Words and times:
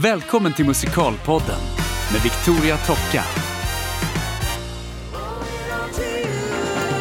Välkommen 0.00 0.52
till 0.52 0.66
Musikalpodden 0.66 1.60
med 2.12 2.22
Victoria 2.22 2.76
Tocka. 2.76 3.24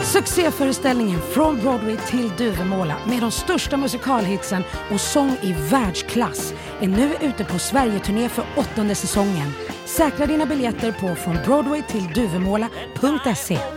Succéföreställningen 0.04 1.22
Från 1.22 1.60
Broadway 1.60 1.98
till 1.98 2.32
Duvemåla 2.38 2.96
med 3.08 3.22
de 3.22 3.32
största 3.32 3.78
musikalhitsen 3.78 4.64
och 4.92 5.02
sång 5.02 5.38
i 5.42 5.56
världsklass 5.72 6.54
är 6.82 6.88
nu 6.88 7.16
ute 7.22 7.44
på 7.44 7.60
Sverigeturné 7.60 8.30
för 8.30 8.46
åttonde 8.56 8.96
säsongen. 8.96 9.54
Säkra 9.86 10.26
dina 10.26 10.46
biljetter 10.46 10.92
på 10.92 11.16
frånbroadwaytillduvemåla.se. 11.16 13.77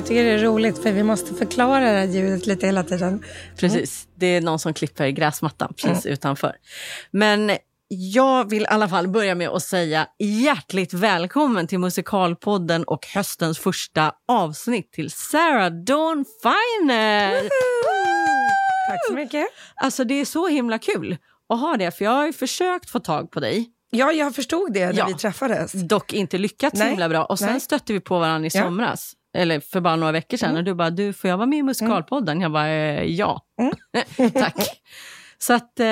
Jag 0.00 0.06
tycker 0.06 0.24
det 0.24 0.30
är 0.30 0.38
roligt 0.38 0.82
för 0.82 0.92
vi 0.92 1.02
måste 1.02 1.34
förklara 1.34 1.80
det 1.80 1.98
här 1.98 2.06
ljudet 2.06 2.46
lite 2.46 2.66
hela 2.66 2.82
tiden. 2.84 3.24
Precis, 3.56 4.08
det 4.14 4.26
är 4.26 4.40
någon 4.40 4.58
som 4.58 4.74
klipper 4.74 5.08
gräsmattan 5.08 5.74
precis 5.76 6.06
utanför. 6.06 6.56
Men 7.10 7.52
jag 7.88 8.50
vill 8.50 8.62
i 8.62 8.66
alla 8.66 8.88
fall 8.88 9.08
börja 9.08 9.34
med 9.34 9.48
att 9.48 9.62
säga 9.62 10.06
hjärtligt 10.18 10.92
välkommen 10.94 11.66
till 11.66 11.78
Musikalpodden 11.78 12.84
och 12.84 13.06
höstens 13.06 13.58
första 13.58 14.12
avsnitt 14.28 14.92
till 14.92 15.10
Sarah 15.10 15.70
Dawn 15.70 16.24
Finer. 16.42 17.32
Tack 18.90 19.06
så 19.08 19.14
mycket. 19.14 19.46
Alltså 19.74 20.04
det 20.04 20.14
är 20.14 20.24
så 20.24 20.48
himla 20.48 20.78
kul 20.78 21.16
att 21.48 21.60
ha 21.60 21.76
det, 21.76 21.90
för 21.90 22.04
jag 22.04 22.12
har 22.12 22.32
försökt 22.32 22.90
få 22.90 23.00
tag 23.00 23.30
på 23.30 23.40
dig. 23.40 23.70
Ja, 23.90 24.12
jag 24.12 24.34
förstod 24.34 24.72
det 24.72 24.86
när 24.86 24.94
Ja. 24.98 25.06
vi 25.06 25.14
träffades. 25.14 25.72
Dock 25.72 26.12
inte 26.12 26.38
lyckats 26.38 26.78
så 26.78 26.84
himla 26.86 27.08
bra. 27.08 27.24
Och 27.24 27.38
sen 27.38 27.48
Nej. 27.50 27.60
stötte 27.60 27.92
vi 27.92 28.00
på 28.00 28.18
varandra 28.18 28.46
i 28.46 28.50
Ja. 28.54 28.62
Eller 29.34 29.60
för 29.60 29.80
bara 29.80 29.96
några 29.96 30.12
veckor 30.12 30.36
sedan. 30.36 30.56
Och 30.56 30.64
du 30.64 30.74
bara, 30.74 30.90
du 30.90 31.12
får 31.12 31.30
jag 31.30 31.36
vara 31.36 31.46
med 31.46 31.58
i 31.58 31.62
Musikalpodden? 31.62 32.40
Jag 32.40 32.52
bara, 32.52 32.68
eh, 32.68 33.04
ja. 33.04 33.42
Tack. 34.34 34.80
Så 35.38 35.52
att, 35.52 35.80
eh, 35.80 35.86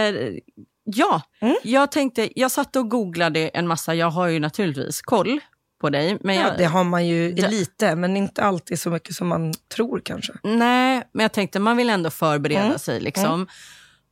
ja. 0.84 1.22
Jag 1.62 1.92
tänkte, 1.92 2.40
jag 2.40 2.50
satt 2.50 2.76
och 2.76 2.90
googlade 2.90 3.48
en 3.48 3.66
massa. 3.68 3.94
Jag 3.94 4.10
har 4.10 4.26
ju 4.26 4.40
naturligtvis 4.40 5.02
koll 5.02 5.40
på 5.80 5.90
dig. 5.90 6.18
Men 6.20 6.34
Ja, 6.34 6.42
jag, 6.42 6.58
det 6.58 6.64
har 6.64 6.84
man 6.84 7.06
ju 7.06 7.34
Ja. 7.36 7.48
lite, 7.48 7.94
men 7.96 8.16
inte 8.16 8.42
alltid 8.42 8.80
så 8.80 8.90
mycket 8.90 9.14
som 9.14 9.28
man 9.28 9.52
tror 9.74 10.00
kanske. 10.04 10.32
Nej, 10.42 11.02
men 11.12 11.22
jag 11.24 11.32
tänkte 11.32 11.58
man 11.58 11.76
vill 11.76 11.90
ändå 11.90 12.10
förbereda 12.10 12.64
Mm. 12.64 12.78
sig. 12.78 13.00
Liksom. 13.00 13.46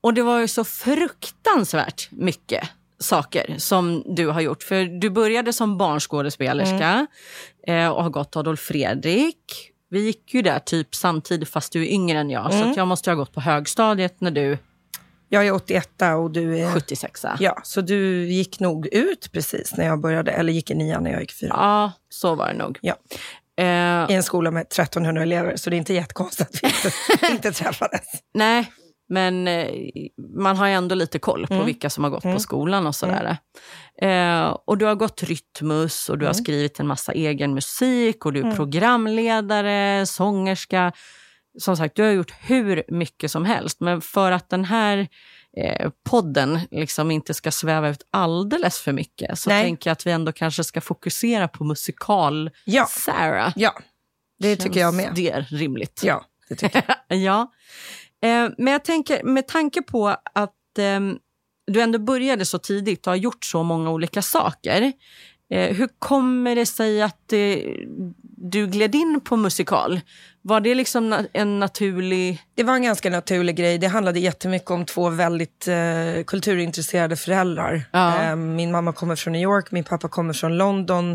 Och 0.01 0.15
det 0.15 0.23
var 0.23 0.39
ju 0.39 0.49
så 0.49 0.65
fruktansvärt 0.65 2.09
mycket 2.11 2.69
saker 2.98 3.55
som 3.58 4.02
du 4.16 4.27
har 4.28 4.41
gjort. 4.41 4.62
För 4.62 4.84
du 4.84 5.11
började 5.11 5.52
som 5.52 5.78
barnskådespelerska 5.78 7.06
Mm. 7.69 7.92
och 7.92 8.02
har 8.02 8.11
gått 8.11 8.36
Adolf 8.36 8.61
Fredrik. 8.61 9.70
Vi 9.91 10.00
gick 10.00 10.34
ju 10.34 10.42
där 10.42 10.58
typ 10.58 10.94
samtidigt 10.94 11.48
fast 11.48 11.72
du 11.72 11.83
är 11.83 11.86
yngre 11.92 12.19
än 12.19 12.30
jag. 12.30 12.52
Så 12.52 12.56
Mm. 12.58 12.70
att 12.70 12.77
jag 12.77 12.89
måste 12.89 13.11
ha 13.11 13.14
gått 13.14 13.33
på 13.33 13.41
högstadiet 13.41 14.20
när 14.20 14.30
du 14.30 14.58
Jag 15.28 15.47
är 15.47 15.52
81 15.52 16.02
och 16.19 16.30
du 16.30 16.58
är... 16.58 16.72
76 16.72 17.24
ja. 17.41 17.61
Så 17.64 17.80
du 17.80 18.28
gick 18.28 18.61
nog 18.61 18.86
ut 18.86 19.33
precis 19.33 19.77
när 19.77 19.86
jag 19.86 20.00
började, 20.00 20.30
eller 20.33 20.52
gick 20.52 20.70
i 20.70 20.74
nian 20.74 21.02
när 21.02 21.11
jag 21.11 21.20
gick 21.20 21.33
fyra. 21.33 21.50
ja, 21.56 21.92
så 22.08 22.34
var 22.34 22.48
det 22.48 22.55
nog. 22.55 22.78
Ja. 22.83 22.94
Eh, 23.58 24.11
I 24.11 24.14
en 24.14 24.22
skola 24.22 24.50
med 24.50 24.61
1300 24.62 25.22
elever, 25.22 25.56
så 25.56 25.70
det 25.70 25.77
är 25.77 25.78
inte 25.78 25.94
jättekonstigt 25.94 26.50
att 26.50 26.62
vi 26.62 26.67
inte, 26.67 26.92
inte 27.33 27.52
träffades. 27.52 28.00
Nej, 28.34 28.72
men 29.09 29.49
eh, 29.49 29.71
man 30.37 30.57
har 30.57 30.67
ju 30.67 30.73
ändå 30.73 30.95
lite 30.95 31.19
koll 31.19 31.47
på 31.47 31.55
Mm. 31.55 31.67
vilka 31.67 31.91
som 31.91 32.05
har 32.05 32.11
gått 32.11 32.23
på 32.23 32.39
skolan 32.41 32.87
och 32.87 32.95
sådär. 32.95 33.37
Eh, 34.03 34.57
och 34.65 34.79
du 34.79 34.85
har 34.85 34.95
gått 34.95 35.23
Rytmus 35.23 36.09
och 36.09 36.19
du 36.19 36.25
har 36.27 36.33
Mm. 36.33 36.45
skrivit 36.45 36.81
en 36.81 36.87
massa 36.87 37.13
egen 37.13 37.55
musik 37.55 38.27
och 38.27 38.33
du 38.33 38.41
är 38.41 38.57
programledare, 38.57 40.07
sångerska. 40.07 40.92
Som 41.58 41.77
sagt, 41.77 41.97
du 41.97 42.03
har 42.03 42.11
gjort 42.11 42.33
hur 42.41 42.83
mycket 42.89 43.30
som 43.30 43.45
helst. 43.45 43.80
Men 43.80 44.01
för 44.01 44.33
att 44.33 44.48
den 44.51 44.64
här 44.64 45.09
eh, 45.57 45.91
podden 46.11 46.61
liksom 46.70 47.11
inte 47.11 47.35
ska 47.35 47.51
sväva 47.51 47.89
ut 47.89 48.07
alldeles 48.11 48.79
för 48.80 48.92
mycket 48.92 49.39
så 49.39 49.51
Nej. 49.51 49.63
tänker 49.64 49.91
jag 49.91 49.92
att 49.92 50.07
vi 50.07 50.11
ändå 50.11 50.33
kanske 50.33 50.64
ska 50.64 50.80
fokusera 50.80 51.48
på 51.48 51.64
musikal 51.64 52.51
Ja. 52.64 52.86
Ja, 53.57 53.73
det 54.39 54.57
tycker 54.57 54.80
jag 54.80 54.95
Känns 54.95 55.07
med. 55.07 55.14
det 55.14 55.57
rimligt? 55.57 56.01
Ja, 56.05 56.25
det 56.48 56.55
tycker 56.55 56.83
jag. 57.09 57.19
ja. 57.19 57.53
Eh, 58.27 58.51
men 58.59 58.73
jag 58.73 58.85
tänker, 58.85 59.23
med 59.25 59.48
tanke 59.48 59.83
på 59.83 60.09
att 60.33 60.79
eh, 60.79 61.01
du 61.67 61.81
ändå 61.81 61.98
började 61.98 62.45
så 62.45 62.59
tidigt 62.59 63.07
och 63.07 63.11
har 63.11 63.17
gjort 63.17 63.45
så 63.45 63.63
många 63.63 63.91
olika 63.91 64.23
saker. 64.23 64.92
Eh, 65.51 65.77
hur 65.77 65.89
kommer 65.98 66.57
det 66.57 66.67
sig 66.67 67.03
att 67.03 67.33
eh, 67.33 67.39
du 68.36 68.67
gled 68.67 68.95
in 68.95 69.20
på 69.24 69.36
musikal? 69.36 70.01
Var 70.42 70.61
det 70.61 70.74
liksom 70.74 71.14
na- 71.14 71.27
en 71.33 71.58
naturlig... 71.58 72.42
Det 72.55 72.63
var 72.63 72.74
en 72.74 72.83
ganska 72.83 73.11
naturlig 73.11 73.57
grej. 73.57 73.79
Det 73.79 73.86
handlade 73.86 74.20
jättemycket 74.20 74.70
om 74.70 74.85
två 74.85 75.08
väldigt 75.11 75.69
eh, 75.69 76.24
kulturintresserade 76.27 77.17
föräldrar. 77.17 77.83
Ja. 77.92 78.23
Eh, 78.23 78.36
min 78.36 78.70
mamma 78.70 78.92
kommer 78.92 79.17
från 79.17 79.33
New 79.33 79.42
York, 79.42 79.70
min 79.70 79.85
pappa 79.85 80.08
kommer 80.08 80.33
från 80.33 80.57
London. 80.57 81.13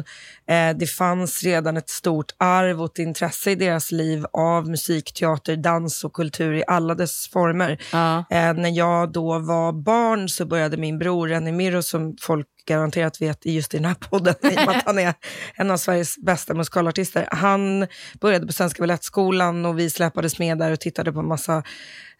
Eh, 0.47 0.77
det 0.79 0.87
fanns 0.87 1.43
redan 1.43 1.77
ett 1.77 1.89
stort 1.89 2.31
arv 2.37 2.81
och 2.81 2.91
ett 2.91 2.99
intresse 2.99 3.51
i 3.51 3.55
deras 3.55 3.91
liv 3.91 4.25
av 4.33 4.69
musik, 4.69 5.13
teater, 5.13 5.55
dans 5.55 6.03
och 6.03 6.13
kultur 6.13 6.53
i 6.53 6.63
alla 6.67 6.95
dess 6.95 7.27
former. 7.27 7.81
Ja. 7.91 8.17
Eh, 8.17 8.53
när 8.53 8.77
jag 8.77 9.11
då 9.11 9.39
var 9.39 9.71
barn 9.71 10.29
så 10.29 10.45
började 10.45 10.77
min 10.77 10.99
bror 10.99 11.27
Renny 11.27 11.51
Mirro, 11.51 11.81
som 11.81 12.15
folk 12.21 12.47
garanterat 12.65 13.21
vet 13.21 13.45
just 13.45 13.73
i 13.73 13.77
den 13.77 13.85
här 13.85 13.93
podden, 13.93 14.35
i 14.41 14.47
och 14.47 14.53
med 14.55 14.69
att 14.69 14.85
han 14.85 14.99
är 14.99 15.13
en 15.55 15.71
av 15.71 15.77
Sveriges 15.77 16.17
bästa 16.17 16.53
musikalartister. 16.53 17.27
Han 17.31 17.87
började 18.21 18.47
på 18.47 18.53
Svenska 18.53 18.81
Balettskolan 18.81 19.65
och 19.65 19.79
vi 19.79 19.89
släpades 19.89 20.39
med 20.39 20.57
där 20.57 20.71
och 20.71 20.79
tittade 20.79 21.13
på 21.13 21.19
en 21.19 21.27
massa 21.27 21.63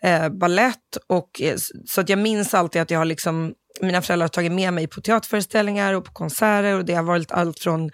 eh, 0.03 0.29
ballett. 0.29 0.97
Och, 1.07 1.41
eh, 1.41 1.55
så 1.85 2.01
att 2.01 2.09
jag 2.09 2.19
minns 2.19 2.53
alltid 2.53 2.81
att 2.81 2.91
jag 2.91 2.99
har 2.99 3.05
liksom, 3.05 3.53
mina 3.81 4.01
föräldrar 4.01 4.23
har 4.23 4.29
tagit 4.29 4.51
med 4.51 4.73
mig 4.73 4.87
på 4.87 5.01
teaterföreställningar 5.01 5.93
och 5.93 6.05
på 6.05 6.11
konserter 6.11 6.75
och 6.75 6.85
det 6.85 6.93
har 6.93 7.03
varit 7.03 7.31
allt 7.31 7.59
från 7.59 7.91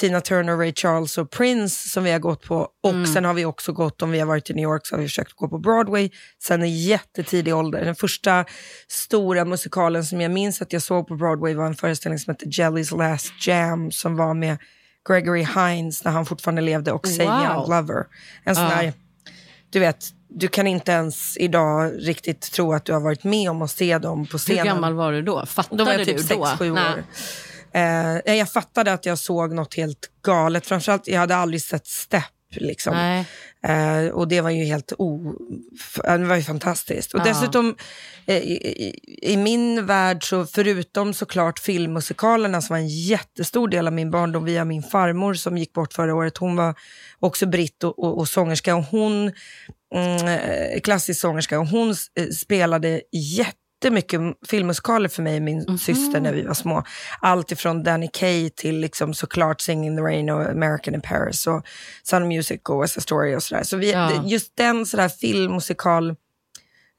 Tina 0.00 0.20
Turner, 0.20 0.56
Ray 0.56 0.72
Charles 0.74 1.18
och 1.18 1.30
Prince 1.30 1.88
som 1.88 2.04
vi 2.04 2.10
har 2.10 2.18
gått 2.18 2.42
på. 2.42 2.68
Och 2.82 3.08
sen 3.14 3.24
har 3.24 3.34
vi 3.34 3.44
också 3.44 3.72
gått, 3.72 4.02
om 4.02 4.10
vi 4.10 4.18
har 4.18 4.26
varit 4.26 4.50
i 4.50 4.54
New 4.54 4.62
York, 4.62 4.86
så 4.86 4.94
har 4.94 5.00
vi 5.00 5.06
försökt 5.08 5.32
gå 5.32 5.48
på 5.48 5.58
Broadway 5.58 6.10
sen 6.42 6.62
en 6.62 6.78
jättetidig 6.78 7.54
ålder. 7.54 7.84
Den 7.84 7.94
första 7.94 8.44
stora 8.88 9.44
musikalen 9.44 10.04
som 10.04 10.20
jag 10.20 10.30
minns 10.30 10.62
att 10.62 10.72
jag 10.72 10.82
såg 10.82 11.08
på 11.08 11.16
Broadway 11.16 11.54
var 11.54 11.66
en 11.66 11.74
föreställning 11.74 12.18
som 12.18 12.30
hette 12.34 12.44
Jelly's 12.44 12.98
Last 12.98 13.46
Jam 13.46 13.90
som 13.90 14.16
var 14.16 14.34
med 14.34 14.58
Gregory 15.08 15.44
Hines 15.56 16.04
när 16.04 16.12
han 16.12 16.26
fortfarande 16.26 16.62
levde 16.62 16.92
och 16.92 17.06
Wow. 17.06 17.20
Young 17.20 17.70
Lover. 17.70 18.04
En 18.44 18.54
sån 18.54 18.64
här, 18.64 18.92
du 19.70 19.78
vet, 19.78 20.04
du 20.28 20.48
kan 20.48 20.66
inte 20.66 20.92
ens 20.92 21.36
idag 21.36 21.92
riktigt 21.98 22.40
tro 22.40 22.72
att 22.72 22.84
du 22.84 22.92
har 22.92 23.00
varit 23.00 23.24
med 23.24 23.50
om 23.50 23.62
att 23.62 23.70
se 23.70 23.98
dem 23.98 24.26
på 24.26 24.32
Hur 24.32 24.38
scenen. 24.38 24.66
gammal 24.66 24.94
var 24.94 25.12
du 25.12 25.22
då? 25.22 25.46
Fattade 25.46 25.76
Då 25.78 25.84
var 25.84 25.92
jag 25.92 26.04
typ 26.06 26.28
du 26.28 26.34
då? 26.34 26.44
6-7 26.44 26.74
Nej. 26.74 26.92
år. 26.92 27.04
Eh, 27.74 28.34
jag 28.34 28.52
fattade 28.52 28.92
att 28.92 29.06
jag 29.06 29.18
såg 29.18 29.52
något 29.52 29.74
helt 29.74 30.10
galet. 30.24 30.66
Framförallt, 30.66 31.08
jag 31.08 31.20
hade 31.20 31.36
aldrig 31.36 31.62
sett 31.62 31.86
Step. 31.86 32.24
Liksom. 32.54 33.24
Eh, 33.62 34.06
och 34.12 34.28
det 34.28 34.40
var 34.40 34.50
ju 34.50 34.64
helt 34.64 34.92
o... 34.98 35.34
Det 36.04 36.24
var 36.24 36.36
ju 36.36 36.42
fantastiskt. 36.42 37.14
Och 37.14 37.20
Ja. 37.20 37.24
dessutom, 37.24 37.76
eh, 38.26 38.36
i, 38.36 39.00
i, 39.22 39.36
min 39.36 39.86
värld, 39.86 40.28
så 40.28 40.46
förutom 40.46 41.14
såklart 41.14 41.58
filmmusikalerna 41.58 42.62
som 42.62 42.74
var 42.74 42.78
en 42.78 42.88
jättestor 42.88 43.68
del 43.68 43.86
av 43.86 43.92
min 43.92 44.10
barndom 44.10 44.44
via 44.44 44.64
min 44.64 44.82
farmor 44.82 45.34
som 45.34 45.58
gick 45.58 45.72
bort 45.72 45.92
förra 45.92 46.14
året. 46.14 46.38
Hon 46.38 46.56
var 46.56 46.74
också 47.20 47.46
britt 47.46 47.84
och, 47.84 47.98
och, 47.98 48.18
och 48.18 48.28
sångerska. 48.28 48.76
Och 48.76 48.84
hon, 48.84 49.32
mm, 49.94 50.26
eh, 50.26 50.80
klassisk 50.80 51.20
sångerska. 51.20 51.60
Och 51.60 51.66
hon 51.66 51.90
eh, 51.90 52.28
spelade 52.28 53.02
jättemycket 53.82 54.20
filmmusikaler 54.48 55.08
för 55.08 55.22
mig 55.22 55.36
och 55.36 55.42
min 55.42 55.78
syster 55.78 56.20
när 56.20 56.32
vi 56.32 56.42
var 56.42 56.54
små. 56.54 56.84
Allt 57.20 57.52
ifrån 57.52 57.82
Danny 57.82 58.08
Kaye 58.12 58.50
till 58.50 58.78
liksom 58.80 59.14
såklart 59.14 59.60
Singing 59.60 59.86
in 59.86 59.96
the 59.96 60.02
Rain 60.02 60.30
och 60.30 60.42
American 60.50 60.94
in 60.94 61.00
Paris 61.00 61.46
och 61.46 61.66
Sound 62.02 62.24
of 62.24 62.28
Music 62.28 62.60
och 62.68 62.82
West 62.82 63.02
Story 63.02 63.36
och 63.36 63.42
sådär. 63.42 63.62
Så 63.62 63.76
vi, 63.76 63.92
Ja. 63.92 64.24
just 64.26 64.56
den 64.56 64.86
sådär 64.86 65.08
filmmusikal 65.08 66.16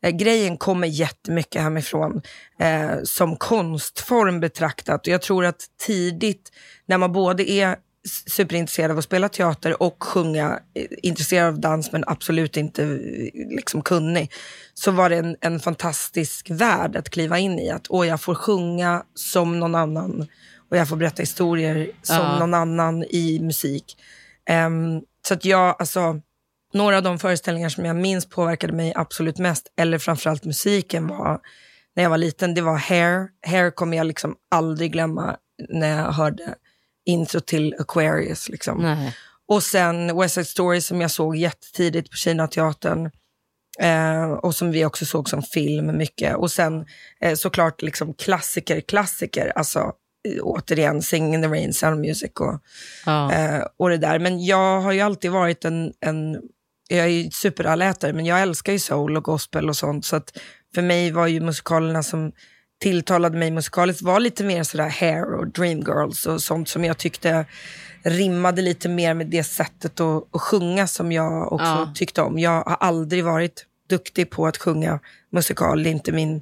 eh, 0.03 0.09
grejen 0.11 0.57
kommer 0.57 0.87
jättemycket 0.87 1.61
hemifrån 1.61 2.21
eh, 2.59 2.91
som 3.03 3.35
konstform 3.35 4.39
betraktat. 4.39 5.07
Och 5.07 5.13
jag 5.13 5.21
tror 5.21 5.45
att 5.45 5.61
tidigt 5.85 6.51
när 6.85 6.97
man 6.97 7.11
både 7.11 7.51
är 7.51 7.75
superintresserad 8.27 8.91
av 8.91 8.97
att 8.97 9.03
spela 9.03 9.29
teater 9.29 9.83
och 9.83 10.03
sjunga, 10.03 10.59
eh, 10.73 10.85
intresserad 11.03 11.47
av 11.47 11.59
dans 11.59 11.91
men 11.91 12.03
absolut 12.07 12.57
inte 12.57 12.83
eh, 12.83 13.55
liksom 13.55 13.81
kunnig, 13.81 14.31
så 14.73 14.91
var 14.91 15.09
det 15.09 15.15
en, 15.17 15.35
en 15.41 15.59
fantastisk 15.59 16.49
värld 16.49 16.95
att 16.95 17.09
kliva 17.09 17.39
in 17.39 17.59
i. 17.59 17.69
Att 17.69 17.85
åh, 17.89 18.07
jag 18.07 18.21
får 18.21 18.35
sjunga 18.35 19.03
som 19.13 19.59
någon 19.59 19.75
annan 19.75 20.27
och 20.69 20.77
jag 20.77 20.89
får 20.89 20.95
berätta 20.95 21.21
historier 21.21 21.91
som 22.01 22.15
Ja. 22.15 22.39
någon 22.39 22.53
annan 22.53 23.03
i 23.03 23.39
musik. 23.41 23.97
Ehm, 24.49 25.01
så 25.27 25.33
att 25.33 25.45
jag, 25.45 25.75
alltså, 25.79 26.21
några 26.73 26.97
av 26.97 27.03
de 27.03 27.19
föreställningar 27.19 27.69
som 27.69 27.85
jag 27.85 27.95
minns 27.95 28.29
påverkade 28.29 28.73
mig 28.73 28.93
absolut 28.95 29.37
mest, 29.37 29.67
eller 29.77 29.97
framförallt 29.97 30.45
musiken, 30.45 31.07
var 31.07 31.39
när 31.95 32.03
jag 32.03 32.09
var 32.09 32.17
liten, 32.17 32.53
det 32.53 32.61
var 32.61 32.77
Hair. 32.77 33.27
Hair 33.47 33.71
kommer 33.71 33.97
jag 33.97 34.07
liksom 34.07 34.35
aldrig 34.51 34.91
glömma. 34.91 35.35
när 35.69 35.97
jag 35.97 36.11
hörde 36.11 36.55
intro 37.05 37.39
till 37.39 37.75
Aquarius. 37.79 38.49
Liksom. 38.49 38.77
Nej. 38.81 39.15
Och 39.47 39.63
sen 39.63 40.17
West 40.19 40.33
Side 40.35 40.47
Story 40.47 40.81
som 40.81 41.01
jag 41.01 41.11
såg 41.11 41.35
jättetidigt 41.35 42.11
på 42.11 42.17
Kinateatern. 42.17 43.09
Eh, 43.79 44.31
och 44.31 44.55
som 44.55 44.71
vi 44.71 44.85
också 44.85 45.05
såg 45.05 45.29
som 45.29 45.41
film 45.41 45.97
mycket. 45.97 46.35
Och 46.35 46.51
sen 46.51 46.85
eh, 47.21 47.35
såklart 47.35 47.81
liksom 47.81 48.13
klassiker, 48.13 48.81
klassiker. 48.81 49.51
Alltså 49.55 49.79
eh, 49.79 50.41
återigen 50.41 51.01
Singing 51.01 51.33
in 51.33 51.41
the 51.41 51.47
Rain, 51.47 51.73
Sound 51.73 51.99
Music 52.01 52.31
och, 52.39 52.59
Ja. 53.05 53.31
eh, 53.33 53.63
och 53.77 53.89
det 53.89 53.97
där. 53.97 54.19
Men 54.19 54.45
jag 54.45 54.81
har 54.81 54.91
ju 54.91 55.01
alltid 55.01 55.31
varit 55.31 55.65
en, 55.65 55.93
en 55.99 56.41
jag 56.87 56.99
är 56.99 57.07
ju 57.07 57.31
superallätare, 57.31 58.13
men 58.13 58.25
jag 58.25 58.41
älskar 58.41 58.73
ju 58.73 58.79
soul 58.79 59.17
och 59.17 59.23
gospel 59.23 59.69
och 59.69 59.77
sånt. 59.77 60.05
Så 60.05 60.15
att 60.15 60.37
för 60.75 60.81
mig 60.81 61.11
var 61.11 61.27
ju 61.27 61.39
musikalerna 61.39 62.03
som 62.03 62.31
tilltalade 62.81 63.37
mig 63.37 63.51
musikaliskt 63.51 64.01
var 64.01 64.19
lite 64.19 64.43
mer 64.43 64.63
sådär 64.63 64.89
Hair 64.89 65.33
och 65.33 65.47
Dreamgirls 65.47 66.25
och 66.25 66.41
sånt 66.41 66.69
som 66.69 66.83
jag 66.85 66.97
tyckte 66.97 67.45
rimmade 68.03 68.61
lite 68.61 68.89
mer 68.89 69.13
med 69.13 69.27
det 69.27 69.43
sättet 69.43 69.99
att, 69.99 70.35
att 70.35 70.41
sjunga 70.41 70.87
som 70.87 71.11
jag 71.11 71.53
också 71.53 71.65
Ja. 71.65 71.91
tyckte 71.95 72.21
om. 72.21 72.39
Jag 72.39 72.51
har 72.63 72.77
aldrig 72.79 73.23
varit 73.23 73.65
duktig 73.89 74.29
på 74.29 74.47
att 74.47 74.57
sjunga 74.57 74.99
musikal, 75.31 75.83
det 75.83 75.89
är 75.89 75.91
inte 75.91 76.11
min 76.11 76.41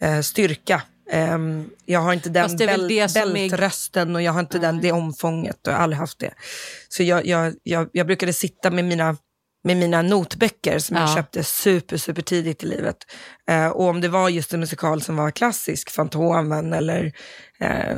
eh, 0.00 0.20
styrka. 0.20 0.82
Ehm, 1.10 1.70
jag 1.84 2.00
har 2.00 2.12
inte 2.12 2.28
den 2.28 2.42
Fast 2.44 2.58
det 2.58 2.64
är 2.64 3.32
bältrösten 3.32 4.16
och 4.16 4.22
jag 4.22 4.32
har 4.32 4.40
inte 4.40 4.58
den, 4.58 4.80
det 4.80 4.92
omfånget 4.92 5.66
och 5.66 5.72
jag 5.72 5.76
har 5.76 5.82
aldrig 5.82 5.98
haft 5.98 6.18
det. 6.18 6.34
Så 6.88 7.02
jag, 7.02 7.26
jag, 7.26 7.54
jag, 7.62 7.88
jag 7.92 8.06
brukade 8.06 8.32
sitta 8.32 8.70
med 8.70 8.84
mina, 8.84 9.16
med 9.68 9.76
mina 9.76 10.02
notböcker 10.02 10.78
som 10.78 10.96
jag 10.96 11.08
Ja. 11.08 11.14
köpte 11.14 11.44
super, 11.44 11.96
super 11.96 12.22
tidigt 12.22 12.62
i 12.64 12.66
livet. 12.66 12.96
Eh, 13.50 13.68
och 13.68 13.84
om 13.88 14.00
det 14.00 14.08
var 14.08 14.28
just 14.28 14.52
en 14.54 14.60
musikal 14.60 15.02
som 15.02 15.16
var 15.16 15.30
klassisk, 15.30 15.90
Fantomen 15.90 16.72
eller 16.72 17.12
eh, 17.60 17.96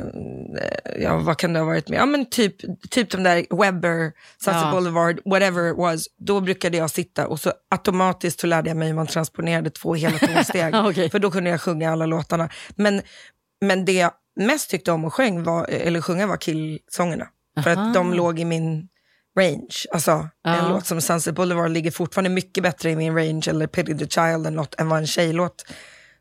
ja, 0.99 1.17
vad 1.17 1.37
kan 1.37 1.53
det 1.53 1.59
ha 1.59 1.65
varit 1.65 1.89
med? 1.89 1.99
Ja 1.99 2.05
men 2.05 2.29
typ, 2.29 2.55
typ 2.89 3.09
de 3.11 3.23
där 3.23 3.45
Webber, 3.61 4.11
Sunset 4.43 4.61
Ja. 4.61 4.71
Boulevard, 4.71 5.19
whatever 5.25 5.71
it 5.71 5.77
was. 5.77 6.05
Då 6.17 6.39
brukade 6.41 6.77
jag 6.77 6.89
sitta 6.89 7.27
och 7.27 7.39
så 7.39 7.53
automatiskt 7.69 8.39
så 8.39 8.47
lärde 8.47 8.69
jag 8.69 8.77
mig 8.77 8.87
hur 8.87 8.95
man 8.95 9.07
transponerade 9.07 9.69
två 9.69 9.93
hela 9.95 10.17
tonsteg. 10.17 10.75
Okej. 10.89 11.09
För 11.09 11.19
då 11.19 11.31
kunde 11.31 11.49
jag 11.49 11.61
sjunga 11.61 11.91
alla 11.91 12.05
låtarna. 12.05 12.49
Men, 12.75 13.01
men 13.65 13.85
det 13.85 13.91
jag 13.93 14.11
mest 14.39 14.69
tyckte 14.69 14.91
om 14.91 15.05
att 15.05 15.13
sjung 15.13 15.43
var, 15.43 15.65
eller 15.69 16.01
sjunga 16.01 16.27
var 16.27 16.37
killsångerna. 16.37 17.27
För 17.63 17.71
Aha. 17.71 17.81
att 17.87 17.93
de 17.93 18.13
låg 18.13 18.39
i 18.39 18.45
min 18.45 18.87
range. 19.39 19.75
Alltså 19.91 20.29
Ja. 20.43 20.55
en 20.55 20.69
låt 20.73 20.85
som 20.85 21.01
Sunset 21.01 21.35
Boulevard 21.35 21.71
ligger 21.71 21.91
fortfarande 21.91 22.29
mycket 22.29 22.63
bättre 22.63 22.91
i 22.91 22.95
min 22.95 23.15
range, 23.15 23.43
eller 23.47 23.67
Pity 23.67 23.97
the 23.97 24.07
Child 24.07 24.33
eller 24.47 24.51
något, 24.51 24.79
än 24.79 24.89
vad 24.89 24.99
en 24.99 25.07
tjejlåt 25.07 25.65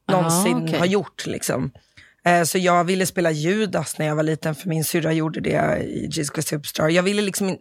någonsin 0.09 0.57
okej. 0.65 0.79
har 0.79 0.87
gjort. 0.87 1.27
Liksom. 1.27 1.71
Eh, 2.25 2.43
Så 2.43 2.59
jag 2.59 2.85
ville 2.85 3.07
spela 3.07 3.31
Judas 3.31 3.99
när 3.99 4.07
jag 4.07 4.17
var 4.17 4.23
liten, 4.23 4.55
för 4.55 4.69
min 4.69 4.85
syrra 4.85 5.13
gjorde 5.13 5.41
det 5.41 5.79
i 5.83 6.07
Jesus 6.11 6.33
Christ 6.35 6.49
Superstar. 6.49 6.89
Jag 6.89 7.03
ville 7.03 7.23
liksom, 7.23 7.57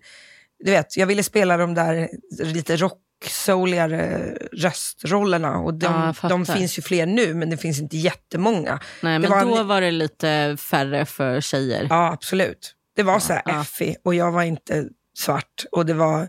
du 0.63 0.71
vet, 0.71 0.97
jag 0.97 1.07
ville 1.07 1.23
spela 1.23 1.57
de 1.57 1.73
där 1.73 2.09
lite 2.43 2.75
rock-souligare 2.77 4.33
röstrollerna. 4.53 5.57
Och 5.57 5.73
de, 5.73 6.13
Ja, 6.21 6.29
de 6.29 6.45
finns 6.45 6.77
ju 6.77 6.81
fler 6.81 7.05
nu, 7.05 7.33
men 7.33 7.49
det 7.49 7.57
finns 7.57 7.79
inte 7.79 7.97
jättemånga. 7.97 8.79
Nej, 9.03 9.13
det 9.13 9.19
men 9.19 9.29
var 9.31 9.45
då 9.45 9.55
en- 9.57 9.67
var 9.67 9.81
det 9.81 9.91
lite 9.91 10.57
färre 10.59 11.05
för 11.05 11.41
tjejer. 11.41 11.87
Ja, 11.89 12.11
absolut. 12.13 12.75
Det 12.95 13.03
var 13.03 13.19
så 13.19 13.33
här 13.33 13.41
ja. 13.45 13.61
Effie 13.61 13.95
och 14.03 14.15
jag 14.15 14.31
var 14.31 14.43
inte 14.43 14.85
svart. 15.19 15.65
Och 15.71 15.85
det 15.85 15.93
var 15.93 16.21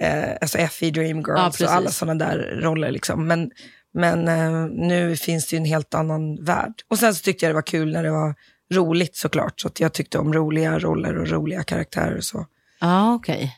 eh, 0.00 0.30
alltså 0.40 0.58
Effie, 0.58 0.88
Ja, 0.88 0.92
Dreamgirls 0.94 1.40
precis. 1.44 1.66
och 1.66 1.72
alla 1.72 1.90
sådana 1.90 2.24
där 2.26 2.58
roller. 2.62 2.90
Liksom. 2.90 3.26
Men, 3.26 3.50
men 3.94 4.28
eh, 4.28 4.66
nu 4.88 5.16
finns 5.16 5.46
det 5.46 5.56
ju 5.56 5.58
en 5.58 5.64
helt 5.64 5.94
annan 5.94 6.44
värld. 6.44 6.72
Och 6.88 6.98
sen 6.98 7.14
så 7.14 7.22
tyckte 7.22 7.44
jag 7.44 7.50
det 7.50 7.54
var 7.54 7.62
kul 7.62 7.92
när 7.92 8.02
det 8.02 8.10
var 8.10 8.34
roligt 8.72 9.16
såklart. 9.16 9.60
Så 9.60 9.68
att 9.68 9.80
jag 9.80 9.92
tyckte 9.92 10.18
om 10.18 10.32
roliga 10.34 10.78
roller 10.78 11.18
och 11.18 11.28
roliga 11.28 11.62
karaktärer 11.62 12.16
och 12.16 12.24
så. 12.24 12.46
Ja, 12.80 13.14
okej. 13.14 13.56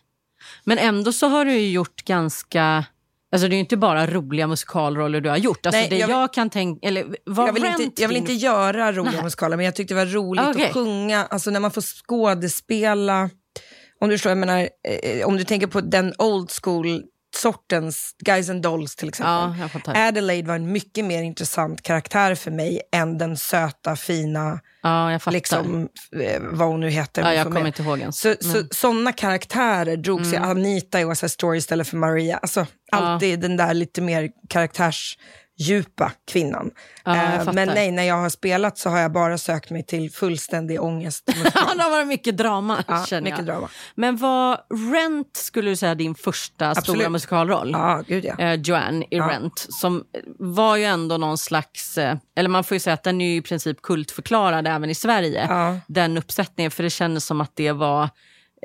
Men 0.65 0.79
ändå 0.79 1.13
så 1.13 1.29
har 1.29 1.45
du 1.45 1.53
ju 1.53 1.71
gjort 1.71 2.05
ganska... 2.05 2.85
Alltså 3.33 3.49
det 3.49 3.53
är 3.55 3.57
ju 3.57 3.61
inte 3.61 3.77
bara 3.77 4.07
roliga 4.07 4.47
musikalroller 4.47 5.21
du 5.21 5.29
har 5.29 5.37
gjort. 5.37 5.67
Alltså 5.67 5.81
Nej, 5.81 5.89
det 5.91 5.97
jag 5.99 6.11
jag, 6.11 6.21
vill- 6.21 6.29
kan 6.35 6.51
tänka... 6.51 6.89
Eller 6.89 7.17
var 7.25 7.47
Jag 7.47 7.53
vill, 7.53 7.65
inte, 7.65 8.03
jag 8.03 8.09
vill 8.09 8.17
inte 8.17 8.33
göra 8.33 8.93
roliga 8.93 9.13
Nej. 9.13 9.23
musikaler, 9.23 9.57
men 9.57 9.67
jag 9.67 9.75
tyckte 9.77 9.95
det 9.95 10.05
var 10.05 10.13
roligt 10.13 10.45
Okej. 10.49 10.67
att 10.67 10.73
sjunga. 10.75 11.27
Alltså 11.27 11.51
när 11.51 11.61
man 11.61 11.71
får 11.71 11.81
skådespela. 11.83 13.31
Om 14.01 14.09
du 14.09 14.15
förstår, 14.15 14.31
jag 14.31 14.39
menar, 14.39 14.69
eh, 15.03 15.27
om 15.27 15.37
du 15.37 15.45
tänker 15.45 15.67
på 15.67 15.81
den 15.81 16.15
old 16.19 16.51
school 16.63 17.03
sortens 17.37 18.15
Guys 18.25 18.51
and 18.51 18.63
Dolls 18.63 18.97
till 18.97 19.09
exempel. 19.09 19.71
Ja. 19.85 20.09
Adelaide 20.09 20.47
var 20.49 20.55
en 20.55 20.73
mycket 20.73 21.05
mer 21.05 21.23
intressant 21.23 21.83
karaktär 21.83 22.35
för 22.35 22.51
mig 22.51 22.81
än 22.93 23.19
den 23.19 23.37
söta, 23.37 23.97
fina, 23.97 24.61
Ja, 24.83 25.13
jag 25.13 25.23
fattar. 25.23 25.33
liksom, 25.33 25.89
eh, 26.23 26.41
vad 26.41 26.69
hon 26.69 26.81
nu 26.81 26.91
heter. 26.91 27.23
ja, 27.23 27.35
jag 27.35 27.47
kommer 27.47 27.67
inte 27.67 27.83
ihåg 27.83 27.99
ens. 27.99 28.21
så, 28.21 28.35
så, 28.41 28.63
sådana 28.71 29.13
karaktärer 29.13 29.97
drog 29.97 30.27
sig 30.27 30.37
Mm. 30.37 30.51
Anita 30.51 31.01
i 31.01 31.05
West 31.05 31.21
Side 31.21 31.31
Story 31.31 31.59
istället 31.59 31.89
för 31.89 31.97
Maria. 31.97 32.37
Alltså, 32.39 32.67
alltid 32.93 33.41
den 33.41 33.57
där 33.57 33.75
lite 33.75 34.01
mer 34.01 34.31
karaktärsdjupa 35.61 36.13
kvinnan. 36.33 36.71
Ja, 37.05 37.17
Eh, 37.21 37.53
men 37.53 37.69
nej, 37.69 37.91
när 37.91 38.03
jag 38.03 38.15
har 38.15 38.29
spelat 38.29 38.79
så 38.79 38.91
har 38.91 38.99
jag 38.99 39.13
bara 39.13 39.39
sökt 39.39 39.71
mig 39.71 39.83
till 39.83 40.11
fullständig 40.11 40.81
ångest. 40.83 41.25
Ja, 41.55 41.75
det 41.77 41.83
har 41.83 41.91
varit 41.91 42.07
mycket 42.09 42.37
drama, 42.37 42.85
ja, 42.89 43.05
känner 43.07 43.23
mycket 43.23 43.39
jag. 43.39 43.47
drama. 43.47 43.69
Men 43.95 44.17
var 44.17 44.61
Rent, 44.93 45.37
skulle 45.37 45.71
du 45.71 45.77
säga, 45.77 45.95
din 45.95 46.15
första 46.15 46.75
stora 46.75 46.79
Absolut. 46.79 47.11
musikalroll? 47.11 47.71
Ja, 47.73 48.03
gud 48.07 48.25
ja. 48.25 48.39
eh, 48.39 48.55
Joanne 48.55 49.05
i 49.11 49.17
Ja. 49.17 49.29
Rent, 49.29 49.67
som 49.69 50.05
var 50.39 50.77
ju 50.77 50.85
ändå 50.85 51.17
någon 51.17 51.39
slags... 51.39 51.99
Eh, 51.99 52.17
eller 52.37 52.49
man 52.49 52.65
får 52.65 52.75
ju 52.75 52.81
säga 52.81 52.95
att 52.95 53.03
den 53.03 53.21
är 53.21 53.27
ju 53.27 53.37
i 53.37 53.43
princip 53.43 53.83
kultförklarad 53.83 54.67
även 54.67 54.91
i 54.91 54.95
Sverige. 54.95 55.47
Ja. 55.49 55.77
Den 55.87 56.19
uppsättningen, 56.19 56.71
för 56.71 56.83
det 56.83 56.91
kändes 56.91 57.25
som 57.25 57.41
att 57.41 57.53
det 57.55 57.73
var 57.73 58.03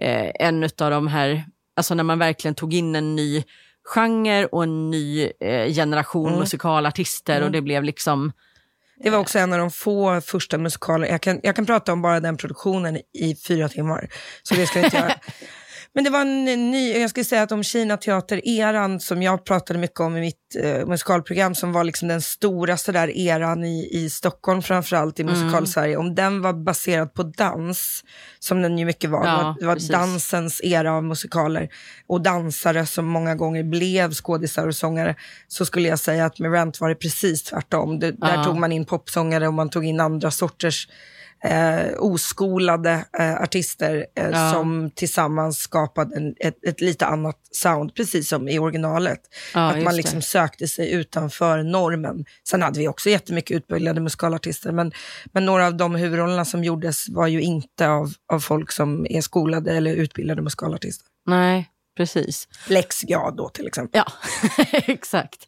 eh, 0.01 0.31
en 0.39 0.63
av 0.63 0.91
de 0.91 1.07
här... 1.07 1.45
Alltså 1.77 1.93
när 1.95 2.03
man 2.03 2.19
verkligen 2.19 2.55
tog 2.55 2.73
in 2.73 2.95
en 2.95 3.15
ny 3.15 3.43
genre 3.85 4.45
och 4.45 4.63
en 4.63 4.89
ny 4.89 5.31
eh, 5.39 5.73
generation 5.73 6.27
Mm. 6.27 6.39
musikalartister 6.39 7.43
och 7.43 7.51
det 7.51 7.61
blev 7.61 7.83
liksom... 7.83 8.31
Det 8.97 9.09
var 9.09 9.17
också 9.19 9.39
en 9.39 9.53
av 9.53 9.59
de 9.59 9.71
få 9.71 10.21
första 10.21 10.57
musikaler, 10.57 11.07
jag 11.07 11.21
kan, 11.21 11.39
jag 11.43 11.55
kan 11.55 11.65
prata 11.65 11.93
om 11.93 12.01
bara 12.01 12.19
den 12.19 12.37
produktionen 12.37 12.99
i 13.13 13.35
fyra 13.47 13.69
timmar. 13.69 14.09
Så 14.43 14.55
det 14.55 14.67
ska 14.67 14.79
jag 14.79 14.85
inte 14.87 14.97
göra. 14.97 15.13
Men 15.95 16.03
det 16.03 16.09
var 16.09 16.21
en 16.21 16.45
ny, 16.45 16.93
jag 16.99 17.09
skulle 17.09 17.23
säga 17.23 17.41
att 17.43 17.51
om 17.51 17.63
Kina 17.63 17.97
teater-eran 17.97 18.99
som 18.99 19.23
jag 19.23 19.45
pratade 19.45 19.79
mycket 19.79 19.99
om 19.99 20.17
i 20.17 20.19
mitt 20.19 20.55
eh, 20.63 20.85
musikalprogram 20.87 21.55
som 21.55 21.71
var 21.71 21.83
liksom 21.83 22.07
den 22.07 22.21
stora 22.21 22.77
sådär 22.77 23.17
eran 23.17 23.63
i, 23.63 23.89
i 23.91 24.09
Stockholm 24.09 24.61
framförallt 24.61 25.19
i 25.19 25.23
musikal-Sverige. 25.23 25.97
Om 25.97 26.15
den 26.15 26.41
var 26.41 26.53
baserad 26.53 27.13
på 27.13 27.23
dans, 27.23 28.03
som 28.39 28.61
den 28.61 28.77
ju 28.77 28.85
mycket 28.85 29.09
var. 29.09 29.25
Ja, 29.27 29.55
det 29.59 29.65
var, 29.65 29.73
precis. 29.73 29.89
dansens 29.89 30.61
era 30.63 30.93
av 30.93 31.03
musikaler 31.03 31.69
och 32.07 32.21
dansare 32.21 32.85
som 32.85 33.05
många 33.05 33.35
gånger 33.35 33.63
blev 33.63 34.13
skådisar 34.13 34.67
och 34.67 34.75
sångare. 34.75 35.15
Så 35.47 35.65
skulle 35.65 35.89
jag 35.89 35.99
säga 35.99 36.25
att 36.25 36.39
med 36.39 36.51
Rent 36.53 36.81
var 36.81 36.89
det 36.89 36.95
precis 36.95 37.43
tvärtom. 37.43 37.99
Det, 37.99 38.11
Där 38.11 38.35
Ja. 38.35 38.43
tog 38.43 38.57
man 38.57 38.71
in 38.71 38.85
popsångare 38.85 39.47
och 39.47 39.53
man 39.53 39.69
tog 39.69 39.85
in 39.85 39.99
andra 39.99 40.31
sorters 40.31 40.87
eh, 41.45 41.87
oskolade 41.99 43.05
eh, 43.19 43.33
artister 43.35 44.05
eh, 44.15 44.29
Ja. 44.29 44.51
som 44.53 44.91
tillsammans 44.95 45.57
skapade 45.57 46.15
en, 46.15 46.35
ett, 46.39 46.65
ett 46.65 46.81
lite 46.81 47.05
annat 47.05 47.35
sound, 47.51 47.95
precis 47.95 48.29
som 48.29 48.49
i 48.49 48.59
originalet. 48.59 49.19
Ja, 49.53 49.69
att 49.69 49.75
man 49.83 49.93
det. 49.93 49.97
liksom 49.97 50.21
sökte 50.21 50.67
sig 50.67 50.91
utanför 50.91 51.63
normen. 51.63 52.25
Sen 52.49 52.61
hade 52.61 52.79
vi 52.79 52.87
också 52.87 53.09
jättemycket 53.09 53.57
utbildade 53.57 54.01
musikalartister, 54.01 54.71
men, 54.71 54.91
men 55.25 55.45
några 55.45 55.67
av 55.67 55.77
de 55.77 55.95
huvudrollerna 55.95 56.45
som 56.45 56.63
gjordes 56.63 57.09
var 57.09 57.27
ju 57.27 57.41
inte 57.41 57.87
av, 57.89 58.13
av 58.33 58.39
folk 58.39 58.71
som 58.71 59.05
är 59.09 59.21
skolade 59.21 59.71
eller 59.77 59.93
utbildade 59.95 60.41
musikalartister. 60.41 61.07
Nej, 61.27 61.69
precis. 61.97 62.47
Lex 62.67 63.03
ja 63.07 63.33
då 63.37 63.49
till 63.49 63.67
exempel. 63.67 64.01
Ja, 64.05 64.11
exakt. 64.87 65.39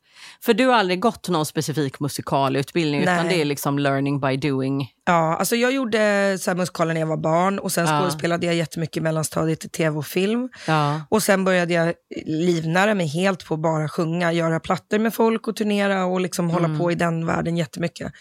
För 0.42 0.54
du 0.54 0.66
har 0.66 0.74
aldrig 0.76 1.00
gått 1.00 1.30
någon 1.30 1.46
specifik 1.46 2.00
musikalutbildning 2.00 3.02
utan 3.02 3.16
Nej. 3.16 3.36
det 3.36 3.42
är 3.42 3.46
liksom 3.46 3.80
learning 3.80 4.20
by 4.20 4.38
doing. 4.38 4.90
Ja, 5.06 5.36
alltså 5.38 5.56
jag 5.56 5.72
gjorde 5.72 6.38
så 6.40 6.50
här 6.52 6.56
musikaler 6.58 6.94
när 6.94 7.02
jag 7.02 7.08
var 7.08 7.18
barn 7.18 7.60
och 7.60 7.72
sen 7.72 7.86
Ja. 7.88 8.00
skådespelade 8.00 8.46
jag 8.46 8.56
jättemycket 8.56 8.98
i 8.98 9.02
mellanstadiet 9.02 9.66
i 9.66 9.70
tv 9.70 9.98
och 9.98 10.06
film. 10.06 10.50
Ja. 10.68 11.02
Och 11.10 11.24
sen 11.24 11.44
började 11.44 11.74
jag 11.74 11.94
livnära 12.26 12.94
mig 12.96 13.08
helt 13.08 13.46
på 13.46 13.54
att 13.54 13.60
bara 13.60 13.90
sjunga, 13.90 14.32
göra 14.32 14.60
plattor 14.60 15.00
med 15.00 15.14
folk 15.14 15.48
och 15.48 15.56
turnera 15.56 16.06
och 16.06 16.22
liksom 16.22 16.50
hålla 16.50 16.78
på 16.80 16.92
i 16.92 16.96
den 16.96 17.26
världen 17.26 17.58
jättemycket. 17.58 18.12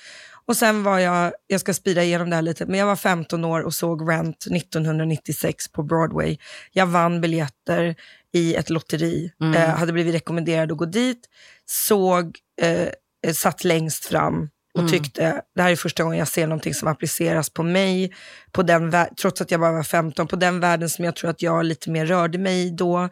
Och 0.48 0.56
sen 0.56 0.82
var 0.82 0.98
jag, 0.98 1.32
jag 1.46 1.60
ska 1.60 1.74
spida 1.74 2.02
igenom 2.02 2.30
det 2.30 2.36
här 2.36 2.42
lite, 2.42 2.66
men 2.66 2.80
jag 2.80 2.86
var 2.86 2.96
15 2.96 3.44
år 3.44 3.60
och 3.60 3.74
såg 3.74 4.10
Rent 4.10 4.46
1996 4.46 5.68
på 5.72 5.82
Broadway. 5.82 6.38
Jag 6.72 6.86
vann 6.86 7.20
biljetter 7.20 7.94
i 8.32 8.54
ett 8.54 8.70
lotteri, 8.70 9.32
eh, 9.56 9.60
hade 9.70 9.92
blivit 9.92 10.14
rekommenderad 10.14 10.72
att 10.72 10.78
gå 10.78 10.84
dit, 10.84 11.20
såg, 11.66 12.38
eh, 12.62 13.32
satt 13.34 13.64
längst 13.64 14.04
fram 14.04 14.48
och 14.74 14.88
tyckte, 14.90 15.42
det 15.54 15.62
här 15.62 15.70
är 15.70 15.76
första 15.76 16.02
gången 16.02 16.18
jag 16.18 16.28
ser 16.28 16.46
någonting 16.46 16.74
som 16.74 16.88
appliceras 16.88 17.50
på 17.50 17.62
mig, 17.62 18.12
på 18.52 18.62
den 18.62 18.94
trots 19.20 19.40
att 19.40 19.50
jag 19.50 19.60
bara 19.60 19.72
var 19.72 19.82
15, 19.82 20.26
på 20.26 20.36
den 20.36 20.60
världen 20.60 20.88
som 20.88 21.04
jag 21.04 21.16
tror 21.16 21.30
att 21.30 21.42
jag 21.42 21.64
lite 21.64 21.90
mer 21.90 22.06
rörde 22.06 22.38
mig 22.38 22.66
i 22.66 22.70
då. 22.70 23.08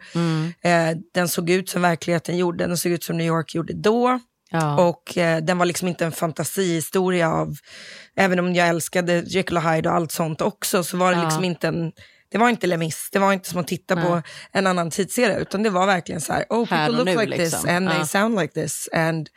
Eh, 0.61 0.97
den 1.13 1.27
såg 1.27 1.49
ut 1.49 1.69
som 1.69 1.81
verkligheten 1.81 2.37
gjorde, 2.37 2.67
den 2.67 2.77
såg 2.77 2.91
ut 2.91 3.03
som 3.03 3.17
New 3.17 3.27
York 3.27 3.55
gjorde 3.55 3.73
då. 3.73 4.19
Ja. 4.51 4.85
Och 4.87 5.17
eh, 5.17 5.43
den 5.43 5.57
var 5.57 5.65
liksom 5.65 5.87
inte 5.87 6.05
en 6.05 6.11
fantasihistoria 6.11 7.29
av, 7.31 7.55
även 8.15 8.39
om 8.39 8.53
jag 8.53 8.67
älskade 8.67 9.23
Jekyll 9.27 9.57
och 9.57 9.63
Hyde 9.71 9.89
och 9.89 9.95
allt 9.95 10.11
sånt 10.11 10.41
också, 10.41 10.83
så 10.83 10.97
var 10.97 11.11
det 11.11 11.17
Ja. 11.17 11.23
liksom 11.23 11.43
inte 11.43 11.67
en, 11.67 11.91
det 12.35 12.39
var 12.39 12.49
inte 12.49 12.67
Lemis, 12.67 13.09
det 13.11 13.19
var 13.19 13.33
inte 13.33 13.49
som 13.49 13.59
att 13.59 13.67
titta 13.67 13.95
på 13.95 14.09
Nej. 14.15 14.23
en 14.51 14.67
annan 14.67 14.91
tidsserie, 14.91 15.39
utan 15.39 15.63
det 15.63 15.69
var 15.69 15.85
verkligen 15.85 16.21
så 16.21 16.33
här, 16.33 16.45
oh 16.49 16.67
people 16.69 16.87
look 16.97 17.05
nu, 17.05 17.25
like 17.25 17.31
this 17.37 17.51
liksom. 17.53 17.69
and 17.69 17.85
Ja. 17.89 17.91
they 17.93 18.05
sound 18.05 18.39
like 18.39 18.53
this. 18.53 18.89
And, 18.93 19.29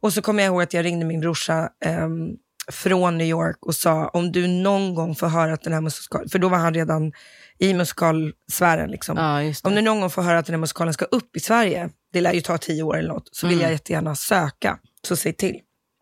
och 0.00 0.12
så 0.12 0.22
kommer 0.22 0.42
jag 0.42 0.50
ihåg 0.50 0.62
att 0.62 0.74
jag 0.74 0.84
ringde 0.84 1.06
min 1.06 1.20
brorsa 1.20 1.68
ehm, 1.84 2.28
från 2.72 3.18
New 3.18 3.26
York 3.26 3.56
och 3.60 3.74
sa, 3.74 4.08
om 4.08 4.32
du 4.32 4.46
någon 4.46 4.94
gång 4.94 5.14
får 5.14 5.26
höra 5.26 5.52
att 5.52 5.62
den 5.62 5.72
här 5.72 5.80
musikalen, 5.80 6.28
för 6.28 6.38
då 6.38 6.48
var 6.48 6.58
han 6.58 6.74
redan 6.74 7.12
i 7.58 7.74
musikalsfären 7.74 8.90
liksom. 8.90 9.16
ja, 9.16 9.52
Om 9.68 9.74
du 9.74 9.82
någon 9.82 10.00
gång 10.00 10.10
får 10.10 10.22
höra 10.22 10.38
att 10.38 10.46
den 10.46 10.54
här 10.54 10.60
musikalen 10.60 10.94
ska 10.94 11.04
upp 11.04 11.36
i 11.36 11.40
Sverige, 11.40 11.88
det 12.12 12.20
lär 12.20 12.32
ju 12.32 12.40
ta 12.40 12.58
tio 12.58 12.82
år 12.82 12.98
eller 12.98 13.08
något, 13.08 13.28
så 13.32 13.46
vill 13.46 13.54
Mm. 13.56 13.64
jag 13.64 13.72
jättegärna 13.72 14.14
söka. 14.16 14.78
Så 15.08 15.16
säg 15.16 15.32
till. 15.32 15.56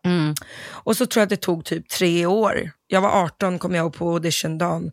Mm. 0.05 0.33
Och 0.69 0.97
så 0.97 1.05
tror 1.05 1.21
jag 1.21 1.25
att 1.25 1.29
det 1.29 1.37
tog 1.41 1.65
typ 1.65 1.89
tre 1.89 2.25
år. 2.25 2.71
Jag 2.87 3.01
var 3.01 3.09
18, 3.09 3.59
kom 3.59 3.75
jag 3.75 3.83
ihåg, 3.83 3.93
på 3.93 4.09
auditiondagen. 4.13 4.91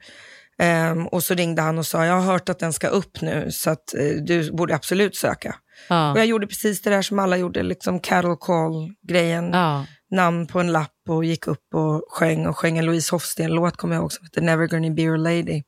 Ehm, 0.58 1.06
och 1.06 1.22
så 1.22 1.34
ringde 1.34 1.62
han 1.62 1.78
och 1.78 1.86
sa, 1.86 2.06
jag 2.06 2.14
har 2.14 2.32
hört 2.32 2.48
att 2.48 2.58
den 2.58 2.72
ska 2.72 2.88
upp 2.88 3.20
nu, 3.20 3.48
så 3.50 3.70
att 3.70 3.94
eh, 3.94 4.22
du 4.22 4.52
borde 4.52 4.74
absolut 4.74 5.16
söka. 5.16 5.48
Och 5.48 5.96
Ja. 5.96 6.16
jag 6.16 6.26
gjorde 6.26 6.46
precis 6.46 6.82
det 6.82 6.90
där 6.90 7.02
som 7.02 7.18
alla 7.18 7.36
gjorde, 7.36 7.62
liksom 7.62 8.00
cattle 8.00 8.36
call-grejen. 8.40 9.50
Ja. 9.52 9.86
Namn 10.10 10.46
på 10.46 10.60
en 10.60 10.72
lapp 10.72 10.92
och 11.08 11.24
gick 11.24 11.46
upp 11.46 11.74
och 11.74 12.04
sjöng 12.08 12.46
och 12.46 12.56
sjöng 12.58 12.78
en 12.78 12.84
Louise 12.86 13.14
Hofsten-låt, 13.14 13.76
kommer 13.76 13.94
jag 13.94 14.02
ihåg, 14.02 14.12
som 14.12 14.24
heter 14.24 14.40
Never 14.42 14.66
Gonna 14.66 14.90
Be 14.90 15.02
Your 15.02 15.16
Lady. 15.18 15.62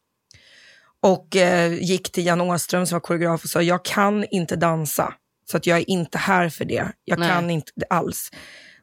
Och 1.02 1.36
eh, 1.36 1.72
gick 1.74 2.12
till 2.12 2.26
Jan 2.26 2.40
Åström 2.40 2.86
som 2.86 2.96
var 2.96 3.00
koreograf 3.00 3.44
och 3.44 3.50
sa, 3.50 3.62
jag 3.62 3.84
kan 3.84 4.24
inte 4.30 4.56
dansa, 4.56 5.14
så 5.50 5.56
att 5.56 5.66
jag 5.66 5.78
är 5.78 5.90
inte 5.90 6.18
här 6.18 6.48
för 6.48 6.64
det. 6.64 6.88
Jag 7.04 7.18
Nej. 7.18 7.28
kan 7.28 7.50
inte 7.50 7.72
alls. 7.90 8.30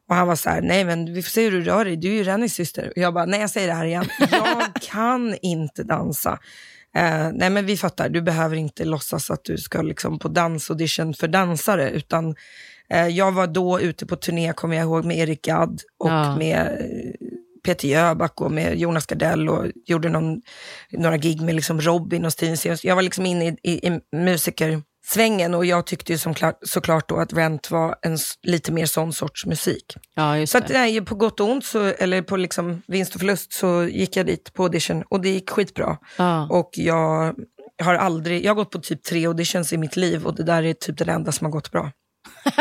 Och 0.08 0.14
han 0.14 0.26
var 0.28 0.36
så 0.36 0.50
här, 0.50 0.62
nej 0.62 0.84
men 0.84 1.14
vi 1.14 1.22
får 1.22 1.30
se 1.30 1.44
hur 1.44 1.50
du 1.52 1.62
rör 1.64 1.84
dig, 1.84 1.96
du 1.96 2.08
är 2.08 2.12
ju 2.12 2.24
Rennys 2.24 2.54
syster. 2.54 2.86
Och 2.96 3.02
jag 3.02 3.14
bara, 3.14 3.24
nej 3.24 3.40
jag 3.40 3.50
säger 3.50 3.68
det 3.68 3.74
här 3.74 3.84
igen, 3.84 4.06
jag 4.30 4.68
kan 4.82 5.36
inte 5.42 5.82
dansa. 5.82 6.38
Eh, 6.96 7.30
nej 7.32 7.50
men 7.50 7.66
vi 7.66 7.76
fattar, 7.76 8.08
du 8.08 8.22
behöver 8.22 8.56
inte 8.56 8.84
låtsas 8.84 9.30
att 9.30 9.44
du 9.44 9.58
ska 9.58 9.82
liksom 9.82 10.18
på 10.18 10.28
dansaudition 10.28 11.14
för 11.14 11.28
dansare, 11.28 11.90
utan 11.90 12.34
eh, 12.90 13.06
jag 13.08 13.32
var 13.32 13.46
då 13.46 13.80
ute 13.80 14.06
på 14.06 14.16
turné, 14.16 14.52
kommer 14.52 14.76
jag 14.76 14.82
ihåg, 14.84 15.04
med 15.04 15.16
Erik 15.18 15.42
Gadd 15.42 15.80
och 15.98 16.10
Ja. 16.10 16.36
med 16.36 16.56
eh, 16.56 17.28
Peter 17.64 17.88
Jöback 17.88 18.40
och 18.40 18.50
med 18.52 18.78
Jonas 18.78 19.06
Gardell 19.06 19.48
och 19.48 19.66
gjorde 19.86 20.08
någon, 20.08 20.42
några 20.90 21.16
gig 21.16 21.40
med 21.40 21.54
liksom 21.54 21.80
Robin 21.80 22.24
och 22.24 22.32
Sears. 22.32 22.84
Jag 22.84 22.94
var 22.94 23.02
liksom 23.02 23.26
inne 23.26 23.46
i, 23.48 23.56
i, 23.62 23.86
i 23.86 24.00
musikersvängen 25.06 25.54
och 25.54 25.64
jag 25.66 25.86
tyckte 25.86 26.12
ju 26.12 26.18
som 26.18 26.34
klart, 26.34 26.58
såklart 26.62 27.08
då 27.08 27.16
att 27.16 27.32
Rent 27.32 27.70
var 27.70 27.96
en 28.02 28.18
lite 28.42 28.72
mer 28.72 28.86
sån 28.86 29.12
sorts 29.12 29.46
musik. 29.46 29.96
ja, 30.14 30.46
Så 30.46 30.58
att, 30.58 30.68
nej, 30.68 31.00
på 31.04 31.14
gott 31.14 31.40
och 31.40 31.48
ont, 31.50 31.64
så, 31.64 31.84
eller 31.98 32.22
på 32.22 32.36
liksom 32.36 32.82
vinst 32.88 33.14
och 33.14 33.20
förlust, 33.20 33.52
så 33.52 33.84
gick 33.84 34.16
jag 34.16 34.26
dit 34.26 34.52
på 34.54 34.62
audition 34.62 35.02
och 35.10 35.20
det 35.20 35.28
gick 35.28 35.50
skitbra. 35.50 35.98
Ja. 36.18 36.48
Och 36.50 36.70
jag 36.72 37.34
har 37.82 37.94
aldrig, 37.94 38.44
jag 38.44 38.50
har 38.50 38.54
gått 38.56 38.70
på 38.70 38.78
typ 38.78 39.02
tre 39.02 39.26
auditions 39.26 39.72
i 39.72 39.76
mitt 39.78 39.96
liv 39.96 40.26
och 40.26 40.34
det 40.34 40.42
där 40.44 40.62
är 40.62 40.74
typ 40.74 40.98
det 40.98 41.12
enda 41.12 41.32
som 41.32 41.44
har 41.44 41.52
gått 41.52 41.70
bra. 41.70 41.90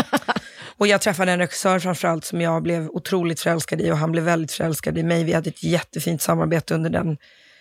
och 0.77 0.87
jag 0.87 1.01
träffade 1.01 1.31
en 1.31 1.39
regissör 1.39 1.79
framförallt 1.79 2.25
som 2.25 2.41
jag 2.41 2.63
blev 2.63 2.89
otroligt 2.89 3.39
förälskad 3.39 3.81
i 3.81 3.91
och 3.91 3.97
han 3.97 4.11
blev 4.11 4.23
väldigt 4.23 4.51
förälskad 4.51 4.97
i 4.97 5.03
mig. 5.03 5.23
Vi 5.23 5.33
hade 5.33 5.49
ett 5.49 5.63
jättefint 5.63 6.21
samarbete 6.21 6.73
under 6.75 6.89
den 6.89 7.17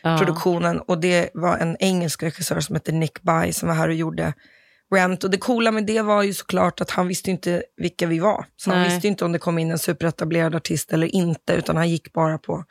Ja. 0.07 0.19
produktionen 0.19 0.81
och 0.81 0.99
det 1.00 1.31
var 1.35 1.57
en 1.59 1.76
engelsk 1.81 2.23
regissör 2.23 2.61
som 2.61 2.75
hette 2.75 2.93
Nick 2.93 3.23
By 3.23 3.53
som 3.53 3.69
var 3.69 3.75
här 3.76 3.88
och 3.88 3.95
gjorde 3.95 4.33
Rent. 4.95 5.25
Och 5.25 5.31
det 5.31 5.39
coola 5.39 5.71
med 5.71 5.87
det 5.87 6.03
var 6.03 6.23
ju 6.23 6.35
såklart 6.35 6.81
att 6.81 6.91
han 6.91 7.09
visste 7.09 7.31
inte 7.31 7.63
vilka 7.77 8.07
vi 8.07 8.19
var. 8.19 8.47
Så 8.57 8.71
han 8.71 8.81
Nej. 8.81 8.89
visste 8.89 9.09
inte 9.09 9.25
om 9.25 9.33
det 9.33 9.39
kom 9.39 9.59
in 9.59 9.71
en 9.71 9.79
superetablerad 9.79 10.55
artist 10.55 10.93
eller 10.93 11.15
inte, 11.15 11.53
utan 11.53 11.77
han 11.77 11.91
gick 11.91 12.13
bara 12.13 12.39
på 12.39 12.65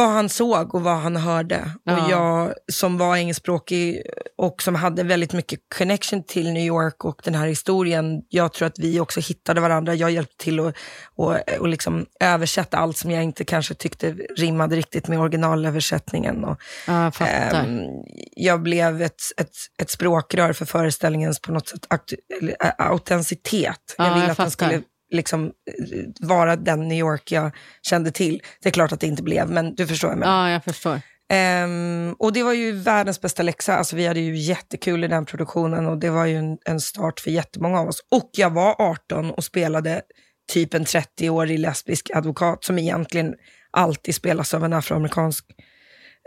vad 0.00 0.08
han 0.10 0.28
såg 0.28 0.74
och 0.74 0.82
vad 0.82 0.96
han 0.96 1.16
hörde. 1.16 1.70
Ja. 1.84 2.04
Och 2.04 2.10
jag 2.10 2.54
som 2.72 2.98
var 2.98 3.16
engelskspråkig 3.16 4.02
och 4.38 4.62
som 4.62 4.74
hade 4.74 5.02
väldigt 5.02 5.32
mycket 5.32 5.60
connection 5.78 6.22
till 6.22 6.52
New 6.52 6.62
York 6.62 7.04
och 7.04 7.20
den 7.24 7.34
här 7.34 7.46
historien, 7.46 8.22
jag 8.28 8.52
tror 8.52 8.66
att 8.68 8.78
vi 8.78 9.00
också 9.00 9.20
hittade 9.20 9.60
varandra. 9.60 9.94
Jag 9.94 10.10
hjälpte 10.10 10.44
till 10.44 10.60
att 10.60 10.74
och, 11.16 11.36
och 11.58 11.68
liksom 11.68 12.06
översätta 12.20 12.76
allt 12.76 12.96
som 12.96 13.10
jag 13.10 13.22
inte 13.24 13.44
kanske 13.44 13.74
tyckte 13.74 14.12
rimmade 14.36 14.76
riktigt 14.76 15.08
med 15.08 15.20
originalöversättningen. 15.20 16.44
Och, 16.44 16.60
Ja, 16.86 17.12
jag. 17.20 17.28
Ehm, 17.28 17.80
jag 18.36 18.62
blev 18.62 19.02
ett, 19.02 19.22
ett, 19.36 19.50
ett 19.82 19.90
språkrör 19.90 20.52
för 20.52 20.64
föreställningens 20.64 21.40
på 21.40 21.52
något 21.52 21.68
sätt 21.68 21.86
ä, 22.60 22.72
autenticitet. 22.78 23.94
Ja, 23.98 24.06
jag 24.06 24.14
ville 24.14 24.24
jag 24.24 24.30
att 24.30 24.36
den 24.38 24.50
skulle 24.50 24.82
liksom, 25.10 25.46
eh, 25.46 26.26
vara 26.28 26.56
den 26.56 26.88
New 26.88 26.98
York 26.98 27.32
jag 27.32 27.56
kände 27.82 28.10
till. 28.10 28.42
Det 28.62 28.68
är 28.68 28.72
klart 28.72 28.92
att 28.92 29.00
det 29.00 29.06
inte 29.06 29.22
blev, 29.22 29.50
men 29.50 29.74
du 29.74 29.86
förstår 29.86 30.14
menar. 30.14 30.48
ja, 30.48 30.52
jag 30.52 30.64
förstår. 30.64 31.00
Ehm, 31.32 32.14
och 32.18 32.32
det 32.32 32.42
var 32.42 32.52
ju 32.52 32.72
världens 32.72 33.20
bästa 33.20 33.42
läxa. 33.42 33.76
Alltså, 33.76 33.96
vi 33.96 34.06
hade 34.06 34.20
ju 34.20 34.36
jättekul 34.36 35.04
i 35.04 35.08
den 35.08 35.26
produktionen 35.26 35.86
och 35.86 35.98
det 35.98 36.10
var 36.10 36.26
ju 36.26 36.36
en, 36.36 36.58
en 36.64 36.80
start 36.80 37.20
för 37.20 37.30
jättemånga 37.30 37.80
av 37.80 37.88
oss. 37.88 38.04
Och 38.10 38.30
jag 38.32 38.50
var 38.50 38.74
18 38.78 39.30
och 39.30 39.44
spelade 39.44 40.02
typ 40.52 40.74
en 40.74 40.84
30-årig 40.84 41.58
lesbisk 41.58 42.10
advokat 42.14 42.64
som 42.64 42.78
egentligen 42.78 43.34
alltid 43.70 44.14
spelas 44.14 44.54
av 44.54 44.64
en 44.64 44.72
afroamerikansk 44.72 45.44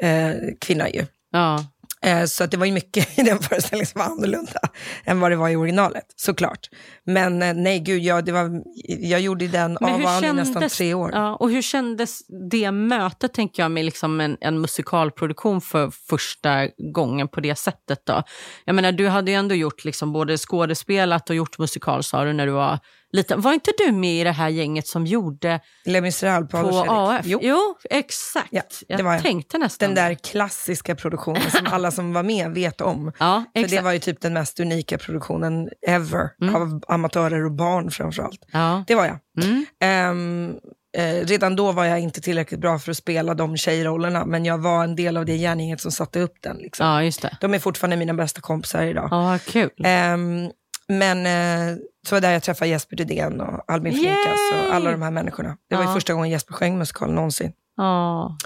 eh, 0.01 0.33
kvinna 0.59 0.89
ju. 0.89 1.05
Ja. 1.31 1.65
Eh, 2.01 2.25
Så 2.25 2.43
att 2.43 2.51
det 2.51 2.57
var 2.57 2.65
ju 2.65 2.71
mycket 2.71 3.19
i 3.19 3.23
den 3.23 3.39
föreställningen 3.39 3.85
som 3.85 3.99
var 3.99 4.05
annorlunda 4.05 4.59
än 5.05 5.19
vad 5.19 5.31
det 5.31 5.35
var 5.35 5.49
i 5.49 5.55
originalet, 5.55 6.05
såklart. 6.15 6.69
Men 7.05 7.41
eh, 7.41 7.53
nej, 7.53 7.79
gud, 7.79 8.01
jag, 8.01 8.25
det 8.25 8.31
var, 8.31 8.63
jag 8.85 9.21
gjorde 9.21 9.47
den 9.47 9.77
Men 9.81 9.93
av 9.93 10.17
och 10.17 10.23
i 10.23 10.33
nästan 10.33 10.69
tre 10.69 10.93
år. 10.93 11.11
Ja, 11.13 11.35
och 11.35 11.49
hur 11.51 11.61
kändes 11.61 12.19
det 12.51 12.71
mötet, 12.71 13.33
tänker 13.33 13.63
jag, 13.63 13.71
med 13.71 13.85
liksom 13.85 14.21
en, 14.21 14.37
en 14.41 14.61
musikalproduktion 14.61 15.61
för 15.61 15.89
första 16.09 16.67
gången 16.93 17.27
på 17.27 17.39
det 17.39 17.55
sättet? 17.55 17.99
då? 18.05 18.23
Jag 18.65 18.75
menar, 18.75 18.91
du 18.91 19.07
hade 19.07 19.31
ju 19.31 19.37
ändå 19.37 19.55
gjort 19.55 19.85
liksom 19.85 20.13
både 20.13 20.37
skådespelat 20.37 21.29
och 21.29 21.35
gjort 21.35 21.57
musikal, 21.57 22.03
sa 22.03 22.23
du, 22.23 22.33
när 22.33 22.45
du 22.45 22.51
var 22.51 22.79
liten. 23.13 23.41
Var 23.41 23.53
inte 23.53 23.71
du 23.77 23.91
med 23.91 24.21
i 24.21 24.23
det 24.23 24.31
här 24.31 24.49
gänget 24.49 24.87
som 24.87 25.05
gjorde 25.05 25.59
Les 25.85 26.01
Misérables 26.01 26.51
på, 26.51 26.69
på. 26.85 26.91
AF? 26.93 27.25
Jo, 27.25 27.75
exakt. 27.89 28.47
Ja, 28.51 28.61
det 28.87 28.93
jag 28.93 29.03
var 29.03 29.13
jag. 29.13 29.21
tänkte 29.21 29.57
nästan 29.57 29.87
den 29.89 29.95
där 29.95 30.13
klassiska 30.13 30.95
produktionen 30.95 31.51
som 31.51 31.67
alla 31.71 31.91
som 31.91 32.13
var 32.13 32.23
med 32.23 32.51
vet 32.51 32.81
om. 32.81 33.11
Ja, 33.19 33.43
För 33.55 33.67
det 33.67 33.81
var 33.81 33.91
ju 33.91 33.99
typ 33.99 34.21
den 34.21 34.33
mest 34.33 34.59
unika 34.59 34.97
produktionen 34.97 35.69
ever, 35.87 36.29
Mm. 36.41 36.55
av 36.55 36.81
amatörer 36.87 37.45
och 37.45 37.51
barn 37.51 37.91
framförallt. 37.91 38.41
Ja. 38.51 38.83
Det 38.87 38.95
var 38.95 39.05
jag. 39.05 39.19
Mm. 39.43 39.65
Ehm, 39.79 40.55
eh, 40.97 41.25
redan 41.25 41.55
då 41.55 41.71
var 41.71 41.85
jag 41.85 41.99
inte 41.99 42.21
tillräckligt 42.21 42.59
bra 42.59 42.79
för 42.79 42.91
att 42.91 42.97
spela 42.97 43.33
de 43.33 43.57
tjejrollerna, 43.57 44.25
men 44.25 44.45
jag 44.45 44.57
var 44.57 44.83
en 44.83 44.95
del 44.95 45.17
av 45.17 45.25
det 45.25 45.37
gärninget 45.37 45.81
som 45.81 45.91
satte 45.91 46.19
upp 46.19 46.33
den. 46.41 46.57
Liksom. 46.57 46.87
ja, 46.87 47.03
just 47.03 47.21
det. 47.21 47.37
De 47.41 47.53
är 47.53 47.59
fortfarande 47.59 47.95
mina 47.97 48.13
bästa 48.13 48.41
kompisar 48.41 48.83
idag. 48.83 49.07
Ja, 49.11 49.21
vad 49.23 49.41
kul. 49.45 49.69
Ehm, 49.83 50.51
men 50.87 51.25
eh, 51.25 51.77
så 52.07 52.15
var 52.15 52.21
det 52.21 52.27
där 52.27 52.33
jag 52.33 52.43
träffade 52.43 52.69
Jesper 52.71 52.95
Rydén 52.95 53.41
och 53.41 53.71
Albin 53.71 53.93
Flinkas 53.93 54.39
och 54.53 54.73
alla 54.73 54.91
de 54.91 55.01
här 55.01 55.11
människorna. 55.11 55.57
Det 55.69 55.75
var 55.75 55.83
ju 55.83 55.89
Ja. 55.89 55.93
första 55.93 56.13
gången 56.13 56.29
Jesper 56.29 56.53
sjöng 56.53 56.77
musikal 56.77 57.11
någonsin. 57.13 57.51
Ja. 57.77 58.37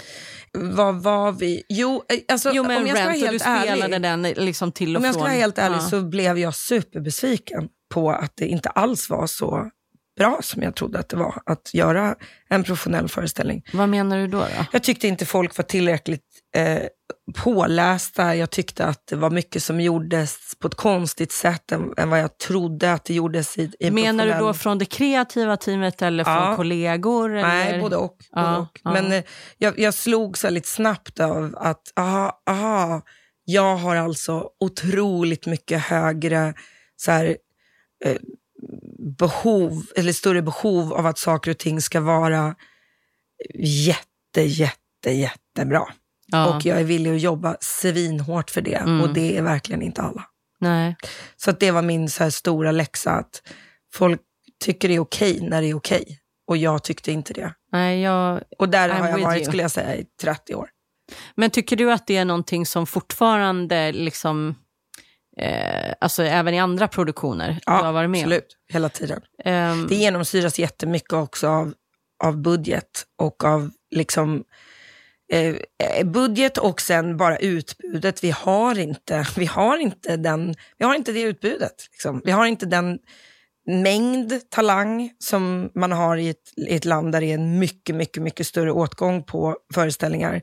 Vad 0.52 1.02
var 1.02 1.32
vi? 1.32 1.62
Jo, 1.68 2.04
eh, 2.08 2.18
alltså, 2.32 2.50
Jo, 2.52 2.62
men 2.62 2.76
om 2.82 2.86
jag 2.86 2.96
ska 2.96 3.04
vara 3.06 3.16
helt 3.16 3.42
ärlig, 3.46 4.02
den 4.02 4.22
liksom 4.22 4.72
till 4.72 4.96
och 4.96 5.00
om 5.00 5.04
jag 5.04 5.14
ska 5.14 5.22
vara 5.22 5.32
helt 5.32 5.58
ärlig 5.58 5.76
ja. 5.76 5.80
så 5.80 6.02
blev 6.02 6.38
jag 6.38 6.54
superbesviken 6.54 7.68
på 7.94 8.10
att 8.10 8.32
det 8.36 8.46
inte 8.46 8.68
alls 8.68 9.10
var 9.10 9.26
så 9.26 9.70
bra 10.18 10.38
som 10.42 10.62
jag 10.62 10.74
trodde 10.74 10.98
att 10.98 11.08
det 11.08 11.16
var 11.16 11.42
att 11.46 11.74
göra 11.74 12.14
en 12.48 12.64
professionell 12.64 13.08
föreställning. 13.08 13.62
Vad 13.72 13.88
menar 13.88 14.16
du 14.18 14.26
då? 14.26 14.38
då? 14.38 14.46
Jag 14.72 14.82
tyckte 14.82 15.08
inte 15.08 15.26
folk 15.26 15.56
var 15.56 15.64
tillräckligt 15.64 16.27
eh, 16.56 16.82
pålästa. 17.44 18.36
Jag 18.36 18.50
tyckte 18.50 18.84
att 18.84 19.06
det 19.06 19.16
var 19.16 19.30
mycket 19.30 19.62
som 19.62 19.80
gjordes 19.80 20.36
på 20.58 20.68
ett 20.68 20.74
konstigt 20.74 21.32
sätt 21.32 21.72
än, 21.72 21.94
än 21.96 22.10
vad 22.10 22.20
jag 22.20 22.38
trodde 22.38 22.92
att 22.92 23.04
det 23.04 23.14
gjordes 23.14 23.58
i, 23.58 23.62
i 23.62 23.86
en 23.86 23.94
Menar 23.94 24.26
du 24.26 24.32
då 24.32 24.54
från 24.54 24.78
det 24.78 24.84
kreativa 24.84 25.56
teamet 25.56 26.02
eller 26.02 26.24
från 26.24 26.34
Ja. 26.34 26.56
kollegor? 26.56 27.28
Nej, 27.28 27.68
eller? 27.68 27.80
både 27.80 27.96
och. 27.96 28.16
Ja, 28.30 28.42
både 28.42 28.58
och. 28.58 28.80
ja. 28.84 28.92
Men 28.92 29.12
eh, 29.12 29.24
jag, 29.58 29.78
jag 29.78 29.94
slogs 29.94 30.44
väldigt 30.44 30.66
snabbt 30.66 31.20
av 31.20 31.54
att, 31.56 31.92
aha, 31.96 32.42
aha, 32.50 33.02
jag 33.44 33.76
har 33.76 33.96
alltså 33.96 34.50
otroligt 34.60 35.46
mycket 35.46 35.82
högre 35.82 36.54
så 36.96 37.10
här, 37.12 37.36
eh, 38.04 38.16
behov, 39.18 39.82
eller 39.96 40.12
större 40.12 40.42
behov 40.42 40.92
av 40.92 41.06
att 41.06 41.18
saker 41.18 41.50
och 41.50 41.58
ting 41.58 41.80
ska 41.80 42.00
vara 42.00 42.54
jätte, 43.54 44.42
jätte, 44.42 45.10
jättebra. 45.10 45.86
Ja. 46.32 46.56
Och 46.56 46.66
jag 46.66 46.80
är 46.80 46.84
villig 46.84 47.14
att 47.14 47.20
jobba 47.20 47.56
svinhårt 47.60 48.50
för 48.50 48.60
det. 48.60 48.74
Mm. 48.74 49.00
Och 49.00 49.08
det 49.08 49.36
är 49.36 49.42
verkligen 49.42 49.82
inte 49.82 50.02
alla. 50.02 50.24
Nej. 50.60 50.96
Så 51.36 51.50
att 51.50 51.60
det 51.60 51.70
var 51.70 51.82
min 51.82 52.10
så 52.10 52.30
stora 52.30 52.72
läxa, 52.72 53.10
att 53.10 53.42
folk 53.94 54.20
tycker 54.64 54.88
det 54.88 54.94
är 54.94 55.00
okej 55.00 55.40
när 55.40 55.62
det 55.62 55.68
är 55.68 55.74
okej. 55.74 56.18
Och 56.46 56.56
jag 56.56 56.84
tyckte 56.84 57.12
inte 57.12 57.32
det. 57.32 57.54
Nej, 57.72 58.00
jag... 58.00 58.42
Och 58.58 58.68
där 58.68 58.88
I'm 58.88 59.00
har 59.00 59.08
jag 59.08 59.18
varit, 59.18 59.38
you. 59.38 59.46
skulle 59.46 59.62
jag 59.62 59.70
säga, 59.70 59.96
i 59.96 60.04
30 60.22 60.54
år. 60.54 60.68
Men 61.34 61.50
tycker 61.50 61.76
du 61.76 61.92
att 61.92 62.06
det 62.06 62.16
är 62.16 62.24
någonting 62.24 62.66
som 62.66 62.86
fortfarande 62.86 63.92
liksom 63.92 64.54
eh, 65.40 65.94
alltså 66.00 66.22
även 66.22 66.54
i 66.54 66.58
andra 66.58 66.88
produktioner 66.88 67.60
du 67.66 67.72
har 67.72 67.92
varit 67.92 68.10
med 68.10 68.20
absolut. 68.20 68.56
Hela 68.68 68.88
tiden. 68.88 69.22
Ehm, 69.44 69.86
Det 69.86 69.94
genomsyras 69.94 70.58
jättemycket 70.58 71.12
också 71.12 71.48
av, 71.48 71.74
av 72.24 72.36
budget 72.36 73.04
och 73.18 73.44
av 73.44 73.70
liksom 73.90 74.44
eh, 75.32 75.56
eh, 75.98 76.06
budget 76.06 76.58
och 76.58 76.80
sen 76.80 77.16
bara 77.16 77.36
utbudet. 77.36 78.24
Vi 78.24 78.30
har 78.30 78.78
inte, 78.78 79.26
vi 79.36 79.46
har 79.46 79.78
inte, 79.78 80.16
den, 80.16 80.54
vi 80.78 80.84
har 80.84 80.94
inte 80.94 81.12
det 81.12 81.20
utbudet. 81.20 81.88
Liksom. 81.92 82.22
Vi 82.24 82.30
har 82.30 82.46
inte 82.46 82.66
den 82.66 82.98
mängd 83.66 84.50
talang 84.50 85.10
som 85.18 85.70
man 85.74 85.92
har 85.92 86.16
i 86.16 86.28
ett, 86.28 86.52
i 86.56 86.74
ett 86.74 86.84
land 86.84 87.12
där 87.12 87.20
det 87.20 87.26
är 87.26 87.34
en 87.34 87.58
mycket, 87.58 87.96
mycket, 87.96 88.22
mycket 88.22 88.46
större 88.46 88.72
åtgång 88.72 89.22
på 89.22 89.56
föreställningar. 89.74 90.42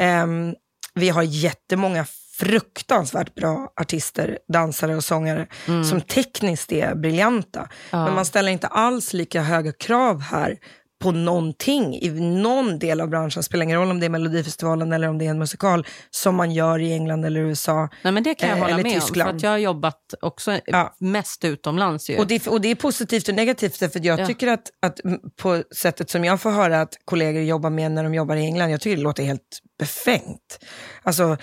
Ehm, 0.00 0.54
vi 0.94 1.08
har 1.08 1.22
jättemånga 1.22 2.06
fruktansvärt 2.38 3.34
bra 3.34 3.72
artister, 3.80 4.38
dansare 4.52 4.96
och 4.96 5.04
sångare 5.04 5.46
som 5.90 6.00
tekniskt 6.00 6.72
är 6.72 6.94
briljanta. 6.94 7.68
Ja. 7.90 8.04
Men 8.04 8.14
man 8.14 8.24
ställer 8.24 8.52
inte 8.52 8.66
alls 8.66 9.12
lika 9.12 9.42
höga 9.42 9.72
krav 9.72 10.20
här 10.20 10.58
på 11.02 11.10
någonting 11.12 11.94
i 11.96 12.10
någon 12.20 12.78
del 12.78 13.00
av 13.00 13.08
branschen. 13.08 13.42
spelar 13.42 13.64
ingen 13.64 13.78
roll 13.78 13.90
om 13.90 14.00
det 14.00 14.06
är 14.06 14.10
Melodifestivalen 14.10 14.92
eller 14.92 15.08
om 15.08 15.18
det 15.18 15.26
är 15.26 15.30
en 15.30 15.38
musikal 15.38 15.86
som 16.10 16.34
man 16.34 16.52
gör 16.52 16.78
i 16.78 16.92
England 16.92 17.24
eller 17.24 17.40
USA. 17.40 17.88
Nej, 18.02 18.12
men 18.12 18.22
det 18.22 18.34
kan 18.34 18.48
jag 18.48 18.58
eh, 18.58 18.62
hålla 18.64 18.76
med 18.76 18.84
om. 18.86 18.90
För 18.92 19.00
Tyskland. 19.00 19.36
att 19.36 19.42
jag 19.42 19.50
har 19.50 19.58
jobbat 19.58 20.14
också 20.20 20.58
Ja. 20.66 20.94
mest 20.98 21.44
utomlands. 21.44 22.10
Ju. 22.10 22.18
Och 22.18 22.26
det, 22.26 22.46
och 22.46 22.60
det 22.60 22.68
är 22.68 22.74
positivt 22.74 23.28
och 23.28 23.34
negativt, 23.34 23.76
för 23.76 23.90
jag 24.06 24.20
Ja. 24.20 24.26
tycker 24.26 24.48
att, 24.48 24.70
att 24.86 25.00
på 25.42 25.62
sättet 25.76 26.10
som 26.10 26.24
jag 26.24 26.40
får 26.40 26.50
höra 26.50 26.80
att 26.80 26.94
kollegor 27.04 27.42
jobbar 27.42 27.70
med 27.70 27.92
när 27.92 28.02
de 28.04 28.14
jobbar 28.14 28.36
i 28.36 28.44
England, 28.44 28.70
jag 28.70 28.80
tycker 28.80 28.96
det 28.96 29.02
låter 29.02 29.22
helt 29.22 29.60
befängt. 29.78 30.58
Alltså, 31.02 31.36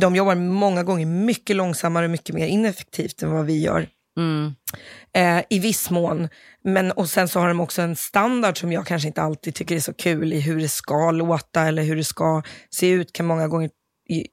de 0.00 0.16
jobbar 0.16 0.34
många 0.34 0.82
gånger 0.82 1.06
mycket 1.06 1.56
långsammare 1.56 2.04
och 2.04 2.10
mycket 2.10 2.34
mer 2.34 2.46
ineffektivt 2.46 3.22
än 3.22 3.30
vad 3.32 3.44
vi 3.46 3.62
gör. 3.62 3.88
Mm. 4.18 4.54
Eh, 5.14 5.44
I 5.50 5.58
viss 5.58 5.90
mån. 5.90 6.28
Men, 6.64 6.92
och 6.92 7.08
sen 7.08 7.28
så 7.28 7.40
har 7.40 7.48
de 7.48 7.60
också 7.60 7.82
en 7.82 7.96
standard 7.96 8.60
som 8.60 8.72
jag 8.72 8.86
kanske 8.86 9.08
inte 9.08 9.22
alltid 9.22 9.54
tycker 9.54 9.76
är 9.76 9.80
så 9.80 9.94
kul 9.94 10.32
i 10.32 10.40
hur 10.40 10.60
det 10.60 10.68
ska 10.68 11.10
låta 11.10 11.62
eller 11.62 11.82
hur 11.82 11.96
det 11.96 12.04
ska 12.04 12.42
se 12.70 12.90
ut. 12.90 13.12
Kan 13.12 13.26
många 13.26 13.48
gånger 13.48 13.70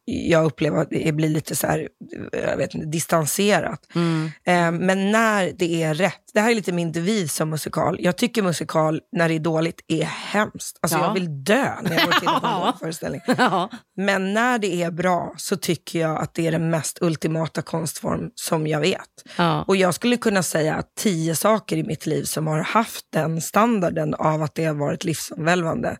jag 0.05 0.45
uppleva 0.45 0.81
att 0.81 0.89
det 0.89 1.11
blir 1.11 1.29
lite 1.29 1.55
så 1.55 1.67
här, 1.67 1.87
jag 2.31 2.57
vet 2.57 2.73
inte, 2.73 2.87
distanserat. 2.87 3.79
Mm. 3.95 4.25
Eh, 4.25 4.85
men 4.85 5.11
när 5.11 5.51
det 5.57 5.83
är 5.83 5.93
rätt, 5.93 6.21
det 6.35 6.41
här 6.41 6.51
är 6.51 6.55
lite 6.55 6.71
min 6.71 6.91
devis 6.91 7.33
som 7.33 7.49
musikal. 7.49 7.97
Jag 7.99 8.17
tycker 8.17 8.41
musikal 8.41 9.01
när 9.11 9.29
det 9.29 9.35
är 9.35 9.39
dåligt 9.39 9.81
är 9.87 10.03
hemskt. 10.03 10.79
Alltså 10.81 10.97
Ja. 10.97 11.05
jag 11.05 11.13
vill 11.13 11.43
dö 11.43 11.67
när 11.81 11.93
jag 11.95 12.05
går 12.05 12.11
tittar 12.13 12.39
på 12.39 12.67
en 12.67 12.73
föreställning. 12.79 13.21
Ja. 13.37 13.69
Men 13.97 14.33
när 14.33 14.59
det 14.59 14.83
är 14.83 14.91
bra 14.91 15.33
så 15.37 15.55
tycker 15.57 15.99
jag 15.99 16.21
att 16.21 16.33
det 16.33 16.47
är 16.47 16.51
den 16.51 16.69
mest 16.69 16.97
ultimata 17.01 17.61
konstform 17.61 18.29
som 18.35 18.67
jag 18.67 18.79
vet. 18.79 19.01
Ja. 19.37 19.63
Och 19.67 19.75
jag 19.75 19.93
skulle 19.93 20.17
kunna 20.17 20.43
säga 20.43 20.83
tio 20.99 21.35
saker 21.35 21.77
i 21.77 21.83
mitt 21.83 22.05
liv 22.05 22.23
som 22.23 22.47
har 22.47 22.59
haft 22.59 23.05
den 23.13 23.41
standarden 23.41 24.13
av 24.13 24.43
att 24.43 24.55
det 24.55 24.65
har 24.65 24.73
varit 24.75 25.03
livsomvälvande. 25.03 25.97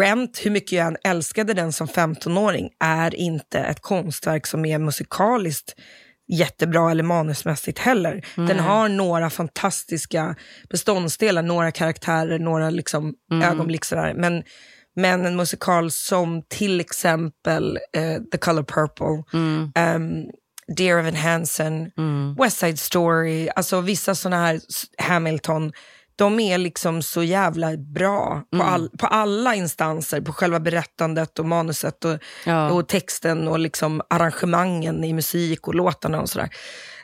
Rent, 0.00 0.40
hur 0.44 0.50
mycket 0.50 0.72
jag 0.72 0.86
än 0.86 0.96
älskade 1.04 1.54
den 1.54 1.72
som 1.72 1.86
15-åring, 1.86 2.68
är 2.84 3.14
inte 3.14 3.58
ett 3.58 3.80
konstverk 3.82 4.46
som 4.46 4.64
är 4.64 4.78
musikaliskt 4.78 5.74
jättebra 6.28 6.90
eller 6.90 7.02
manusmässigt 7.02 7.78
heller. 7.78 8.24
Den 8.36 8.58
har 8.58 8.88
några 8.88 9.30
fantastiska 9.30 10.34
beståndsdelar, 10.70 11.42
några 11.42 11.70
karaktärer, 11.72 12.38
några 12.38 12.70
liksom 12.70 13.14
ögonblick 13.42 13.84
sådär. 13.84 14.14
Men, 14.14 14.42
men 14.96 15.26
en 15.26 15.36
musikal 15.36 15.90
som 15.90 16.42
till 16.48 16.80
exempel 16.80 17.78
eh, 17.92 18.16
The 18.32 18.38
Color 18.38 18.62
Purple, 18.62 19.38
ehm, 19.74 20.24
Dear 20.76 20.98
Evan 20.98 21.14
Hansen, 21.16 21.90
West 22.38 22.58
Side 22.58 22.78
Story, 22.78 23.48
alltså 23.56 23.80
vissa 23.80 24.14
sådana 24.14 24.46
här, 24.46 24.60
Hamilton, 24.98 25.72
de 26.18 26.40
är 26.40 26.58
liksom 26.58 27.02
så 27.02 27.22
jävla 27.22 27.76
bra 27.76 28.42
på, 28.56 28.62
all, 28.62 28.90
på 28.98 29.06
alla 29.06 29.54
instanser, 29.54 30.20
på 30.20 30.32
själva 30.32 30.60
berättandet 30.60 31.38
och 31.38 31.44
manuset 31.46 32.04
och, 32.04 32.18
Ja. 32.46 32.70
och 32.70 32.88
texten 32.88 33.48
och 33.48 33.58
liksom 33.58 34.02
arrangemangen 34.10 35.04
i 35.04 35.12
musik 35.12 35.68
och 35.68 35.74
låtarna 35.74 36.20
och 36.20 36.28
sådär. 36.28 36.48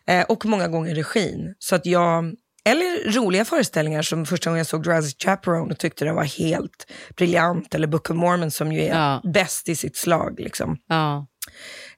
Eh, 0.06 0.22
och 0.24 0.46
många 0.46 0.68
gånger 0.68 0.94
regin. 0.94 1.54
Så 1.58 1.74
att 1.74 1.86
jag, 1.86 2.32
eller 2.68 3.12
roliga 3.12 3.44
föreställningar 3.44 4.02
som 4.02 4.26
första 4.26 4.50
gången 4.50 4.58
jag 4.58 4.66
såg 4.66 4.86
Jurassic 4.86 5.16
Chaperone 5.24 5.72
och 5.72 5.78
tyckte 5.78 6.04
den 6.04 6.14
var 6.14 6.24
helt 6.24 6.86
briljant, 7.16 7.74
eller 7.74 7.86
Book 7.86 8.10
of 8.10 8.16
Mormon 8.16 8.50
som 8.50 8.72
ju 8.72 8.80
är 8.80 8.88
Ja. 8.98 9.22
bäst 9.32 9.68
i 9.68 9.76
sitt 9.76 9.96
slag. 9.96 10.40
Liksom. 10.40 10.76
Ja. 10.88 11.26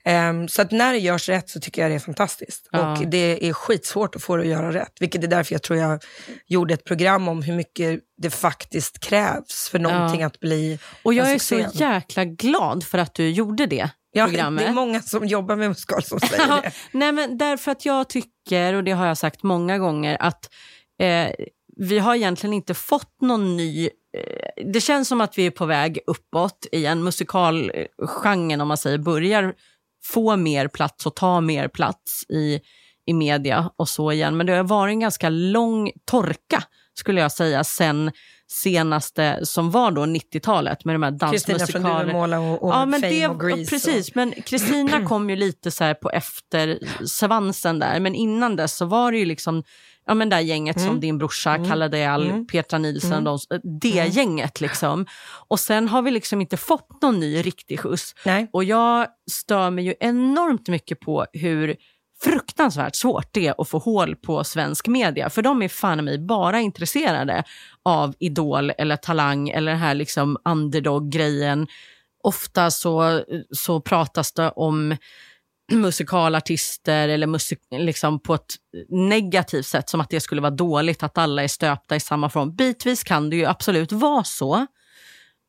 Ehm, 0.07 0.49
så 0.49 0.63
att 0.63 0.71
när 0.71 0.93
det 0.93 0.99
görs 0.99 1.29
rätt 1.29 1.49
så 1.51 1.61
tycker 1.61 1.83
jag 1.83 1.91
det 1.91 1.95
är 1.95 1.99
fantastiskt. 1.99 2.69
Ja. 2.73 2.93
Och 2.93 3.07
det 3.07 3.49
är 3.49 3.53
skitsvårt 3.53 4.17
att 4.17 4.23
få 4.23 4.37
det 4.37 4.43
att 4.43 4.49
göra 4.49 4.73
rätt. 4.73 4.93
Vilket 5.01 5.25
är 5.25 5.29
därför 5.29 5.55
jag 5.55 5.63
tror 5.63 5.79
jag 5.79 6.03
gjorde 6.47 6.75
ett 6.75 6.85
program 6.85 7.29
om 7.29 7.43
hur 7.43 7.55
mycket 7.55 8.01
det 8.23 8.31
faktiskt 8.31 9.01
krävs 9.01 9.69
för 9.71 9.79
någonting 9.79 10.23
att 10.23 10.41
bli 10.41 10.79
Och 11.03 11.15
jag 11.15 11.33
är 11.33 11.39
så 11.39 11.65
jäkla 11.73 12.25
glad 12.25 12.85
för 12.85 12.99
att 12.99 13.15
du 13.15 13.31
gjorde 13.31 13.67
det 13.67 13.91
Ja, 14.13 14.27
programmet. 14.27 14.65
det 14.65 14.69
är 14.71 14.75
många 14.75 15.03
som 15.03 15.27
jobbar 15.27 15.57
med 15.57 15.69
musikal 15.69 16.03
som 16.03 16.21
säger 16.21 16.45
Ja, 16.49 16.61
det. 16.65 16.73
nej 16.93 17.13
men 17.13 17.39
därför 17.39 17.71
att 17.73 17.87
jag 17.87 18.09
tycker, 18.09 18.75
och 18.75 18.85
det 18.85 18.93
har 18.93 19.07
jag 19.07 19.19
sagt 19.19 19.43
många 19.43 19.79
gånger, 19.79 20.17
att 20.21 20.51
eh, 21.01 21.31
vi 21.77 21.99
har 21.99 22.15
egentligen 22.15 22.55
inte 22.55 22.75
fått 22.75 23.21
någon 23.21 23.57
ny... 23.57 23.85
Eh, 24.17 24.65
det 24.73 24.81
känns 24.81 25.09
som 25.09 25.21
att 25.21 25.39
vi 25.39 25.47
är 25.47 25.51
på 25.51 25.67
väg 25.67 25.99
uppåt 26.07 26.67
igen. 26.73 27.03
Musikalgenren, 27.05 28.61
om 28.61 28.69
man 28.69 28.77
säger, 28.77 28.99
börjar 28.99 29.55
få 30.13 30.37
mer 30.37 30.69
plats 30.69 31.07
och 31.07 31.17
ta 31.17 31.41
mer 31.41 31.69
plats 31.69 32.25
i, 32.29 32.61
i 33.07 33.13
media 33.13 33.71
och 33.77 33.89
så 33.89 34.13
igen. 34.13 34.37
Men 34.37 34.47
det 34.47 34.53
har 34.53 34.65
varit 34.65 34.93
en 34.93 35.01
ganska 35.01 35.29
lång 35.29 35.91
torka, 36.05 36.63
skulle 36.95 37.21
jag 37.21 37.33
säga, 37.33 37.65
sen 37.65 38.11
senaste 38.49 39.47
som 39.47 39.71
var 39.71 39.91
då 39.91 40.03
90-talet 40.03 40.85
med 40.85 40.95
de 40.95 41.03
här 41.03 41.33
Kristina 41.33 41.59
från 41.59 41.83
dansmusikalerna. 41.83 42.05
Duvemåla 42.05 42.41
och, 42.41 42.63
och 42.63 42.71
Ja, 42.71 42.87
men 42.87 43.01
Fame 43.01 43.13
det, 43.13 43.29
och 43.29 43.41
Grease. 43.41 43.71
precis. 43.71 44.15
Men 44.15 44.33
Kristina 44.33 45.07
kom 45.07 45.31
ju 45.31 45.37
lite 45.37 45.71
så 45.71 45.85
här 45.85 45.95
på 45.95 46.11
efter 46.11 46.79
svansen 47.07 47.79
där. 47.79 48.01
Men 48.01 48.15
innan 48.15 48.57
dess 48.57 48.77
så 48.77 48.85
var 48.85 49.13
det 49.13 49.19
ju 49.19 49.25
liksom 49.25 49.63
ja, 50.07 50.15
men 50.15 50.29
det 50.29 50.37
där 50.37 50.41
gänget 50.41 50.77
Mm. 50.77 50.89
som 50.89 51.01
din 51.01 51.19
brorsa, 51.19 51.65
Kalle 51.69 51.89
Deal, 51.89 52.45
Petra 52.53 52.79
Nilsson, 52.79 53.25
de, 53.25 53.39
det 53.81 53.99
Mm. 53.99 54.11
gänget 54.13 54.61
liksom. 54.61 55.07
Och 55.49 55.61
sen 55.61 55.89
har 55.89 56.03
vi 56.03 56.11
liksom 56.11 56.41
inte 56.41 56.57
fått 56.57 57.03
någon 57.03 57.21
ny 57.21 57.43
riktig 57.43 57.81
skjuts. 57.81 58.13
Och, 58.13 58.19
nej. 58.27 58.51
Och 58.53 58.65
jag 58.65 59.07
stör 59.31 59.71
mig 59.71 59.85
ju 59.85 59.95
enormt 60.01 60.69
mycket 60.69 61.01
på 61.01 61.27
hur 61.33 61.77
fruktansvärt 62.23 62.97
svårt 62.97 63.29
det 63.33 63.47
är 63.47 63.55
att 63.61 63.69
få 63.69 63.79
hål 63.79 64.17
på 64.17 64.45
svensk 64.45 64.87
media. 64.89 65.31
För 65.31 65.43
de 65.43 65.63
är 65.63 65.69
fan 65.69 66.05
mig 66.05 66.19
bara 66.19 66.61
intresserade 66.61 67.45
av 67.83 68.15
idol 68.19 68.73
eller 68.79 68.97
talang 68.97 69.49
eller 69.49 69.73
den 69.73 69.81
här 69.81 69.95
liksom 69.95 70.37
underdog-grejen. 70.45 71.67
Ofta 72.23 72.71
så, 72.71 73.23
så 73.51 73.81
pratas 73.81 74.33
det 74.33 74.51
om 74.51 74.97
musikalartister 75.73 77.09
eller 77.09 77.27
musik, 77.27 77.59
liksom 77.71 78.21
på 78.21 78.35
ett 78.35 78.55
negativt 78.89 79.67
sätt, 79.67 79.89
som 79.89 80.01
att 80.01 80.11
det 80.11 80.21
skulle 80.21 80.41
vara 80.41 80.51
dåligt 80.51 81.03
att 81.03 81.19
alla 81.19 81.43
är 81.43 81.49
stöpta 81.49 81.97
i 81.97 82.01
samma 82.01 82.29
form. 82.29 82.57
Bitvis 82.57 83.05
kan 83.05 83.31
det 83.31 83.37
ju 83.37 83.45
absolut 83.45 83.93
vara 83.93 84.25
så. 84.25 84.67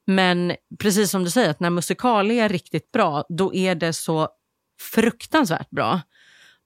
Men 0.08 0.56
precis 0.80 1.12
som 1.12 1.24
du 1.24 1.30
säger, 1.30 1.50
att 1.50 1.60
när 1.60 1.70
musikal 1.70 2.32
är 2.32 2.50
riktigt 2.50 2.92
bra, 2.92 3.26
då 3.30 3.54
är 3.54 3.76
det 3.76 3.94
så 3.94 4.30
fruktansvärt 4.82 5.70
bra. 5.70 6.02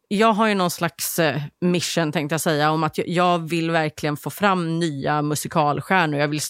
Jag 0.07 0.33
har 0.33 0.47
ju 0.47 0.55
någon 0.55 0.71
slags 0.71 1.19
eh, 1.19 1.41
mission, 1.61 2.11
tänkte 2.11 2.33
jag 2.33 2.41
säga, 2.41 2.71
om 2.71 2.83
att 2.83 2.97
jag, 3.05 3.49
vill 3.49 3.71
verkligen 3.71 4.17
få 4.17 4.29
fram 4.29 4.79
nya 4.79 5.21
musikalstjärnor. 5.21 6.19
Jag 6.19 6.27
vill 6.27 6.41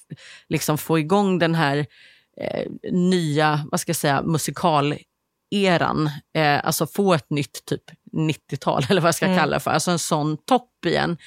liksom 0.50 0.78
få 0.78 1.00
igång 1.00 1.40
den 1.40 1.56
här 1.56 1.86
eh, 2.42 2.72
nya, 2.92 3.66
vad 3.72 3.80
ska 3.80 3.90
jag 3.90 3.96
säga, 3.96 4.22
musikaleran. 5.52 6.10
Eh, 6.36 6.66
alltså 6.66 6.88
få 6.88 7.14
ett 7.14 7.30
nytt 7.30 7.66
typ 7.66 7.84
90-tal, 8.14 8.86
eller 8.90 9.02
vad 9.02 9.08
jag 9.08 9.16
ska 9.16 9.26
Mm. 9.26 9.38
kalla 9.38 9.54
det 9.54 9.60
för. 9.60 9.72
Alltså 9.72 9.92
en 9.92 10.00
sån 10.00 10.38
topp 10.38 10.86
igen. 10.86 11.18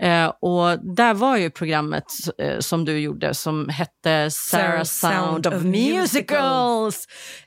Eh, 0.00 0.26
och 0.40 0.94
där 0.96 1.14
var 1.14 1.36
ju 1.36 1.50
programmet 1.50 2.04
eh, 2.38 2.58
som 2.58 2.84
du 2.84 2.98
gjorde 2.98 3.34
som 3.34 3.68
hette 3.68 4.30
Sarah 4.30 4.82
Sound 4.84 5.46
of 5.46 5.62
Musicals. 5.62 7.06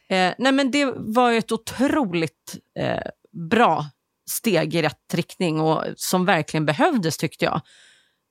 Eh, 0.09 0.33
nej 0.37 0.51
men 0.51 0.71
det 0.71 0.85
var 0.95 1.31
ju 1.31 1.37
ett 1.37 1.51
otroligt 1.51 2.55
eh, 2.79 3.09
bra 3.49 3.85
steg 4.29 4.75
i 4.75 4.81
rätt 4.81 5.13
riktning 5.13 5.59
och 5.61 5.83
som 5.95 6.25
verkligen 6.25 6.65
behövdes 6.65 7.17
tyckte 7.17 7.45
jag. 7.45 7.61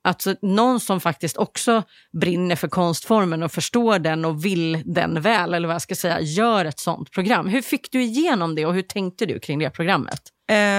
Att 0.06 0.26
någon 0.42 0.80
som 0.80 1.00
faktiskt 1.00 1.36
också 1.36 1.82
brinner 2.20 2.56
för 2.56 2.68
konstformen 2.68 3.42
och 3.42 3.52
förstår 3.52 3.98
den 3.98 4.24
och 4.24 4.44
vill 4.44 4.82
den 4.84 5.20
väl, 5.20 5.54
eller 5.54 5.68
vad 5.68 5.74
jag 5.74 5.82
ska 5.82 5.94
säga, 5.94 6.20
gör 6.20 6.64
ett 6.64 6.78
sånt 6.78 7.10
program. 7.10 7.48
Hur 7.48 7.62
fick 7.62 7.92
du 7.92 8.02
igenom 8.02 8.54
det 8.54 8.66
och 8.66 8.74
hur 8.74 8.82
tänkte 8.82 9.26
du 9.26 9.38
kring 9.38 9.58
det 9.58 9.70
programmet? 9.70 10.20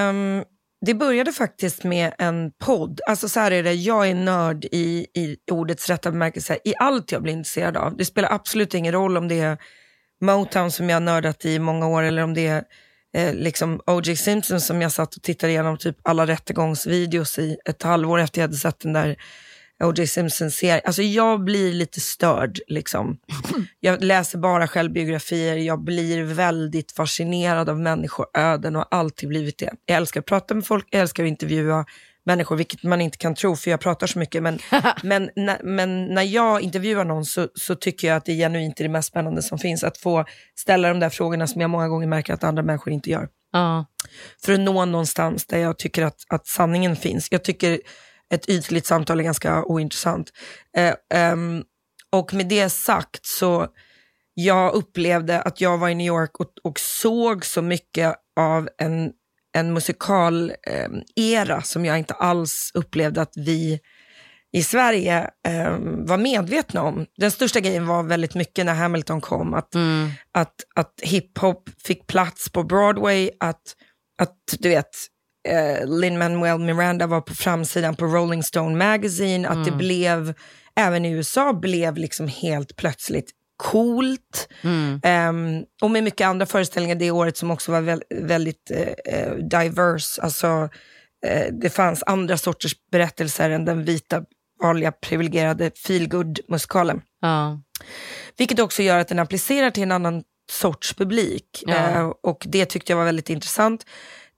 Um, 0.09 0.43
det 0.85 0.93
började 0.93 1.33
faktiskt 1.33 1.83
med 1.83 2.13
en 2.17 2.51
podd. 2.65 3.01
Alltså 3.07 3.29
så 3.29 3.39
här 3.39 3.51
är 3.51 3.63
det, 3.63 3.73
jag 3.73 4.09
är 4.09 4.15
nörd 4.15 4.65
i, 4.65 5.07
i 5.13 5.37
ordets 5.51 5.89
rätta 5.89 6.11
bemärkelse 6.11 6.57
i 6.63 6.73
allt 6.79 7.11
jag 7.11 7.23
blir 7.23 7.33
intresserad 7.33 7.77
av. 7.77 7.97
Det 7.97 8.05
spelar 8.05 8.33
absolut 8.33 8.73
ingen 8.73 8.93
roll 8.93 9.17
om 9.17 9.27
det 9.27 9.39
är 9.39 9.57
Motown 10.21 10.71
som 10.71 10.89
jag 10.89 10.95
har 10.95 11.01
nördat 11.01 11.45
i 11.45 11.59
många 11.59 11.87
år 11.87 12.03
eller 12.03 12.23
om 12.23 12.33
det 12.33 12.47
är 12.47 12.63
eh, 13.17 13.33
liksom 13.33 13.81
O.J. 13.85 14.15
Simpson 14.15 14.61
som 14.61 14.81
jag 14.81 14.91
satt 14.91 15.15
och 15.15 15.21
tittade 15.21 15.51
igenom 15.51 15.77
typ 15.77 15.97
alla 16.01 16.27
rättegångsvideos 16.27 17.39
i 17.39 17.57
ett 17.65 17.83
halvår 17.83 18.19
efter 18.19 18.41
jag 18.41 18.47
hade 18.47 18.57
sett 18.57 18.79
den 18.79 18.93
där 18.93 19.15
O.J. 19.83 20.07
Simpson-serien. 20.07 20.81
Alltså 20.85 21.01
jag 21.01 21.43
blir 21.43 21.73
lite 21.73 21.99
störd. 21.99 22.59
Liksom. 22.67 23.17
Jag 23.79 24.03
läser 24.03 24.37
bara 24.37 24.67
självbiografier, 24.67 25.55
jag 25.57 25.83
blir 25.83 26.23
väldigt 26.23 26.91
fascinerad 26.91 27.69
av 27.69 27.79
människoöden 27.79 28.75
och 28.75 28.81
har 28.81 28.99
alltid 28.99 29.29
blivit 29.29 29.57
det. 29.57 29.73
Jag 29.85 29.97
älskar 29.97 30.19
att 30.19 30.25
prata 30.25 30.55
med 30.55 30.65
folk, 30.65 30.87
jag 30.89 31.01
älskar 31.01 31.23
att 31.23 31.29
intervjua 31.29 31.85
människor, 32.27 32.55
vilket 32.55 32.83
man 32.83 33.01
inte 33.01 33.17
kan 33.17 33.35
tro 33.35 33.55
för 33.55 33.71
jag 33.71 33.79
pratar 33.79 34.07
så 34.07 34.19
mycket. 34.19 34.43
Men, 34.43 34.59
men, 35.03 35.29
när, 35.35 35.63
men 35.63 36.05
när 36.05 36.23
jag 36.23 36.61
intervjuar 36.61 37.05
någon 37.05 37.25
så, 37.25 37.47
så 37.55 37.75
tycker 37.75 38.07
jag 38.07 38.17
att 38.17 38.25
det 38.25 38.31
är 38.31 38.35
genuint 38.35 38.77
det 38.77 38.89
mest 38.89 39.07
spännande 39.07 39.41
som 39.41 39.57
finns. 39.57 39.83
Att 39.83 39.97
få 39.97 40.25
ställa 40.55 40.87
de 40.87 40.99
där 40.99 41.09
frågorna 41.09 41.47
som 41.47 41.61
jag 41.61 41.69
många 41.69 41.87
gånger 41.87 42.07
märker 42.07 42.33
att 42.33 42.43
andra 42.43 42.63
människor 42.63 42.93
inte 42.93 43.09
gör. 43.09 43.27
Ja. 43.51 43.85
För 44.45 44.53
att 44.53 44.59
nå 44.59 44.85
någonstans 44.85 45.45
där 45.45 45.57
jag 45.57 45.77
tycker 45.77 46.03
att, 46.03 46.17
att 46.29 46.47
sanningen 46.47 46.95
finns. 46.95 47.27
Jag 47.31 47.43
tycker 47.43 47.79
ett 48.33 48.49
ytligt 48.49 48.85
samtal 48.85 49.19
är 49.19 49.23
ganska 49.23 49.63
ointressant. 49.63 50.31
Eh, 50.77 50.93
ehm, 51.13 51.63
och 52.11 52.33
med 52.33 52.47
det 52.47 52.69
sagt 52.69 53.25
så 53.25 53.67
jag 54.33 54.73
upplevde 54.73 55.41
att 55.41 55.61
jag 55.61 55.77
var 55.77 55.89
i 55.89 55.95
New 55.95 56.07
York 56.07 56.39
och, 56.39 56.47
och 56.63 56.79
såg 56.79 57.45
så 57.45 57.61
mycket 57.61 58.15
av 58.39 58.69
en, 58.77 59.11
en 59.59 59.73
musikal-era 59.73 61.61
som 61.61 61.85
jag 61.85 61.97
inte 61.97 62.13
alls 62.13 62.71
upplevde 62.73 63.21
att 63.21 63.33
vi 63.35 63.79
i 64.51 64.63
Sverige 64.63 65.29
eh, 65.47 65.77
var 65.81 66.17
medvetna 66.17 66.81
om. 66.81 67.05
Den 67.17 67.31
största 67.31 67.59
grejen 67.59 67.87
var 67.87 68.03
väldigt 68.03 68.35
mycket 68.35 68.65
när 68.65 68.73
Hamilton 68.73 69.21
kom, 69.21 69.53
att, 69.53 69.75
Mm. 69.75 70.09
att, 70.31 70.55
att 70.75 70.93
hiphop 71.01 71.69
fick 71.85 72.07
plats 72.07 72.49
på 72.49 72.63
Broadway, 72.63 73.29
att, 73.39 73.61
att 74.21 74.37
du 74.59 74.69
vet, 74.69 74.89
eh, 75.47 75.87
Lin-Manuel 75.87 76.59
Miranda 76.59 77.07
var 77.07 77.21
på 77.21 77.33
framsidan 77.35 77.95
på 77.95 78.05
Rolling 78.05 78.43
Stone 78.43 78.75
Magazine, 78.75 79.47
att 79.47 79.65
det 79.65 79.71
blev, 79.71 80.33
även 80.75 81.05
i 81.05 81.11
USA, 81.11 81.53
blev 81.53 81.97
liksom 81.97 82.27
helt 82.27 82.75
plötsligt 82.75 83.31
coolt. 83.57 84.49
Mm. 84.61 84.99
Ehm, 85.03 85.63
och 85.81 85.91
med 85.91 86.03
mycket 86.03 86.27
andra 86.27 86.45
föreställningar 86.45 86.95
det 86.95 87.11
året 87.11 87.37
som 87.37 87.51
också 87.51 87.71
var 87.71 87.81
väl, 87.81 88.03
väldigt 88.09 88.71
eh, 88.71 89.13
eh, 89.13 89.35
diverse. 89.35 90.21
Alltså, 90.21 90.69
eh, 91.25 91.53
det 91.61 91.69
fanns 91.69 92.03
andra 92.05 92.37
sorters 92.37 92.75
berättelser 92.91 93.49
än 93.49 93.65
den 93.65 93.83
vita, 93.83 94.23
vanliga, 94.61 94.91
privilegierade 94.91 95.71
feelgood-musikalen. 95.87 97.01
Ja. 97.21 97.61
Vilket 98.37 98.59
också 98.59 98.83
gör 98.83 98.99
att 98.99 99.07
den 99.07 99.19
applicerar 99.19 99.71
till 99.71 99.83
en 99.83 99.91
annan 99.91 100.23
sorts 100.51 100.93
publik. 100.93 101.63
Ja. 101.67 101.75
Eh, 101.75 102.11
och 102.23 102.45
det 102.47 102.65
tyckte 102.65 102.91
jag 102.91 102.97
var 102.97 103.05
väldigt 103.05 103.29
intressant. 103.29 103.85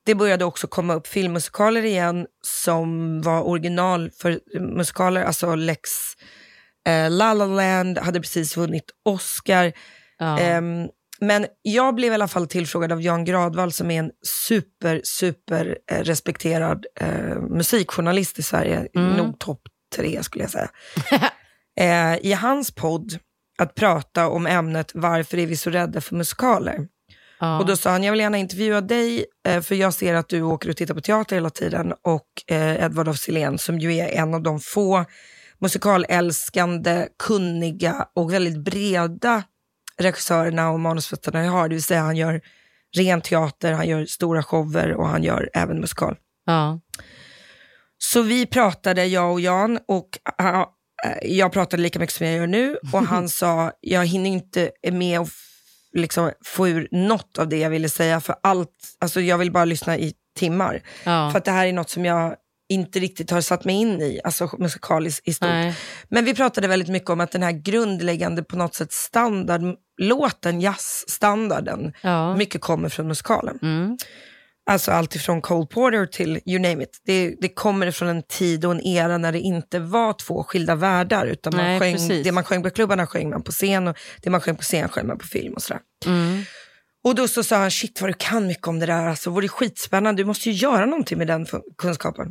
Det 0.05 0.15
började 0.15 0.45
också 0.45 0.67
komma 0.67 0.93
upp 0.93 1.07
filmmusikaler 1.07 1.85
igen 1.85 2.27
som 2.41 3.21
var 3.21 3.41
original 3.41 4.11
för 4.17 4.39
musikaler. 4.59 5.23
Alltså 5.23 5.55
Lex 5.55 5.89
eh, 6.87 7.09
La 7.09 7.33
La 7.33 7.45
Land 7.45 7.97
hade 7.97 8.19
precis 8.19 8.57
vunnit 8.57 8.91
Oscar. 9.05 9.71
Ja. 10.17 10.39
Ehm, 10.39 10.87
men 11.21 11.45
jag 11.61 11.95
blev 11.95 12.11
i 12.11 12.15
alla 12.15 12.27
fall 12.27 12.47
tillfrågad 12.47 12.91
av 12.91 13.01
Jan 13.01 13.25
Gradvall 13.25 13.71
som 13.71 13.91
är 13.91 13.99
en 13.99 14.11
super, 14.47 15.01
super 15.03 15.77
eh, 15.91 16.03
respekterad 16.03 16.85
eh, 16.99 17.41
musikjournalist 17.49 18.39
i 18.39 18.43
Sverige. 18.43 18.87
Mm. 18.95 19.13
Nog 19.13 19.39
topp 19.39 19.61
tre 19.95 20.23
skulle 20.23 20.43
jag 20.43 20.51
säga. 20.51 20.69
eh, 21.79 22.25
I 22.25 22.33
hans 22.33 22.71
podd 22.71 23.19
att 23.57 23.75
prata 23.75 24.27
om 24.27 24.47
ämnet 24.47 24.91
varför 24.93 25.37
är 25.37 25.45
vi 25.45 25.57
så 25.57 25.69
rädda 25.69 26.01
för 26.01 26.15
musikaler. 26.15 26.87
ja. 27.39 27.59
Och 27.59 27.65
då 27.65 27.75
sa 27.75 27.89
han, 27.89 28.03
jag 28.03 28.11
vill 28.11 28.21
gärna 28.21 28.37
intervjua 28.37 28.81
dig 28.81 29.25
eh, 29.47 29.61
för 29.61 29.75
jag 29.75 29.93
ser 29.93 30.13
att 30.13 30.29
du 30.29 30.41
åker 30.41 30.69
och 30.69 30.77
tittar 30.77 30.93
på 30.93 31.01
teater 31.01 31.35
hela 31.35 31.49
tiden 31.49 31.93
och 32.01 32.27
eh, 32.47 32.83
Edvard 32.83 33.07
af 33.07 33.17
Sillén 33.17 33.57
som 33.57 33.79
ju 33.79 33.93
är 33.93 34.07
en 34.07 34.33
av 34.33 34.43
de 34.43 34.59
få 34.59 35.05
musikalälskande, 35.59 37.07
kunniga 37.19 38.07
och 38.15 38.33
väldigt 38.33 38.57
breda 38.57 39.43
regissörerna 39.97 40.69
och 40.69 40.79
manusförfattarna 40.79 41.43
jag 41.45 41.51
har. 41.51 41.69
Det 41.69 41.75
vill 41.75 41.83
säga 41.83 42.01
han 42.01 42.15
gör 42.17 42.41
ren 42.97 43.21
teater, 43.21 43.73
han 43.73 43.87
gör 43.87 44.05
stora 44.05 44.43
shower 44.43 44.93
och 44.93 45.07
han 45.07 45.23
gör 45.23 45.49
även 45.53 45.79
musikal. 45.79 46.15
ja. 46.45 46.79
Så 48.01 48.21
vi 48.21 48.45
pratade, 48.45 49.05
jag 49.05 49.31
och 49.31 49.41
Jan, 49.41 49.79
och 49.87 50.19
uh, 50.41 50.63
jag 51.21 51.51
pratade 51.51 51.83
lika 51.83 51.99
mycket 51.99 52.15
som 52.15 52.27
jag 52.27 52.35
gör 52.35 52.47
nu. 52.47 52.77
Och 52.93 53.03
han 53.03 53.29
sa, 53.39 53.71
jag 53.81 54.05
hinner 54.05 54.29
inte 54.29 54.71
med 54.91 55.19
att 55.19 55.29
liksom, 55.93 56.31
få 56.45 56.67
ur 56.67 56.87
något 56.91 57.37
av 57.37 57.49
det 57.49 57.57
jag 57.57 57.69
ville 57.69 57.89
säga. 57.89 58.21
För 58.21 58.35
allt, 58.43 58.95
alltså 58.99 59.21
jag 59.21 59.37
vill 59.37 59.51
bara 59.51 59.65
lyssna 59.65 59.97
i 59.97 60.13
timmar. 60.35 60.81
ja. 61.03 61.29
För 61.31 61.37
att 61.37 61.45
det 61.45 61.51
här 61.51 61.67
är 61.67 61.73
något 61.73 61.89
som 61.89 62.05
jag 62.05 62.35
inte 62.69 62.99
riktigt 62.99 63.31
har 63.31 63.41
satt 63.41 63.65
mig 63.65 63.75
in 63.75 64.01
i, 64.01 64.19
alltså 64.23 64.49
musikaliskt 64.57 65.27
i 65.27 65.33
stort. 65.33 65.49
Nej. 65.49 65.75
Men 66.09 66.25
vi 66.25 66.35
pratade 66.35 66.67
väldigt 66.67 66.89
mycket 66.89 67.09
om 67.09 67.19
att 67.19 67.31
den 67.31 67.43
här 67.43 67.51
grundläggande 67.51 68.43
på 68.43 68.55
något 68.57 68.75
sätt 68.75 68.91
standardlåten, 68.91 70.61
jazzstandarden, 70.61 71.93
Ja. 72.01 72.35
mycket 72.35 72.61
kommer 72.61 72.89
från 72.89 73.07
musikalen. 73.07 73.59
Mm. 73.61 73.97
Alltså 74.69 74.91
allt 74.91 75.15
ifrån 75.15 75.41
Cole 75.41 75.65
Porter 75.65 76.05
till 76.05 76.39
you 76.45 76.59
name 76.59 76.83
it. 76.83 77.01
Det, 77.05 77.35
det 77.41 77.49
kommer 77.49 77.91
från 77.91 78.07
en 78.07 78.23
tid 78.23 78.65
och 78.65 78.71
en 78.71 78.81
era 78.81 79.17
när 79.17 79.31
det 79.31 79.39
inte 79.39 79.79
var 79.79 80.13
två 80.13 80.43
skilda 80.43 80.75
världar. 80.75 81.25
Utan 81.25 81.55
man 81.55 81.65
Nej, 81.65 81.79
sjöng, 81.79 81.93
precis. 81.93 82.23
det 82.23 82.31
man 82.31 82.43
sjöng 82.43 82.63
på 82.63 82.69
klubbarna 82.69 83.07
sjöng 83.07 83.29
man 83.29 83.43
på 83.43 83.51
scen 83.51 83.87
och 83.87 83.97
det 84.21 84.29
man 84.29 84.41
sjöng 84.41 84.55
på 84.55 84.61
scen 84.63 84.89
sjöng 84.89 85.07
man 85.07 85.17
på 85.17 85.27
film 85.27 85.53
och 85.53 85.61
sådär. 85.61 85.81
Mm. 86.05 86.43
Och 87.03 87.15
då 87.15 87.27
så 87.27 87.43
sa 87.43 87.55
han, 87.57 87.71
shit 87.71 88.01
vad 88.01 88.09
du 88.09 88.13
kan 88.13 88.47
mycket 88.47 88.67
om 88.67 88.79
det 88.79 88.85
där. 88.85 89.07
Alltså, 89.07 89.29
vore 89.29 89.45
det 89.45 89.49
skitspännande, 89.49 90.21
du 90.21 90.25
måste 90.25 90.49
ju 90.49 90.55
göra 90.55 90.85
någonting 90.85 91.17
med 91.17 91.27
den 91.27 91.45
kunskapen. 91.77 92.27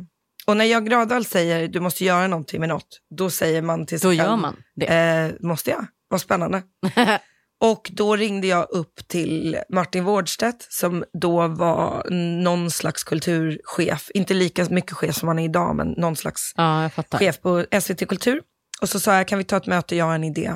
Och 0.49 0.57
när 0.57 0.65
jag 0.65 0.85
Gradvall 0.85 1.25
säger, 1.25 1.67
du 1.67 1.79
måste 1.79 2.05
göra 2.05 2.27
någonting 2.27 2.59
med 2.59 2.69
något, 2.69 2.99
då 3.15 3.29
säger 3.29 3.61
man 3.61 3.85
till 3.85 3.99
sig 3.99 4.09
Då 4.11 4.17
själv, 4.17 4.29
gör 4.29 4.37
man 4.37 4.55
det. 4.75 4.85
Eh, 4.85 5.47
måste 5.47 5.69
jag? 5.69 5.85
Vad 6.07 6.21
spännande. 6.21 6.63
och 7.61 7.89
då 7.93 8.15
ringde 8.15 8.47
jag 8.47 8.69
upp 8.69 9.07
till 9.07 9.57
Martin 9.69 10.03
Wårdstedt 10.03 10.67
som 10.69 11.03
då 11.13 11.47
var 11.47 12.09
någon 12.43 12.71
slags 12.71 13.03
kulturchef. 13.03 14.11
Inte 14.13 14.33
lika 14.33 14.65
mycket 14.69 14.93
chef 14.93 15.15
som 15.15 15.27
han 15.27 15.39
är 15.39 15.45
idag, 15.45 15.75
men 15.75 15.87
någon 15.87 16.15
slags 16.15 16.53
Ja, 16.55 16.89
chef 17.11 17.41
på 17.41 17.65
SVT 17.81 18.07
Kultur. 18.07 18.41
Och 18.81 18.89
så 18.89 18.99
sa 18.99 19.15
jag, 19.15 19.27
kan 19.27 19.37
vi 19.37 19.43
ta 19.43 19.57
ett 19.57 19.67
möte, 19.67 19.95
jag 19.95 20.05
har 20.05 20.15
en 20.15 20.23
idé. 20.23 20.53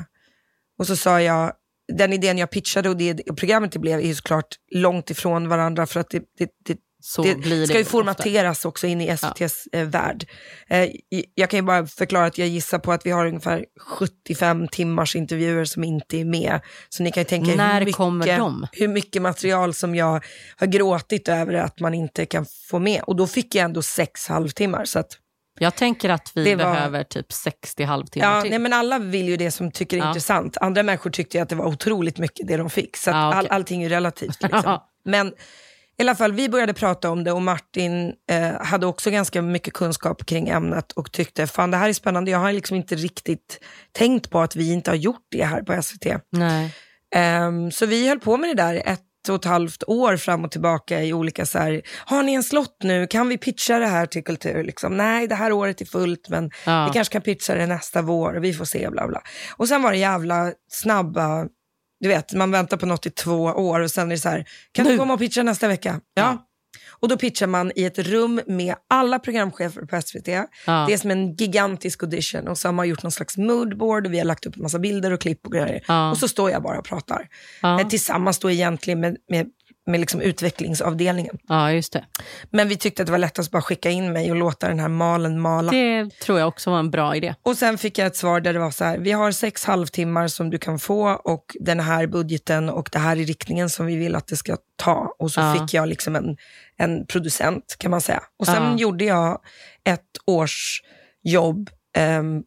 Och 0.78 0.86
så 0.86 0.96
sa 0.96 1.20
jag, 1.20 1.52
den 1.92 2.12
idén 2.12 2.38
jag 2.38 2.50
pitchade 2.50 2.88
och 2.88 2.96
det 2.96 3.36
programmet 3.36 3.72
det 3.72 3.78
blev 3.78 3.98
är 3.98 4.06
ju 4.06 4.14
såklart 4.14 4.56
långt 4.74 5.10
ifrån 5.10 5.48
varandra 5.48 5.86
för 5.86 6.00
att 6.00 6.10
det, 6.10 6.22
det, 6.38 6.50
det 6.64 6.78
Så 7.06 7.22
det 7.22 7.34
blir 7.34 7.66
ska 7.66 7.74
ju 7.74 7.80
ofta. 7.80 7.90
formateras 7.90 8.64
också 8.64 8.86
in 8.86 9.00
i 9.00 9.08
SVTs 9.08 9.68
eh, 9.72 9.84
värld. 9.86 10.26
Eh, 10.68 10.88
jag 11.34 11.50
kan 11.50 11.58
ju 11.58 11.62
bara 11.62 11.86
förklara 11.86 12.26
att 12.26 12.38
jag 12.38 12.48
gissar 12.48 12.78
på 12.78 12.92
att 12.92 13.06
vi 13.06 13.10
har 13.10 13.26
ungefär 13.26 13.64
75 13.80 14.68
timmars 14.68 15.16
intervjuer 15.16 15.64
som 15.64 15.84
inte 15.84 16.16
är 16.20 16.24
med. 16.24 16.60
Så 16.88 17.02
ni 17.02 17.12
kan 17.12 17.20
ju 17.20 17.24
tänka 17.24 17.54
När 17.54 17.72
hur, 17.74 17.80
mycket, 17.80 17.96
kommer 17.96 18.36
de? 18.38 18.66
hur 18.72 18.88
mycket 18.88 19.22
material 19.22 19.74
som 19.74 19.94
jag 19.94 20.24
har 20.56 20.66
gråtit 20.66 21.28
över 21.28 21.54
att 21.54 21.80
man 21.80 21.94
inte 21.94 22.26
kan 22.26 22.46
få 22.70 22.78
med. 22.78 23.02
Och 23.02 23.16
då 23.16 23.26
fick 23.26 23.54
jag 23.54 23.64
ändå 23.64 23.82
sex 23.82 24.28
halvtimmar. 24.28 24.84
Så 24.84 24.98
att, 24.98 25.18
Jag 25.58 25.74
tänker 25.74 26.10
att 26.10 26.32
vi 26.34 26.44
Det 26.44 26.56
var- 26.56 26.64
behöver 26.64 27.04
typ 27.04 27.32
60 27.32 27.84
halvtimmar 27.84 28.36
ja, 28.36 28.40
till. 28.42 28.50
nej, 28.50 28.58
men 28.58 28.72
alla 28.72 28.98
vill 28.98 29.28
ju 29.28 29.36
det 29.36 29.50
som 29.50 29.70
tycker 29.70 29.96
det 29.96 30.00
är 30.00 30.04
Ja. 30.04 30.10
intressant. 30.10 30.56
Andra 30.56 30.82
människor 30.82 31.10
tyckte 31.10 31.42
att 31.42 31.48
det 31.48 31.56
var 31.56 31.66
otroligt 31.66 32.18
mycket 32.18 32.46
det 32.48 32.56
de 32.56 32.70
fick. 32.70 32.96
Så 32.96 33.10
Ja, 33.10 33.28
okej. 33.28 33.38
all, 33.38 33.46
allting 33.48 33.82
är 33.82 33.88
relativt. 33.88 34.42
Liksom. 34.42 34.78
Men 35.04 35.32
i 35.98 36.02
alla 36.02 36.14
fall, 36.14 36.32
vi 36.32 36.48
började 36.48 36.74
prata 36.74 37.10
om 37.10 37.24
det 37.24 37.32
och 37.32 37.42
Martin 37.42 38.12
eh, 38.30 38.62
hade 38.62 38.86
också 38.86 39.10
ganska 39.10 39.42
mycket 39.42 39.74
kunskap 39.74 40.26
kring 40.26 40.48
ämnet 40.48 40.92
och 40.92 41.12
tyckte 41.12 41.46
fan 41.46 41.70
det 41.70 41.76
här 41.76 41.88
är 41.88 41.92
spännande. 41.92 42.30
Jag 42.30 42.38
har 42.38 42.52
liksom 42.52 42.76
inte 42.76 42.94
riktigt 42.94 43.64
tänkt 43.92 44.30
på 44.30 44.40
att 44.40 44.56
vi 44.56 44.72
inte 44.72 44.90
har 44.90 44.96
gjort 44.96 45.26
det 45.30 45.44
här 45.44 45.62
på 45.62 45.82
SVT. 45.82 46.06
Nej. 46.32 46.74
Ehm, 47.14 47.70
så 47.70 47.86
vi 47.86 48.08
höll 48.08 48.20
på 48.20 48.36
med 48.36 48.50
det 48.56 48.62
där 48.62 48.82
ett 48.86 49.00
och 49.28 49.34
ett 49.34 49.44
halvt 49.44 49.82
år 49.86 50.16
fram 50.16 50.44
och 50.44 50.50
tillbaka 50.50 51.02
i 51.02 51.12
olika 51.12 51.46
så 51.46 51.58
här, 51.58 51.82
har 52.06 52.22
ni 52.22 52.34
en 52.34 52.42
slott 52.42 52.76
nu? 52.82 53.06
Kan 53.06 53.28
vi 53.28 53.38
pitcha 53.38 53.78
det 53.78 53.86
här 53.86 54.06
till 54.06 54.24
kultur? 54.24 54.64
Liksom, 54.64 54.96
Nej, 54.96 55.28
det 55.28 55.34
här 55.34 55.52
året 55.52 55.80
är 55.80 55.84
fullt, 55.84 56.28
men 56.28 56.50
Ja. 56.66 56.86
vi 56.86 56.92
kanske 56.92 57.12
kan 57.12 57.22
pitcha 57.22 57.54
det 57.54 57.66
nästa 57.66 58.02
vår 58.02 58.32
vi 58.34 58.52
får 58.54 58.64
se, 58.64 58.90
bla 58.90 59.08
bla. 59.08 59.22
Och 59.56 59.68
sen 59.68 59.82
var 59.82 59.90
det 59.92 59.98
jävla 59.98 60.52
snabba, 60.70 61.46
du 62.04 62.08
vet, 62.08 62.32
man 62.32 62.50
väntar 62.50 62.76
på 62.76 62.86
något 62.86 63.06
i 63.06 63.10
två 63.10 63.42
år 63.42 63.80
och 63.80 63.90
sen 63.90 64.06
är 64.06 64.14
det 64.14 64.18
så 64.20 64.28
här, 64.28 64.44
kan 64.72 64.84
du 64.84 64.92
Nu. 64.92 64.98
komma 64.98 65.14
och 65.14 65.20
pitcha 65.20 65.42
nästa 65.42 65.68
vecka? 65.68 66.00
Ja. 66.14 66.46
Och 66.90 67.08
då 67.08 67.16
pitchar 67.16 67.46
man 67.46 67.72
i 67.76 67.84
ett 67.84 67.98
rum 67.98 68.40
med 68.46 68.74
alla 68.90 69.18
programchefer 69.18 69.82
på 69.82 70.00
SVT. 70.02 70.28
Ja. 70.66 70.84
Det 70.88 70.92
är 70.94 70.96
som 70.98 71.10
en 71.10 71.34
gigantisk 71.34 72.02
audition 72.02 72.48
och 72.48 72.58
så 72.58 72.68
har 72.68 72.72
man 72.72 72.88
gjort 72.88 73.02
någon 73.02 73.12
slags 73.12 73.36
moodboard 73.36 74.06
och 74.06 74.12
vi 74.12 74.18
har 74.18 74.24
lagt 74.24 74.46
upp 74.46 74.56
en 74.56 74.62
massa 74.62 74.78
bilder 74.78 75.12
och 75.12 75.20
klipp 75.20 75.46
och 75.46 75.52
grejer. 75.52 75.84
Ja. 75.88 76.10
Och 76.10 76.16
så 76.18 76.28
står 76.28 76.50
jag 76.50 76.62
bara 76.62 76.78
och 76.78 76.84
pratar. 76.84 77.28
Ja. 77.62 77.80
Eh, 77.80 77.88
Tillsammans 77.88 78.38
då 78.38 78.50
egentligen 78.50 79.00
med, 79.00 79.16
med 79.30 79.46
med 79.86 80.00
liksom 80.00 80.20
utvecklingsavdelningen. 80.20 81.38
Ja, 81.48 81.72
just 81.72 81.92
det. 81.92 82.04
Men 82.50 82.68
vi 82.68 82.76
tyckte 82.76 83.02
att 83.02 83.06
det 83.06 83.12
var 83.12 83.18
lättast 83.18 83.48
att 83.48 83.52
bara 83.52 83.62
skicka 83.62 83.90
in 83.90 84.12
mig 84.12 84.30
och 84.30 84.36
låta 84.36 84.68
den 84.68 84.78
här 84.80 84.88
malen 84.88 85.40
mala. 85.40 85.70
Det 85.72 86.10
tror 86.20 86.38
jag 86.38 86.48
också 86.48 86.70
var 86.70 86.78
en 86.78 86.90
bra 86.90 87.16
idé. 87.16 87.34
Och 87.42 87.56
sen 87.56 87.78
fick 87.78 87.98
jag 87.98 88.06
ett 88.06 88.16
svar 88.16 88.40
där 88.40 88.52
det 88.52 88.58
var 88.58 88.70
så 88.70 88.84
här, 88.84 88.98
vi 88.98 89.12
har 89.12 89.32
sex 89.32 89.64
halvtimmar 89.64 90.28
som 90.28 90.50
du 90.50 90.58
kan 90.58 90.78
få 90.78 91.08
och 91.08 91.56
den 91.60 91.80
här 91.80 92.06
budgeten 92.06 92.68
och 92.70 92.88
det 92.92 92.98
här 92.98 93.16
är 93.16 93.24
riktningen 93.24 93.70
som 93.70 93.86
vi 93.86 93.96
vill 93.96 94.14
att 94.14 94.26
det 94.26 94.36
ska 94.36 94.56
ta. 94.76 95.14
Och 95.18 95.30
så 95.30 95.40
Ja. 95.40 95.54
fick 95.54 95.74
jag 95.74 95.88
liksom 95.88 96.16
en, 96.16 96.36
en 96.76 97.06
producent 97.06 97.76
kan 97.78 97.90
man 97.90 98.00
säga. 98.00 98.22
Och 98.38 98.46
sen 98.46 98.62
Ja. 98.62 98.76
gjorde 98.78 99.04
jag 99.04 99.40
ett 99.84 100.00
års 100.26 100.80
jobb 101.22 101.70
ehm, 101.96 102.42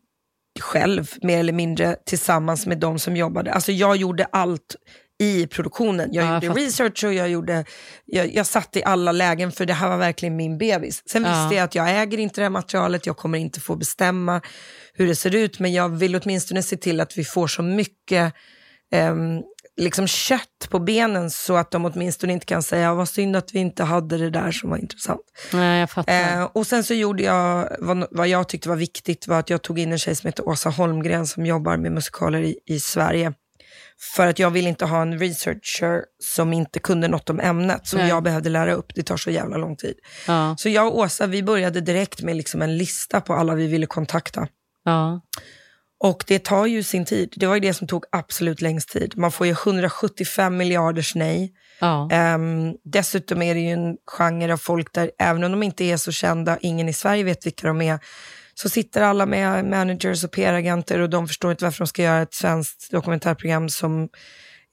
själv, 0.60 1.12
mer 1.22 1.40
eller 1.40 1.54
mindre, 1.54 1.96
tillsammans 2.06 2.66
med 2.66 2.78
de 2.80 3.00
som 3.00 3.18
jobbade. 3.18 3.54
Alltså 3.54 3.72
jag 3.72 3.96
gjorde 3.96 4.26
allt 4.32 4.76
i 5.20 5.48
produktionen. 5.48 6.10
Jag 6.14 6.26
Ja, 6.26 6.44
gjorde 6.44 6.60
research 6.62 7.04
och 7.04 7.14
jag, 7.14 7.30
gjorde, 7.30 7.66
jag, 8.06 8.34
jag 8.36 8.46
satt 8.46 8.76
i 8.76 8.84
alla 8.84 9.12
lägen 9.12 9.52
för 9.52 9.66
det 9.66 9.74
här 9.74 9.90
var 9.90 9.98
verkligen 9.98 10.36
min 10.36 10.58
bebis. 10.58 11.04
Sen 11.10 11.24
Ja. 11.24 11.30
visste 11.44 11.56
jag 11.56 11.64
att 11.64 11.76
jag 11.76 12.02
äger 12.02 12.18
inte 12.18 12.42
det 12.42 12.46
här 12.46 12.50
materialet, 12.50 13.06
jag 13.06 13.18
kommer 13.18 13.38
inte 13.38 13.60
få 13.60 13.76
bestämma 13.76 14.42
hur 14.94 15.08
det 15.08 15.16
ser 15.16 15.36
ut, 15.36 15.60
men 15.60 15.74
jag 15.74 15.90
vill 15.90 16.16
åtminstone 16.16 16.64
se 16.64 16.78
till 16.78 17.00
att 17.00 17.18
vi 17.18 17.24
får 17.24 17.48
så 17.48 17.62
mycket 17.64 18.34
ehm, 18.92 19.42
liksom 19.82 20.08
kött 20.08 20.68
på 20.70 20.80
benen 20.80 21.32
så 21.32 21.56
att 21.56 21.72
de 21.72 21.86
åtminstone 21.86 22.34
inte 22.34 22.46
kan 22.46 22.64
säga 22.64 22.94
vad 22.94 23.10
synd 23.10 23.36
att 23.36 23.54
vi 23.56 23.60
inte 23.60 23.84
hade 23.84 24.18
det 24.18 24.30
där 24.30 24.52
som 24.52 24.70
var 24.70 24.78
intressant. 24.78 25.22
Nej, 25.54 25.80
jag 25.80 25.90
fattar. 25.90 26.38
Eh, 26.40 26.44
och 26.44 26.68
sen 26.68 26.84
så 26.84 26.94
gjorde 26.94 27.24
jag, 27.24 27.76
vad, 27.80 28.08
vad 28.12 28.28
jag 28.28 28.50
tyckte 28.50 28.70
var 28.70 28.76
viktigt 28.76 29.28
var 29.28 29.40
att 29.40 29.50
jag 29.50 29.62
tog 29.62 29.80
in 29.80 29.92
en 29.92 30.00
tjej 30.00 30.16
som 30.16 30.28
heter 30.28 30.48
Åsa 30.50 30.70
Holmgren 30.70 31.28
som 31.28 31.46
jobbar 31.46 31.78
med 31.78 31.92
musikaler 31.92 32.42
i, 32.42 32.60
i 32.66 32.80
Sverige. 32.80 33.34
För 34.00 34.28
att 34.28 34.40
jag 34.40 34.50
vill 34.50 34.68
inte 34.68 34.86
ha 34.86 35.02
en 35.02 35.20
researcher 35.20 36.04
som 36.24 36.54
inte 36.54 36.80
kunde 36.80 37.08
något 37.08 37.30
om 37.30 37.40
ämnet 37.40 37.88
som 37.88 38.00
Nej. 38.00 38.10
jag 38.10 38.24
behövde 38.24 38.50
lära 38.50 38.74
upp. 38.74 38.96
Det 38.96 39.04
tar 39.04 39.18
så 39.18 39.32
jävla 39.32 39.58
lång 39.58 39.76
tid. 39.76 39.96
ja, 40.28 40.56
Så 40.60 40.70
jag 40.70 40.88
och 40.88 40.98
Åsa, 40.98 41.28
vi 41.28 41.44
började 41.44 41.82
direkt 41.82 42.22
med 42.22 42.36
liksom 42.36 42.62
en 42.62 42.78
lista 42.78 43.22
på 43.22 43.34
alla 43.34 43.56
vi 43.56 43.68
ville 43.68 43.86
kontakta. 43.86 44.48
ja, 44.86 45.22
Och 46.00 46.24
det 46.28 46.44
tar 46.44 46.66
ju 46.66 46.84
sin 46.84 47.06
tid. 47.06 47.34
Det 47.36 47.46
var 47.48 47.56
ju 47.56 47.60
det 47.62 47.74
som 47.74 47.88
tog 47.88 48.04
absolut 48.12 48.62
längst 48.62 48.90
tid. 48.90 49.14
Man 49.18 49.32
får 49.32 49.48
ju 49.48 49.52
175 49.54 50.58
miljarders 50.58 51.16
nej. 51.16 51.54
ja. 51.80 52.10
Ehm, 52.12 52.74
dessutom 52.84 53.42
är 53.42 53.54
det 53.56 53.60
ju 53.62 53.72
en 53.72 53.98
genre 54.06 54.54
av 54.54 54.58
folk 54.58 54.94
där, 54.94 55.12
även 55.20 55.44
om 55.44 55.52
de 55.52 55.64
inte 55.64 55.84
är 55.84 55.98
så 55.98 56.12
kända, 56.12 56.58
ingen 56.62 56.90
i 56.90 56.94
Sverige 56.94 57.24
vet 57.24 57.46
vilka 57.46 57.68
de 57.68 57.82
är, 57.82 58.00
så 58.60 58.70
sitter 58.70 59.02
alla 59.02 59.26
med 59.26 59.66
managers 59.66 60.24
och 60.24 60.32
PR-agenter 60.32 61.00
och 61.00 61.10
de 61.10 61.28
förstår 61.28 61.52
inte 61.52 61.64
varför 61.64 61.78
de 61.80 61.88
ska 61.88 62.04
göra 62.04 62.22
ett 62.22 62.34
svenskt 62.34 62.92
dokumentärprogram 62.92 63.70
som 63.70 64.10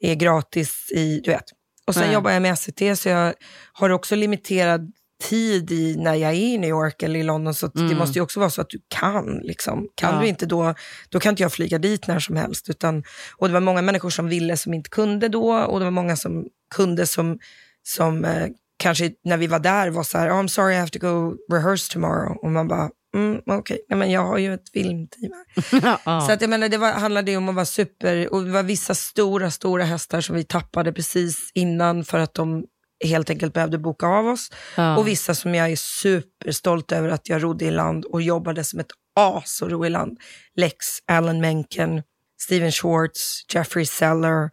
är 0.01 0.15
gratis 0.15 0.93
i, 0.93 1.21
du 1.25 1.31
vet. 1.31 1.45
Och 1.87 1.95
sen 1.95 2.03
Nej. 2.05 2.13
jobbar 2.15 2.31
jag 2.31 2.43
med 2.43 2.59
SVT 2.59 2.99
så 2.99 3.09
jag 3.09 3.35
har 3.73 3.91
också 3.91 4.15
limiterad 4.15 4.93
tid 5.29 5.71
i 5.73 5.97
när 5.99 6.15
jag 6.15 6.31
är 6.31 6.35
i 6.37 6.59
New 6.59 6.71
York 6.71 7.03
eller 7.03 7.21
i 7.21 7.23
London 7.23 7.55
så 7.55 7.67
att 7.67 7.75
det 7.75 7.81
Mm. 7.81 7.99
måste 7.99 8.19
ju 8.19 8.23
också 8.23 8.41
vara 8.41 8.51
så 8.51 8.61
att 8.61 8.71
du 8.71 8.79
kan. 8.89 9.41
Liksom. 9.43 9.89
Kan 9.95 10.15
Ja. 10.15 10.21
du 10.21 10.27
inte 10.27 10.47
då, 10.47 10.75
då 11.09 11.21
kan 11.21 11.31
inte 11.31 11.43
jag 11.43 11.53
flyga 11.53 11.79
dit 11.79 12.07
när 12.07 12.19
som 12.19 12.37
helst. 12.37 12.71
Utan, 12.71 13.05
och 13.37 13.49
det 13.49 13.53
var 13.55 13.61
många 13.61 13.83
människor 13.83 14.11
som 14.11 14.29
ville 14.29 14.57
som 14.57 14.75
inte 14.75 14.91
kunde 14.91 15.29
då 15.29 15.53
och 15.55 15.79
det 15.79 15.85
var 15.85 15.91
många 15.91 16.17
som 16.17 16.47
kunde 16.75 17.07
som, 17.07 17.39
som 17.83 18.25
eh, 18.25 18.47
kanske 18.77 19.11
när 19.25 19.37
vi 19.37 19.47
var 19.47 19.59
där 19.59 19.91
var 19.91 20.03
så 20.03 20.19
här, 20.19 20.31
oh, 20.31 20.35
I'm 20.43 20.47
sorry 20.49 20.75
I 20.75 20.79
have 20.79 20.91
to 20.91 20.99
go 20.99 21.37
rehearse 21.53 21.93
tomorrow. 21.93 22.37
Och 22.43 22.51
man 22.51 22.69
bara, 22.69 22.91
mm, 23.15 23.43
okej, 23.47 23.79
Nej, 23.89 23.99
men 23.99 24.11
jag 24.11 24.25
har 24.25 24.39
ju 24.39 24.55
ett 24.55 24.69
filmteam 24.73 25.33
här. 25.33 26.21
Så 26.27 26.33
att 26.33 26.41
jag 26.41 26.51
menar, 26.51 26.69
det 26.69 26.79
var, 26.79 26.93
handlade 26.93 27.31
ju 27.31 27.37
om 27.37 27.49
att 27.49 27.55
vara 27.55 27.65
super, 27.65 28.33
och 28.33 28.45
det 28.45 28.51
var 28.51 28.63
vissa 28.63 28.95
stora, 28.95 29.51
stora 29.51 29.85
hästar 29.85 30.21
som 30.21 30.37
vi 30.37 30.45
tappade 30.45 30.93
precis 30.93 31.51
innan 31.55 32.05
för 32.05 32.19
att 32.19 32.35
de 32.35 32.65
helt 33.05 33.31
enkelt 33.31 33.53
behövde 33.53 33.79
boka 33.79 34.07
av 34.07 34.27
oss. 34.27 34.51
ja. 34.77 34.97
Och 34.97 35.09
vissa 35.09 35.35
som 35.35 35.55
jag 35.55 35.73
är 35.73 35.77
superstolt 35.77 36.93
över 36.93 37.09
att 37.09 37.29
jag 37.29 37.43
rodde 37.43 37.65
i 37.65 37.71
land 37.71 38.05
och 38.05 38.23
jobbade 38.23 38.65
som 38.65 38.81
ett 38.81 38.91
as 39.17 39.63
och 39.63 39.71
ro 39.71 39.87
i 39.87 39.91
land. 39.91 40.19
Lex, 40.57 40.87
Alan 41.07 41.41
Menken, 41.41 42.03
Steven 42.41 42.73
Schwartz, 42.73 43.41
Jeffrey 43.55 43.87
Seller 43.87 44.51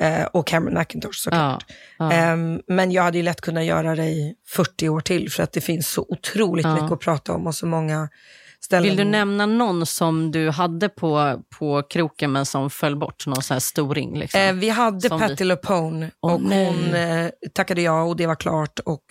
eh, 0.00 0.24
och 0.24 0.46
Cameron 0.46 0.78
McIntosh 0.78 1.18
såklart. 1.18 1.64
ja. 1.68 1.74
ja. 1.98 2.12
Ehm, 2.12 2.60
men 2.66 2.92
jag 2.92 3.02
hade 3.02 3.18
ju 3.18 3.24
lätt 3.24 3.40
kunnat 3.40 3.64
göra 3.64 3.94
det 3.94 4.06
i 4.06 4.34
40 4.48 4.88
år 4.88 5.00
till 5.00 5.30
för 5.30 5.42
att 5.42 5.52
det 5.52 5.60
finns 5.60 5.88
så 5.88 6.06
otroligt 6.08 6.64
Ja. 6.64 6.74
mycket 6.74 6.92
att 6.92 7.00
prata 7.00 7.32
om 7.32 7.46
och 7.46 7.54
så 7.54 7.66
många 7.66 8.08
ställen. 8.60 8.82
Vill 8.82 8.96
du 8.96 9.04
nämna 9.04 9.46
någon 9.46 9.86
som 9.86 10.30
du 10.30 10.50
hade 10.50 10.88
på, 10.88 11.42
på 11.58 11.82
kroken 11.82 12.32
men 12.32 12.46
som 12.46 12.70
föll 12.70 12.96
bort? 12.96 13.26
Någon 13.26 13.42
sån 13.42 13.54
här 13.54 13.60
storing? 13.60 14.18
Liksom? 14.18 14.40
Eh, 14.40 14.52
vi 14.52 14.68
hade 14.68 15.08
Patti 15.08 15.44
LuPone 15.44 16.10
Åh, 16.20 16.34
och 16.34 16.40
nej. 16.42 16.66
hon 16.66 16.94
eh, 16.94 17.30
tackade 17.54 17.82
ja 17.82 18.02
och 18.02 18.16
det 18.16 18.26
var 18.26 18.34
klart. 18.34 18.78
Och, 18.78 19.02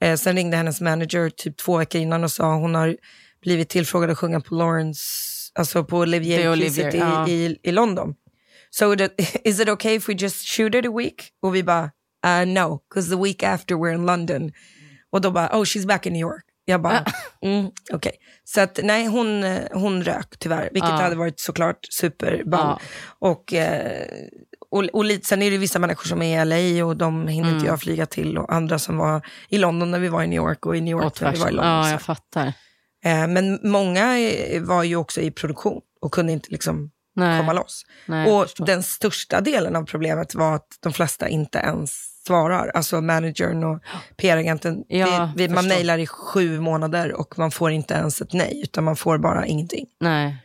eh, 0.00 0.16
sen 0.16 0.36
ringde 0.36 0.56
hennes 0.56 0.80
manager 0.80 1.30
typ 1.30 1.56
två 1.56 1.76
veckor 1.76 2.00
innan 2.00 2.24
och 2.24 2.30
sa 2.30 2.54
hon 2.54 2.74
har 2.74 2.96
blivit 3.42 3.68
tillfrågad 3.68 4.10
att 4.10 4.18
sjunga 4.18 4.40
på 4.40 4.54
Lawrence, 4.54 5.02
alltså 5.54 5.84
på 5.84 5.98
Olivier-priset 5.98 6.94
Olivier, 6.94 7.28
i, 7.28 7.32
i, 7.32 7.58
i 7.62 7.72
London. 7.72 8.14
So 8.74 8.92
it, 8.92 9.00
is 9.44 9.60
it 9.60 9.68
okay 9.68 9.94
if 9.96 10.08
we 10.08 10.14
just 10.14 10.46
shoot 10.46 10.74
it 10.74 10.86
a 10.86 10.90
week? 10.96 11.22
Och 11.42 11.54
vi 11.54 11.62
bara, 11.62 11.90
uh, 12.26 12.44
no, 12.46 12.80
because 12.88 13.10
the 13.10 13.22
week 13.22 13.42
after 13.42 13.74
we're 13.76 13.94
in 13.94 14.06
London. 14.06 14.52
Och 15.10 15.20
då 15.20 15.30
bara, 15.30 15.48
oh 15.58 15.64
she's 15.64 15.86
back 15.86 16.06
in 16.06 16.12
New 16.12 16.20
York. 16.20 16.44
Jag 16.64 16.82
bara, 16.82 17.04
mm, 17.42 17.70
okej. 17.92 18.12
Så 18.44 18.60
att 18.60 18.80
nej, 18.82 19.06
hon, 19.06 19.44
hon 19.72 20.02
rök 20.04 20.38
tyvärr, 20.38 20.68
vilket 20.72 20.90
Ja. 20.90 20.96
hade 20.96 21.16
varit 21.16 21.40
såklart 21.40 21.78
superball. 21.90 22.60
Ja. 22.60 22.80
Och, 23.18 23.52
eh, 23.52 24.06
och, 24.70 24.84
och 24.84 25.04
lite, 25.04 25.26
sen 25.26 25.42
är 25.42 25.50
det 25.50 25.58
vissa 25.58 25.78
människor 25.78 26.04
som 26.08 26.22
är 26.22 26.42
i 26.42 26.44
LA 26.78 26.84
och 26.86 26.96
de 26.96 27.28
hinner 27.28 27.48
Mm. 27.48 27.54
inte 27.58 27.66
jag 27.66 27.80
flyga 27.80 28.06
till. 28.06 28.38
Och 28.38 28.52
andra 28.54 28.78
som 28.78 28.96
var 28.96 29.26
i 29.48 29.58
London 29.58 29.90
när 29.90 29.98
vi 29.98 30.08
var 30.08 30.22
i 30.22 30.26
New 30.26 30.36
York 30.36 30.66
och 30.66 30.76
i 30.76 30.80
New 30.80 30.98
York 31.02 31.20
när 31.20 31.32
vi 31.32 31.38
var 31.38 31.48
i. 31.48 31.52
London. 31.52 31.72
Ja, 31.72 31.90
jag 31.90 32.02
fattar. 32.02 32.46
eh, 33.04 33.26
men 33.28 33.58
många 33.62 34.18
eh, 34.18 34.62
var 34.62 34.82
ju 34.82 34.96
också 34.96 35.20
i 35.20 35.30
produktion 35.30 35.80
och 36.00 36.12
kunde 36.12 36.32
inte 36.32 36.48
liksom 36.50 36.90
Nej, 37.14 37.40
komma 37.40 37.52
loss. 37.52 37.86
nej, 38.06 38.32
och 38.32 38.46
den 38.66 38.82
största 38.82 39.40
delen 39.40 39.76
av 39.76 39.84
problemet 39.84 40.34
var 40.34 40.54
att 40.54 40.68
de 40.80 40.92
flesta 40.92 41.28
inte 41.28 41.58
ens 41.58 42.12
svarar. 42.26 42.68
Alltså 42.74 43.00
managern 43.00 43.64
och 43.64 43.82
PR-agenten. 44.16 44.84
Ja, 44.88 45.30
det, 45.36 45.48
vi, 45.48 45.54
man 45.54 45.68
mejlar 45.68 45.98
i 45.98 46.06
sju 46.06 46.60
månader 46.60 47.12
och 47.12 47.38
man 47.38 47.50
får 47.50 47.70
inte 47.70 47.94
ens 47.94 48.20
ett 48.20 48.32
nej, 48.32 48.60
utan 48.64 48.84
man 48.84 48.96
får 48.96 49.18
bara 49.18 49.46
ingenting. 49.46 49.86
Nej. 50.00 50.36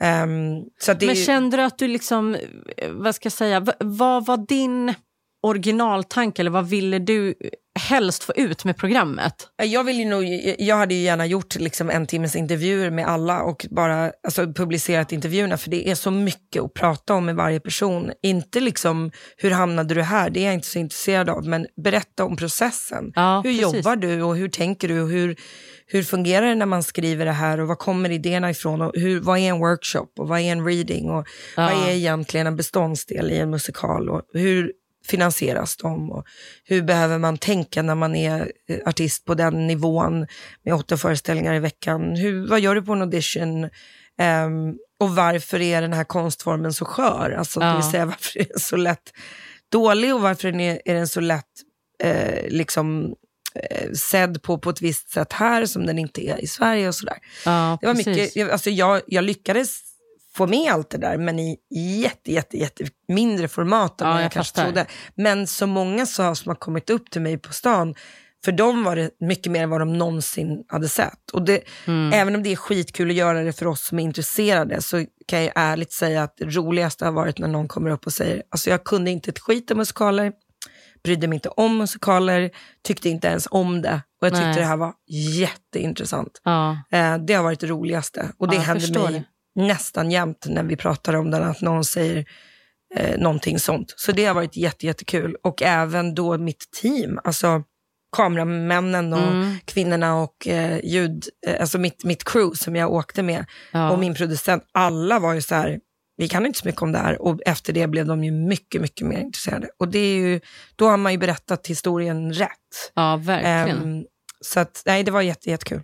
Är 0.00 0.26
Men 0.26 0.64
ju- 1.00 1.14
kände 1.24 1.56
du 1.56 1.62
att 1.62 1.78
du 1.78 1.88
liksom, 1.88 2.34
eh, 2.76 2.90
vad 2.90 3.14
ska 3.14 3.26
jag 3.26 3.32
säga, 3.32 3.66
vad 3.80 4.26
var 4.26 4.36
din 4.36 4.94
originaltanke 5.42 6.42
eller 6.42 6.50
vad 6.50 6.68
ville 6.68 6.98
du 6.98 7.34
helst 7.80 8.24
få 8.24 8.32
ut 8.36 8.64
med 8.64 8.76
programmet? 8.76 9.34
Jag, 9.62 9.84
vill 9.84 9.98
ju 9.98 10.04
nog, 10.04 10.24
jag 10.58 10.76
hade 10.76 10.94
ju 10.94 11.00
gärna 11.00 11.26
gjort 11.26 11.54
liksom 11.54 11.90
en 11.90 12.06
timmes 12.06 12.36
intervjuer 12.36 12.90
med 12.90 13.06
alla 13.06 13.42
och 13.42 13.66
bara 13.70 14.12
alltså, 14.26 14.52
publicerat 14.52 15.12
intervjuerna 15.12 15.56
för 15.56 15.70
det 15.70 15.90
är 15.90 15.94
så 15.94 16.10
mycket 16.10 16.62
att 16.62 16.74
prata 16.74 17.14
om 17.14 17.26
med 17.26 17.36
varje 17.36 17.60
person. 17.60 18.12
Inte 18.22 18.60
liksom 18.60 19.10
hur 19.36 19.50
hamnade 19.50 19.94
du 19.94 20.02
här, 20.02 20.30
det 20.30 20.40
är 20.40 20.44
jag 20.44 20.54
inte 20.54 20.66
så 20.66 20.78
intresserad 20.78 21.30
av, 21.30 21.46
men 21.46 21.66
berätta 21.84 22.24
om 22.24 22.36
processen. 22.36 23.12
Ja, 23.14 23.40
hur 23.44 23.58
precis. 23.58 23.62
jobbar 23.76 23.96
du 23.96 24.22
och 24.22 24.36
hur 24.36 24.48
tänker 24.48 24.88
du 24.88 25.00
och 25.00 25.08
hur, 25.08 25.36
hur 25.86 26.02
fungerar 26.02 26.46
det 26.46 26.54
när 26.54 26.66
man 26.66 26.82
skriver 26.82 27.24
det 27.24 27.32
här 27.32 27.60
och 27.60 27.68
var 27.68 27.76
kommer 27.76 28.10
idéerna 28.10 28.50
ifrån 28.50 28.82
och 28.82 28.92
hur, 28.94 29.20
vad 29.20 29.38
är 29.38 29.48
en 29.48 29.58
workshop 29.58 30.08
och 30.18 30.28
vad 30.28 30.40
är 30.40 30.52
en 30.52 30.66
reading 30.66 31.10
och 31.10 31.26
Ja. 31.56 31.62
vad 31.62 31.88
är 31.88 31.92
egentligen 31.92 32.46
en 32.46 32.56
beståndsdel 32.56 33.32
i 33.32 33.38
en 33.38 33.50
musikal 33.50 34.10
och 34.10 34.22
hur 34.32 34.72
finansieras 35.06 35.76
de 35.76 36.10
och 36.10 36.24
hur 36.64 36.82
behöver 36.82 37.18
man 37.18 37.38
tänka 37.38 37.82
när 37.82 37.94
man 37.94 38.14
är 38.16 38.52
eh, 38.68 38.78
artist 38.86 39.24
på 39.24 39.34
den 39.34 39.66
nivån 39.66 40.26
med 40.64 40.74
åtta 40.74 40.96
föreställningar 40.96 41.54
i 41.54 41.58
veckan. 41.58 42.16
Hur, 42.16 42.48
vad 42.48 42.60
gör 42.60 42.74
du 42.74 42.82
på 42.82 42.92
en 42.92 43.00
audition? 43.02 43.70
Ehm, 44.18 44.74
och 45.00 45.16
varför 45.16 45.60
är 45.60 45.82
den 45.82 45.92
här 45.92 46.04
konstformen 46.04 46.72
så 46.72 46.84
skör? 46.84 47.30
Alltså, 47.38 47.60
Det 47.60 47.66
Ja. 47.66 47.74
vill 47.76 47.90
säga 47.90 48.06
varför 48.06 48.40
är 48.40 48.44
den 48.44 48.60
så 48.60 48.76
lätt 48.76 49.12
dålig 49.72 50.14
och 50.14 50.20
varför 50.20 50.50
den 50.50 50.60
är, 50.60 50.80
är 50.84 50.94
den 50.94 51.08
så 51.08 51.20
lätt 51.20 51.44
eh, 52.02 52.48
liksom 52.48 53.14
eh, 53.54 53.90
sedd 53.92 54.42
på 54.42 54.58
på 54.58 54.70
ett 54.70 54.82
visst 54.82 55.10
sätt 55.10 55.32
här 55.32 55.66
som 55.66 55.86
den 55.86 55.98
inte 55.98 56.26
är 56.28 56.44
i 56.44 56.46
Sverige 56.46 56.88
och 56.88 56.94
sådär. 56.94 57.18
Ja, 57.44 57.78
Det 57.80 57.86
var 57.86 57.94
precis. 57.94 58.06
mycket, 58.16 58.36
jag, 58.36 58.50
alltså 58.50 58.70
jag, 58.70 59.00
jag 59.06 59.24
lyckades 59.24 59.80
få 60.36 60.46
med 60.46 60.72
allt 60.72 60.90
det 60.90 60.98
där, 60.98 61.16
men 61.18 61.38
i 61.38 61.56
jätte, 62.02 62.32
jätte, 62.32 62.56
jätte 62.56 62.84
mindre 63.08 63.48
format 63.48 64.00
än 64.00 64.08
Ja, 64.08 64.14
jag, 64.14 64.24
jag 64.24 64.32
kanske 64.32 64.62
trodde. 64.62 64.86
Men 65.14 65.46
så 65.46 65.66
många 65.66 66.06
sa 66.06 66.34
som 66.34 66.50
har 66.50 66.56
kommit 66.56 66.90
upp 66.90 67.10
till 67.10 67.22
mig 67.22 67.38
på 67.38 67.52
stan, 67.52 67.94
för 68.44 68.52
dem 68.52 68.84
var 68.84 68.96
det 68.96 69.10
mycket 69.20 69.52
mer 69.52 69.62
än 69.62 69.70
vad 69.70 69.80
de 69.80 69.98
någonsin 69.98 70.64
hade 70.68 70.88
sett. 70.88 71.30
Och 71.32 71.42
det, 71.42 71.60
Mm. 71.86 72.12
Även 72.12 72.34
om 72.34 72.42
det 72.42 72.52
är 72.52 72.56
skitkul 72.56 73.10
att 73.10 73.16
göra 73.16 73.42
det 73.42 73.52
för 73.52 73.66
oss 73.66 73.86
som 73.86 73.98
är 73.98 74.02
intresserade, 74.02 74.82
så 74.82 75.04
kan 75.26 75.42
jag 75.42 75.52
ärligt 75.54 75.92
säga 75.92 76.22
att 76.22 76.36
det 76.36 76.44
roligaste 76.44 77.04
har 77.04 77.12
varit 77.12 77.38
när 77.38 77.48
någon 77.48 77.68
kommer 77.68 77.90
upp 77.90 78.06
och 78.06 78.12
säger, 78.12 78.42
alltså 78.50 78.70
jag 78.70 78.84
kunde 78.84 79.10
inte 79.10 79.30
ett 79.30 79.38
skit 79.38 79.70
om 79.70 79.78
musikaler, 79.78 80.32
brydde 81.04 81.26
mig 81.26 81.36
inte 81.36 81.48
om 81.48 81.78
musikaler, 81.78 82.50
tyckte 82.86 83.08
inte 83.08 83.28
ens 83.28 83.48
om 83.50 83.82
det. 83.82 84.02
Och 84.20 84.26
jag 84.26 84.32
tyckte 84.32 84.46
Nej. 84.46 84.56
det 84.58 84.64
här 84.64 84.76
var 84.76 84.92
jätteintressant. 85.40 86.40
Ja, 86.44 86.78
Eh, 86.92 87.18
det 87.18 87.34
har 87.34 87.42
varit 87.42 87.60
det 87.60 87.66
roligaste. 87.66 88.28
Och 88.38 88.48
det 88.48 88.54
Ja, 88.56 88.60
händer 88.60 89.00
mig 89.10 89.24
nästan 89.54 90.10
jämt 90.10 90.46
när 90.48 90.62
vi 90.62 90.76
pratar 90.76 91.14
om 91.14 91.30
den, 91.30 91.42
att 91.42 91.60
någon 91.60 91.84
säger 91.84 92.24
eh, 92.96 93.18
någonting 93.18 93.58
sånt. 93.58 93.94
Så 93.96 94.12
det 94.12 94.24
har 94.24 94.34
varit 94.34 94.56
jätte, 94.56 94.86
jättekul. 94.86 95.36
Och 95.42 95.62
även 95.62 96.14
då 96.14 96.38
mitt 96.38 96.70
team, 96.82 97.20
alltså 97.24 97.62
kameramännen 98.16 99.12
och 99.12 99.18
Mm. 99.32 99.56
kvinnorna 99.64 100.14
och 100.22 100.48
eh, 100.48 100.80
ljud, 100.84 101.24
eh, 101.46 101.60
alltså 101.60 101.78
mitt, 101.78 102.04
mitt 102.04 102.24
crew 102.24 102.56
som 102.56 102.76
jag 102.76 102.92
åkte 102.92 103.22
med 103.22 103.44
Ja. 103.72 103.90
och 103.90 103.98
min 103.98 104.14
producent, 104.14 104.64
alla 104.72 105.18
var 105.18 105.34
ju 105.34 105.40
så 105.42 105.54
här, 105.54 105.80
vi 106.16 106.28
kan 106.28 106.46
inte 106.46 106.58
så 106.58 106.66
mycket 106.68 106.82
om 106.82 106.92
det 106.92 106.98
här 106.98 107.22
och 107.22 107.40
efter 107.46 107.72
det 107.72 107.86
blev 107.86 108.06
de 108.06 108.24
ju 108.24 108.30
mycket, 108.30 108.80
mycket 108.80 109.06
mer 109.06 109.18
intresserade. 109.18 109.68
Och 109.78 109.88
det 109.88 109.98
är 109.98 110.16
ju, 110.16 110.40
då 110.76 110.88
har 110.88 110.96
man 110.96 111.12
ju 111.12 111.18
berättat 111.18 111.66
historien 111.66 112.32
rätt. 112.32 112.92
ja, 112.94 113.16
verkligen. 113.16 113.82
Ehm, 113.98 114.04
så 114.40 114.60
att, 114.60 114.82
nej, 114.86 115.02
det 115.02 115.10
var 115.10 115.22
jätte, 115.22 115.50
jättekul. 115.50 115.82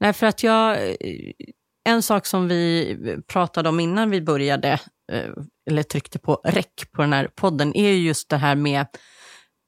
Nej, 0.00 0.12
för 0.12 0.26
att 0.26 0.42
jag... 0.42 0.78
En 1.84 2.02
sak 2.02 2.26
som 2.26 2.48
vi 2.48 2.96
pratade 3.26 3.68
om 3.68 3.80
innan 3.80 4.10
vi 4.10 4.20
började, 4.20 4.72
eh, 5.12 5.30
eller 5.70 5.82
tryckte 5.82 6.18
på 6.18 6.40
räck 6.44 6.92
på 6.92 7.02
den 7.02 7.12
här 7.12 7.28
podden, 7.34 7.76
är 7.76 7.92
just 7.92 8.28
det 8.28 8.36
här 8.36 8.54
med 8.54 8.86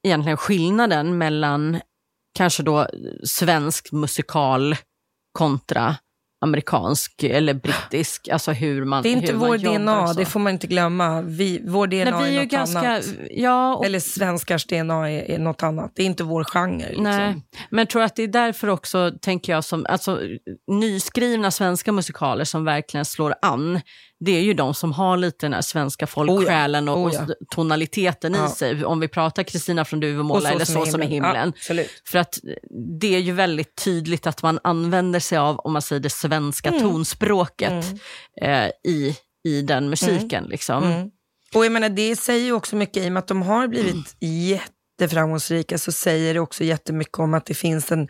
egentligen 0.07 0.37
skillnaden 0.37 1.19
mellan 1.19 1.81
kanske 2.35 2.63
då 2.63 2.89
svensk 3.25 3.93
musikal 3.93 4.77
kontra 5.33 5.97
amerikansk 6.45 7.23
eller 7.23 7.55
brittisk, 7.55 8.29
alltså 8.29 8.53
hur 8.53 8.85
man 8.85 9.03
Det 9.03 9.09
är 9.09 9.13
inte 9.13 9.33
vår 9.33 9.59
DNA, 9.59 10.13
det 10.13 10.25
får 10.25 10.41
man 10.41 10.53
inte 10.53 10.67
glömma. 10.67 11.23
Vi, 11.23 11.63
vår 11.65 11.87
DNA 11.87 12.19
Nej, 12.19 12.31
vi 12.31 12.37
är 12.37 12.41
är 12.41 12.45
något 12.45 12.53
ganska... 12.53 12.79
annat. 12.79 13.15
Ja, 13.31 13.75
och 13.75 13.85
Eller 13.85 14.01
svenskars 14.01 14.67
DNA 14.67 15.11
är, 15.11 15.31
är 15.31 15.39
något 15.39 15.63
annat. 15.63 15.93
Det 15.95 16.03
är 16.03 16.07
inte 16.07 16.25
vår 16.25 16.45
genre. 16.45 16.89
Liksom. 16.89 17.05
Nej, 17.05 17.43
men 17.71 17.79
jag 17.79 17.89
tror 17.89 18.03
att 18.03 18.17
det 18.17 18.23
är 18.23 18.29
därför 18.29 18.69
också, 18.69 19.13
tänker 19.21 19.53
jag, 19.53 19.65
som 19.65 19.87
alltså, 19.89 20.21
nyskrivna 20.71 21.51
svenska 21.51 21.93
musikaler 21.93 22.45
som 22.45 22.65
verkligen 22.65 23.05
slår 23.05 23.35
an, 23.43 23.81
det 24.25 24.33
är 24.33 24.41
ju 24.41 24.55
de 24.55 24.75
som 24.75 24.93
har 24.93 25.17
lite 25.17 25.47
den 25.47 25.53
här 25.53 25.63
svenska 25.63 26.07
folksjälen 26.07 26.89
och, 26.89 26.99
Oh 26.99 27.15
ja. 27.15 27.23
och 27.23 27.29
tonaliteten 27.51 28.35
Ja. 28.35 28.47
i 28.47 28.51
sig. 28.51 28.85
Om 28.85 29.01
vi 29.01 29.09
pratar 29.09 29.43
Kristina 29.43 29.85
från 29.85 30.01
Duvemåla 30.01 30.51
eller 30.53 30.65
Så 30.65 30.87
som 30.87 31.03
i 31.03 31.07
himlen. 31.07 31.49
Absolut. 31.49 32.03
För 32.07 32.19
att 32.19 32.39
det 33.01 33.15
är 33.15 33.19
ju 33.19 33.33
väldigt 33.33 33.77
tydligt 33.85 34.27
att 34.27 34.43
man 34.43 34.59
använder 34.65 35.21
sig 35.21 35.39
av, 35.39 35.59
om 35.59 35.73
man 35.73 35.83
säger 35.83 36.01
det 36.01 36.11
svenska 36.11 36.69
Mm. 36.69 36.81
tonspråket 36.83 37.85
eh, 38.43 38.67
i, 38.85 39.17
i 39.45 39.63
den 39.63 39.91
musiken. 39.91 40.45
Liksom. 40.45 40.85
Mm. 40.85 41.11
Och 41.55 41.65
jag 41.65 41.73
menar, 41.73 41.89
det 41.89 42.17
säger 42.17 42.45
ju 42.45 42.53
också 42.53 42.77
mycket, 42.77 43.05
i 43.05 43.09
och 43.09 43.13
med 43.13 43.21
att 43.21 43.29
de 43.29 43.43
har 43.43 43.69
blivit 43.69 44.17
jätteframgångsrika, 44.21 45.79
så 45.79 45.93
säger 45.93 46.35
det 46.35 46.41
också 46.41 46.65
jättemycket 46.65 47.19
om 47.19 47.35
att 47.35 47.47
det 47.47 47.55
finns 47.55 47.93
en, 47.93 48.09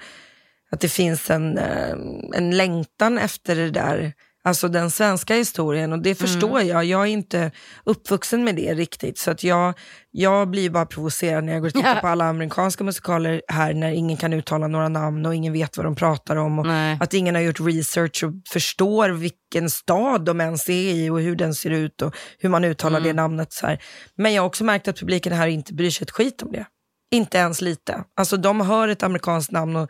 att 0.70 0.80
det 0.80 0.88
finns 0.88 1.30
en, 1.30 1.58
eh, 1.58 1.90
en 2.34 2.56
längtan 2.56 3.18
efter 3.18 3.56
det 3.56 3.70
där. 3.70 4.12
Alltså 4.46 4.68
den 4.68 4.90
svenska 4.90 5.34
historien 5.34 5.92
och 5.92 5.98
det 6.02 6.14
förstår 6.14 6.62
jag. 6.62 6.84
Jag 6.84 7.00
är 7.02 7.06
inte 7.06 7.50
uppvuxen 7.84 8.44
med 8.44 8.56
det 8.56 8.74
riktigt. 8.74 9.18
Så 9.18 9.30
att 9.30 9.44
jag, 9.44 9.74
jag 10.10 10.48
blir 10.50 10.70
bara 10.70 10.86
provocerad 10.86 11.44
när 11.44 11.52
jag 11.52 11.62
går 11.62 11.68
och 11.68 11.74
tittar 11.74 12.00
på 12.00 12.06
alla 12.08 12.24
amerikanska 12.24 12.84
musikaler 12.84 13.42
här 13.48 13.74
när 13.74 13.90
ingen 13.90 14.16
kan 14.16 14.32
uttala 14.32 14.66
några 14.68 14.88
namn 14.88 15.26
och 15.26 15.34
ingen 15.34 15.52
vet 15.52 15.76
vad 15.76 15.86
de 15.86 15.96
pratar 15.96 16.36
om. 16.36 16.58
Och 16.58 16.66
Nej. 16.66 16.96
att 17.00 17.14
ingen 17.14 17.34
har 17.34 17.42
gjort 17.42 17.60
research 17.60 18.24
och 18.24 18.32
förstår 18.48 19.08
vilken 19.10 19.70
stad 19.70 20.24
de 20.24 20.40
ens 20.40 20.68
är 20.68 20.72
i 20.72 21.10
och 21.10 21.20
hur 21.20 21.36
den 21.36 21.54
ser 21.54 21.70
ut 21.70 22.02
och 22.02 22.16
hur 22.38 22.48
man 22.48 22.64
uttalar 22.64 22.98
Mm. 22.98 23.08
det 23.08 23.22
namnet. 23.22 23.52
Så 23.52 23.66
här. 23.66 23.82
Men 24.16 24.32
jag 24.34 24.42
har 24.42 24.46
också 24.46 24.64
märkt 24.64 24.88
att 24.88 24.98
publiken 24.98 25.32
här 25.32 25.46
inte 25.46 25.74
bryr 25.74 25.90
sig 25.90 26.04
ett 26.04 26.10
skit 26.10 26.42
om 26.42 26.52
det. 26.52 26.66
Inte 27.14 27.38
ens 27.38 27.60
lite. 27.60 28.04
Alltså 28.16 28.36
de 28.36 28.60
hör 28.60 28.88
ett 28.88 29.02
amerikanskt 29.02 29.50
namn 29.52 29.76
och, 29.76 29.82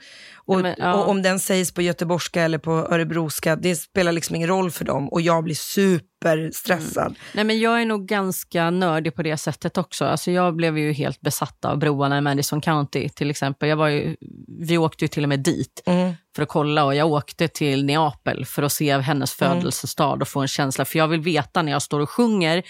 och, 0.46 0.58
Ja, 0.58 0.62
men, 0.62 0.74
ja. 0.78 0.94
och 0.94 1.08
om 1.08 1.22
den 1.22 1.40
sägs 1.40 1.72
på 1.74 1.82
göteborgska 1.82 2.42
eller 2.42 2.58
på 2.58 2.70
örebroska, 2.70 3.56
det 3.56 3.76
spelar 3.76 4.12
liksom 4.12 4.36
ingen 4.36 4.48
roll 4.48 4.70
för 4.70 4.84
dem 4.84 5.08
och 5.08 5.20
jag 5.20 5.44
blir 5.44 5.54
superstressad. 5.54 7.14
Nej, 7.32 7.44
men 7.44 7.60
jag 7.60 7.82
är 7.82 7.86
nog 7.86 8.06
ganska 8.06 8.70
nördig 8.70 9.14
på 9.14 9.22
det 9.22 9.36
sättet 9.36 9.78
också. 9.78 10.04
Alltså, 10.04 10.30
jag 10.30 10.56
blev 10.56 10.78
ju 10.78 10.92
helt 10.92 11.20
besatt 11.20 11.64
av 11.64 11.78
broarna 11.78 12.18
i 12.18 12.20
Madison 12.20 12.60
County 12.60 13.08
till 13.08 13.30
exempel. 13.30 13.68
Jag 13.68 13.76
var 13.76 13.88
ju, 13.88 14.16
vi 14.60 14.78
åkte 14.78 15.04
ju 15.04 15.08
till 15.08 15.22
och 15.22 15.28
med 15.28 15.40
dit 15.40 15.82
Mm. 15.86 16.12
för 16.36 16.42
att 16.42 16.48
kolla 16.48 16.84
och 16.84 16.94
jag 16.94 17.06
åkte 17.12 17.48
till 17.48 17.84
Neapel 17.84 18.44
för 18.46 18.62
att 18.62 18.72
se 18.72 18.98
hennes 18.98 19.32
födelsestad 19.32 20.22
och 20.22 20.28
få 20.28 20.40
en 20.40 20.48
känsla. 20.48 20.84
För 20.84 20.98
jag 20.98 21.08
vill 21.08 21.20
veta 21.20 21.62
när 21.62 21.72
jag 21.72 21.82
står 21.82 22.00
och 22.00 22.10
sjunger 22.10 22.62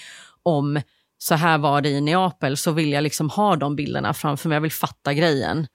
om 0.43 0.81
så 1.25 1.35
här 1.35 1.59
var 1.59 1.81
det 1.81 1.89
i 1.89 2.01
Neapel 2.01 2.57
så 2.57 2.73
vill 2.73 2.93
jag 2.93 3.03
liksom 3.03 3.31
ha 3.31 3.57
de 3.57 3.77
bilderna 3.77 4.15
framför 4.15 4.49
mig. 4.49 4.57
Jag 4.57 4.61
vill 4.61 4.73
fatta 4.73 5.15
grejen. 5.15 5.67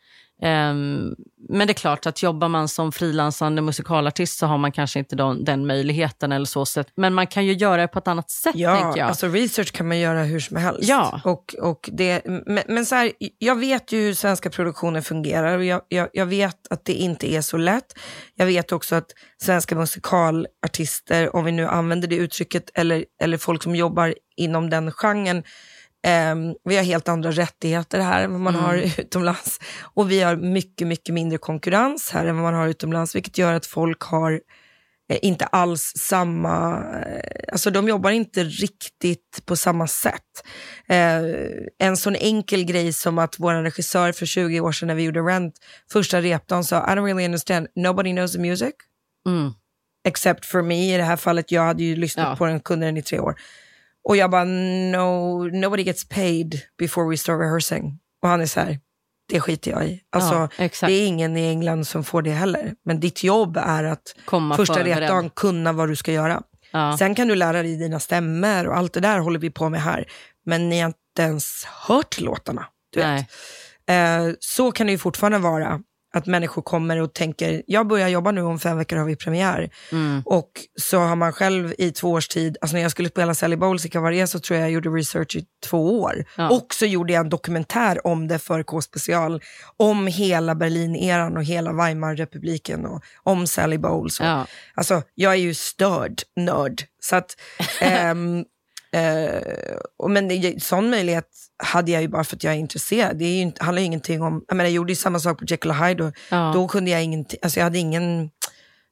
Ehm, 0.41 1.15
men 1.49 1.67
det 1.67 1.71
är 1.71 1.73
klart 1.73 2.05
att 2.05 2.23
jobbar 2.23 2.47
man 2.47 2.67
som 2.67 2.91
frilansande 2.91 3.61
musikalartist 3.61 4.39
så 4.39 4.45
har 4.45 4.57
man 4.57 4.71
kanske 4.71 4.99
inte 4.99 5.15
den, 5.15 5.43
den 5.43 5.67
möjligheten 5.67 6.31
eller 6.31 6.45
så 6.45 6.65
sätt. 6.65 6.87
Men 6.95 7.13
man 7.13 7.27
kan 7.27 7.45
ju 7.45 7.53
göra 7.53 7.81
det 7.81 7.87
på 7.87 7.99
ett 7.99 8.07
annat 8.07 8.29
sätt 8.31 8.55
Ja, 8.55 8.93
jag. 8.95 9.07
alltså 9.07 9.27
research 9.27 9.71
kan 9.71 9.87
man 9.87 9.99
göra 9.99 10.23
hur 10.23 10.39
som 10.39 10.57
helst. 10.57 10.89
Ja. 10.89 11.21
Och, 11.23 11.55
och 11.61 11.89
det, 11.93 12.21
men, 12.25 12.63
men 12.67 12.85
så 12.85 12.95
här, 12.95 13.11
jag 13.37 13.55
vet 13.55 13.91
ju 13.91 13.97
hur 14.01 14.13
svenska 14.13 14.49
produktioner 14.49 15.01
fungerar 15.01 15.57
och 15.57 15.65
jag, 15.65 15.81
jag, 15.87 16.09
jag 16.13 16.25
vet 16.25 16.67
att 16.69 16.85
det 16.85 16.93
inte 16.93 17.33
är 17.33 17.41
så 17.41 17.57
lätt. 17.57 17.99
Jag 18.35 18.45
vet 18.45 18.71
också 18.71 18.95
att 18.95 19.11
svenska 19.43 19.75
musikalartister, 19.75 21.35
om 21.35 21.45
vi 21.45 21.51
nu 21.51 21.67
använder 21.67 22.07
det 22.07 22.15
uttrycket, 22.15 22.69
eller, 22.73 23.05
eller 23.21 23.37
folk 23.37 23.63
som 23.63 23.75
jobbar 23.75 24.15
inom 24.39 24.69
den 24.69 24.91
genren, 24.91 25.43
ehm, 26.07 26.53
vi 26.63 26.75
har 26.77 26.83
helt 26.83 27.07
andra 27.09 27.31
rättigheter 27.31 27.99
här 27.99 28.23
än 28.23 28.31
vad 28.31 28.41
man 28.41 28.55
har 28.55 28.75
utomlands. 28.99 29.59
Och 29.81 30.11
vi 30.11 30.21
har 30.21 30.35
mycket, 30.35 30.87
mycket 30.87 31.13
mindre 31.13 31.37
konkurrens 31.37 32.09
här 32.13 32.25
än 32.25 32.35
vad 32.35 32.43
man 32.43 32.53
har 32.53 32.67
utomlands, 32.67 33.15
vilket 33.15 33.37
gör 33.37 33.53
att 33.53 33.65
folk 33.65 34.01
har 34.01 34.31
eh, 35.11 35.19
inte 35.21 35.45
alls 35.45 35.93
samma, 35.97 36.83
eh, 36.99 37.51
alltså 37.51 37.71
de 37.71 37.87
jobbar 37.87 38.11
inte 38.11 38.43
riktigt 38.43 39.41
på 39.45 39.55
samma 39.55 39.87
sätt. 39.87 40.43
Eh, 40.87 41.21
en 41.79 41.97
sån 41.97 42.15
enkel 42.15 42.63
grej 42.65 42.93
som 42.93 43.17
att 43.17 43.35
vår 43.39 43.53
regissör 43.53 44.11
för 44.11 44.25
20 44.25 44.59
år 44.59 44.71
sedan 44.71 44.87
när 44.87 44.95
vi 44.95 45.03
gjorde 45.03 45.19
Rent, 45.19 45.55
första 45.91 46.21
repdagen 46.21 46.63
sa, 46.63 46.77
I 46.77 46.95
don't 46.95 47.05
really 47.05 47.25
understand, 47.25 47.67
nobody 47.75 48.11
knows 48.11 48.31
the 48.31 48.39
music 48.39 48.73
Mm. 49.27 49.51
except 50.07 50.45
for 50.45 50.61
me 50.61 50.93
i 50.93 50.97
det 50.97 51.03
här 51.03 51.17
fallet. 51.17 51.51
Jag 51.51 51.61
hade 51.61 51.83
ju 51.83 51.95
lyssnat 51.95 52.27
Ja. 52.29 52.35
på 52.35 52.45
den, 52.45 52.59
kunde 52.59 52.85
den 52.85 52.97
i 52.97 53.01
tre 53.01 53.19
år. 53.19 53.35
Och 54.07 54.17
jag 54.17 54.31
bara, 54.31 54.43
no, 54.43 55.49
nobody 55.53 55.83
gets 55.83 56.09
paid 56.09 56.61
before 56.77 57.09
we 57.09 57.17
start 57.17 57.39
rehearsing. 57.39 57.99
Och 58.21 58.29
han 58.29 58.41
är 58.41 58.45
så 58.45 58.59
här, 58.59 58.79
det 59.29 59.39
skiter 59.39 59.71
jag 59.71 59.87
i. 59.87 60.01
Alltså, 60.09 60.49
Ja, 60.57 60.69
det 60.87 60.93
är 60.93 61.07
ingen 61.07 61.37
i 61.37 61.47
England 61.49 61.87
som 61.87 62.03
får 62.03 62.21
det 62.21 62.31
heller. 62.31 62.73
Men 62.85 62.99
ditt 62.99 63.23
jobb 63.23 63.57
är 63.57 63.83
att 63.83 64.15
Komma 64.25 64.55
första 64.55 64.83
repdagen 64.83 65.29
kunna 65.29 65.73
vad 65.73 65.89
du 65.89 65.95
ska 65.95 66.11
göra. 66.11 66.41
Ja. 66.71 66.97
Sen 66.97 67.15
kan 67.15 67.27
du 67.27 67.35
lära 67.35 67.63
dig 67.63 67.77
dina 67.77 67.99
stämmer 67.99 68.67
och 68.67 68.77
allt 68.77 68.93
det 68.93 68.99
där 68.99 69.19
håller 69.19 69.39
vi 69.39 69.49
på 69.49 69.69
med 69.69 69.81
här. 69.81 70.05
Men 70.45 70.69
ni 70.69 70.79
har 70.79 70.87
inte 70.87 71.21
ens 71.21 71.65
hört 71.65 72.19
låtarna. 72.19 72.65
Du 72.93 72.99
vet. 72.99 73.25
Eh, 74.29 74.33
så 74.39 74.71
kan 74.71 74.87
det 74.87 74.91
ju 74.91 74.97
fortfarande 74.97 75.37
vara. 75.37 75.79
Att 76.13 76.25
människor 76.25 76.61
kommer 76.61 76.97
och 77.01 77.13
tänker, 77.13 77.63
jag 77.67 77.87
börjar 77.87 78.07
jobba 78.07 78.31
nu, 78.31 78.41
om 78.41 78.59
fem 78.59 78.77
veckor 78.77 78.97
har 78.97 79.05
vi 79.05 79.15
premiär. 79.15 79.69
Mm. 79.91 80.21
Och 80.25 80.51
så 80.81 80.99
har 80.99 81.15
man 81.15 81.33
själv 81.33 81.73
i 81.77 81.91
två 81.91 82.11
års 82.11 82.27
tid, 82.27 82.57
alltså 82.61 82.75
när 82.75 82.81
jag 82.81 82.91
skulle 82.91 83.09
spela 83.09 83.33
Sally 83.33 83.55
Bowles 83.55 83.85
i 83.85 83.89
Cabaret 83.89 84.29
så 84.29 84.39
tror 84.39 84.59
jag 84.59 84.65
jag 84.65 84.73
gjorde 84.73 84.89
research 84.89 85.35
i 85.35 85.45
två 85.69 86.01
år. 86.01 86.25
Ja. 86.37 86.49
Och 86.49 86.67
så 86.73 86.85
gjorde 86.85 87.13
jag 87.13 87.19
en 87.19 87.29
dokumentär 87.29 88.07
om 88.07 88.27
det 88.27 88.39
för 88.39 88.63
K-special, 88.63 89.41
om 89.77 90.07
hela 90.07 90.55
Berlin-eran 90.55 91.37
och 91.37 91.43
hela 91.43 91.73
Weimarrepubliken 91.73 92.85
och 92.85 93.03
om 93.23 93.47
Sally 93.47 93.77
Bowles. 93.77 94.19
Och, 94.19 94.25
Ja. 94.25 94.45
Alltså, 94.75 95.01
jag 95.15 95.33
är 95.33 95.37
ju 95.37 95.53
störd 95.53 96.21
nörd. 96.35 96.83
Så 97.01 97.15
att, 97.15 97.35
ehm, 97.81 98.45
eh, 98.91 100.07
men 100.09 100.59
sån 100.59 100.89
möjlighet 100.89 101.29
hade 101.63 101.91
jag 101.91 102.01
ju 102.01 102.07
bara 102.07 102.23
för 102.23 102.35
att 102.35 102.43
jag 102.43 102.53
är 102.53 102.57
intresserad. 102.57 103.17
Det 103.17 103.25
är 103.25 103.45
ju 103.45 103.51
handlar 103.59 103.79
ju 103.79 103.85
ingenting 103.85 104.21
om, 104.21 104.43
jag, 104.47 104.57
menar, 104.57 104.65
jag 104.69 104.73
gjorde 104.75 104.91
ju 104.91 104.95
samma 104.95 105.19
sak 105.19 105.39
på 105.39 105.45
Jekyll 105.47 105.71
och 105.71 105.85
Hyde 105.85 106.03
och 106.03 106.13
Ja. 106.29 106.51
då 106.53 106.67
kunde 106.67 106.91
jag 106.91 107.03
ingenting, 107.03 107.39
alltså 107.41 107.59
jag 107.59 107.63
hade 107.63 107.77
ingen, 107.77 108.29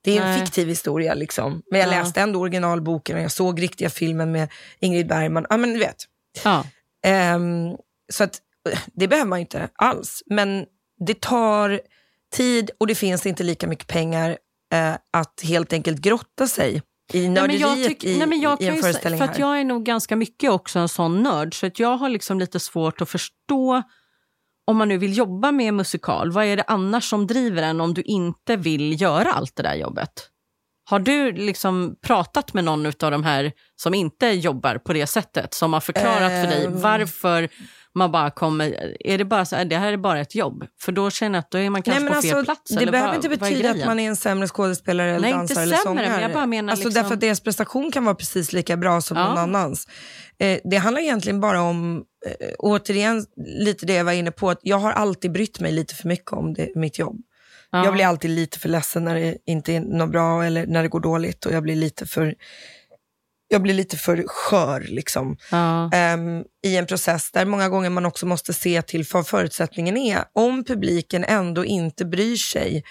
det 0.02 0.18
är 0.18 0.22
en 0.22 0.28
Nej. 0.32 0.40
fiktiv 0.40 0.68
historia 0.68 1.14
liksom. 1.14 1.62
Men 1.72 1.80
jag 1.80 1.90
Ja. 1.94 2.00
läste 2.04 2.22
ändå 2.22 2.40
originalboken 2.40 3.18
och 3.18 3.24
jag 3.24 3.32
såg 3.32 3.62
riktiga 3.62 3.90
filmen 3.90 4.32
med 4.32 4.50
Ingrid 4.80 5.08
Bergman. 5.08 5.46
Ja 5.50 5.58
men 5.58 5.74
du 5.74 5.80
vet. 5.80 5.98
Ja. 6.44 6.66
Ehm, 7.04 7.76
så 8.12 8.24
att 8.24 8.40
eh, 8.72 8.80
det 8.94 9.08
behöver 9.08 9.28
man 9.30 9.40
ju 9.40 9.42
inte 9.42 9.70
alls. 9.76 10.24
Men 10.26 10.66
det 11.00 11.22
tar 11.22 11.80
tid 12.36 12.72
och 12.78 12.88
det 12.88 12.96
finns 12.96 13.26
inte 13.26 13.44
lika 13.44 13.68
mycket 13.68 13.88
pengar 13.88 14.38
eh, 14.74 14.94
att 15.12 15.42
helt 15.44 15.74
enkelt 15.74 16.00
grotta 16.02 16.48
sig 16.48 16.82
i 17.14 17.30
Nej, 17.30 17.48
men 17.48 17.60
nörderiet 17.62 18.04
i, 18.04 18.18
nej, 18.18 18.28
men 18.28 18.42
jag 18.42 18.62
i 18.62 18.66
en 18.66 18.70
kan 18.70 18.76
ju 18.76 18.82
föreställning 18.82 19.20
För 19.20 19.26
här. 19.26 19.34
att 19.34 19.40
jag 19.40 19.60
är 19.60 19.64
nog 19.64 19.84
ganska 19.86 20.16
mycket 20.16 20.52
också 20.52 20.80
en 20.80 20.90
sån 20.90 21.24
nörd, 21.24 21.60
så 21.60 21.66
att 21.66 21.80
jag 21.80 21.98
har 21.98 22.10
liksom 22.10 22.40
lite 22.40 22.60
svårt 22.60 23.02
att 23.02 23.10
förstå 23.10 23.84
om 24.68 24.78
man 24.78 24.88
nu 24.88 24.98
vill 24.98 25.18
jobba 25.18 25.52
med 25.52 25.74
musikal, 25.74 26.32
vad 26.32 26.46
är 26.46 26.58
det 26.58 26.64
annars 26.68 27.10
som 27.10 27.28
driver 27.28 27.64
en 27.64 27.82
om 27.82 27.94
du 27.94 28.02
inte 28.02 28.56
vill 28.56 29.02
göra 29.02 29.34
allt 29.34 29.56
det 29.56 29.64
där 29.64 29.76
jobbet? 29.76 30.30
Har 30.90 31.00
du 31.00 31.32
liksom 31.32 31.96
pratat 32.02 32.54
med 32.54 32.64
någon 32.64 32.86
av 32.86 33.12
de 33.12 33.24
här 33.24 33.52
som 33.76 33.94
inte 33.94 34.28
jobbar 34.28 34.78
på 34.78 34.94
det 34.94 35.08
sättet, 35.08 35.54
som 35.54 35.74
har 35.74 35.80
förklarat 35.80 36.32
för 36.32 36.48
dig 36.48 36.66
Ehm. 36.66 36.82
varför 36.82 37.50
man 37.96 38.12
bara 38.12 38.32
kommer, 38.32 38.96
är 39.08 39.18
det 39.18 39.26
bara 39.26 39.46
så 39.46 39.56
här, 39.56 39.66
det 39.66 39.78
här 39.78 39.94
är 39.94 39.98
bara 39.98 40.20
ett 40.20 40.36
jobb? 40.36 40.66
För 40.82 40.92
då 40.92 41.10
känner 41.12 41.38
jag 41.38 41.40
att 41.44 41.52
då 41.52 41.58
är 41.58 41.70
man 41.70 41.82
kanske 41.84 42.04
Nej, 42.04 42.14
på 42.14 42.22
fel 42.22 42.32
alltså, 42.38 42.46
plats. 42.46 42.72
Det 42.86 42.92
behöver 42.92 43.08
vad- 43.08 43.16
inte 43.26 43.30
betyda 43.30 43.70
att 43.72 43.86
man 43.86 44.00
är 44.00 44.08
en 44.08 44.16
sämre 44.16 44.48
skådespelare 44.48 45.10
eller 45.10 45.20
Nej, 45.22 45.30
inte 45.32 45.40
dansare 45.42 45.64
eller 45.64 45.78
sångare. 45.78 46.10
men 46.10 46.22
jag 46.22 46.34
bara 46.34 46.46
menar 46.46 46.72
alltså, 46.74 46.88
liksom- 46.88 47.04
Därför 47.04 47.14
att 47.16 47.22
deras 47.22 47.40
prestation 47.40 47.92
kan 47.92 48.06
vara 48.06 48.16
precis 48.16 48.54
lika 48.54 48.78
bra 48.78 49.02
som 49.02 49.18
Ja. 49.18 49.28
någon 49.30 49.38
annans. 49.38 49.88
Eh, 50.40 50.60
det 50.64 50.78
handlar 50.78 51.02
egentligen 51.02 51.40
bara 51.40 51.62
om, 51.62 52.04
eh, 52.40 52.48
återigen 52.60 53.26
lite 53.60 53.86
det 53.86 53.94
jag 53.94 54.04
var 54.06 54.12
inne 54.12 54.32
på, 54.32 54.50
att 54.50 54.60
jag 54.62 54.78
har 54.78 54.92
alltid 54.92 55.32
brytt 55.32 55.60
mig 55.60 55.72
lite 55.72 55.96
för 55.96 56.08
mycket 56.08 56.32
om 56.34 56.54
det, 56.54 56.70
mitt 56.76 57.00
jobb. 57.00 57.18
Ja. 57.72 57.84
Jag 57.84 57.94
blir 57.94 58.06
alltid 58.06 58.32
lite 58.32 58.60
för 58.60 58.70
ledsen 58.70 59.04
när 59.04 59.16
det 59.16 59.38
inte 59.46 59.74
är 59.74 59.80
något 59.80 60.12
bra 60.12 60.44
eller 60.44 60.68
när 60.68 60.84
det 60.84 60.90
går 60.90 61.00
dåligt 61.00 61.46
och 61.46 61.52
jag 61.52 61.64
blir 61.64 61.76
lite 61.76 62.06
för 62.06 62.36
jag 63.48 63.62
blir 63.62 63.74
lite 63.74 63.98
för 63.98 64.24
skör 64.28 64.86
liksom, 64.88 65.38
Ja. 65.52 65.90
ehm, 65.94 66.44
i 66.66 66.78
en 66.78 66.86
process 66.86 67.32
där 67.32 67.46
många 67.46 67.70
gånger 67.70 67.90
man 67.90 68.06
också 68.06 68.26
måste 68.26 68.54
se 68.54 68.82
till 68.82 69.06
vad 69.14 69.28
förutsättningen 69.28 69.98
är. 69.98 70.24
Om 70.34 70.64
publiken 70.64 71.24
ändå 71.24 71.66
inte 71.66 72.06
bryr 72.06 72.36
sig, 72.36 72.84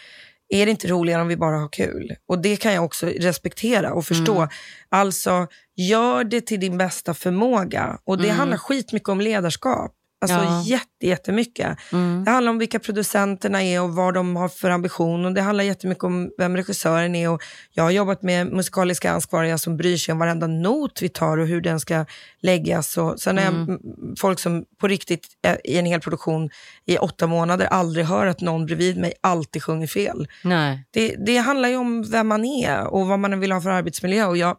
är 0.49 0.67
det 0.67 0.71
inte 0.71 0.89
roligare 0.89 1.23
om 1.23 1.29
vi 1.29 1.37
bara 1.37 1.59
har 1.59 1.69
kul? 1.69 2.15
Och 2.29 2.39
det 2.43 2.57
kan 2.57 2.73
jag 2.75 2.85
också 2.85 3.07
respektera 3.07 3.93
och 3.93 4.05
förstå. 4.07 4.37
Mm. 4.37 4.49
Alltså, 4.89 5.47
gör 5.77 6.25
det 6.25 6.41
till 6.41 6.61
din 6.61 6.79
bästa 6.79 7.15
förmåga. 7.15 7.99
Och 8.05 8.19
det 8.19 8.25
Mm. 8.25 8.37
handlar 8.37 8.57
skitmycket 8.59 9.09
om 9.09 9.21
ledarskap. 9.21 9.93
Alltså 10.21 10.37
Ja. 10.37 10.63
jätte, 10.67 11.07
jättemycket. 11.07 11.79
Mm. 11.93 12.25
Det 12.25 12.31
handlar 12.31 12.51
om 12.51 12.59
vilka 12.59 12.79
producenterna 12.79 13.63
är 13.63 13.83
och 13.83 13.95
vad 13.95 14.15
de 14.15 14.37
har 14.37 14.49
för 14.49 14.71
ambition. 14.71 15.25
Och 15.25 15.33
det 15.35 15.41
handlar 15.41 15.65
jättemycket 15.65 16.05
om 16.05 16.31
vem 16.39 16.57
regissören 16.57 17.15
är. 17.15 17.29
Och 17.31 17.43
jag 17.73 17.85
har 17.85 17.91
jobbat 17.91 18.23
med 18.23 18.47
musikaliska 18.53 19.11
ansvariga 19.13 19.59
som 19.59 19.77
bryr 19.77 19.97
sig 19.97 20.13
om 20.13 20.19
varenda 20.19 20.47
not 20.47 21.03
vi 21.03 21.09
tar 21.09 21.39
och 21.39 21.47
hur 21.47 21.61
den 21.61 21.81
ska 21.81 22.05
läggas. 22.41 22.97
Och 22.97 23.21
sen 23.21 23.39
är 23.39 23.43
jag 23.45 23.55
Mm. 23.55 23.79
folk 24.19 24.39
som 24.39 24.65
på 24.81 24.89
riktigt 24.89 25.27
i 25.65 25.79
en 25.79 25.87
hel 25.87 26.01
produktion 26.01 26.51
i 26.87 26.99
åtta 26.99 27.27
månader 27.27 27.67
aldrig 27.67 28.07
hör 28.07 28.27
att 28.27 28.41
någon 28.41 28.67
bredvid 28.67 28.99
mig 28.99 29.13
alltid 29.21 29.63
sjunger 29.63 29.87
fel. 29.87 30.29
Nej. 30.45 30.85
Det, 30.91 31.15
det 31.27 31.37
handlar 31.37 31.69
ju 31.69 31.77
om 31.77 32.03
vem 32.11 32.29
man 32.29 32.45
är 32.45 32.85
och 32.87 33.07
vad 33.07 33.19
man 33.19 33.41
vill 33.41 33.53
ha 33.53 33.61
för 33.61 33.71
arbetsmiljö. 33.71 34.27
Och 34.27 34.37
jag, 34.37 34.57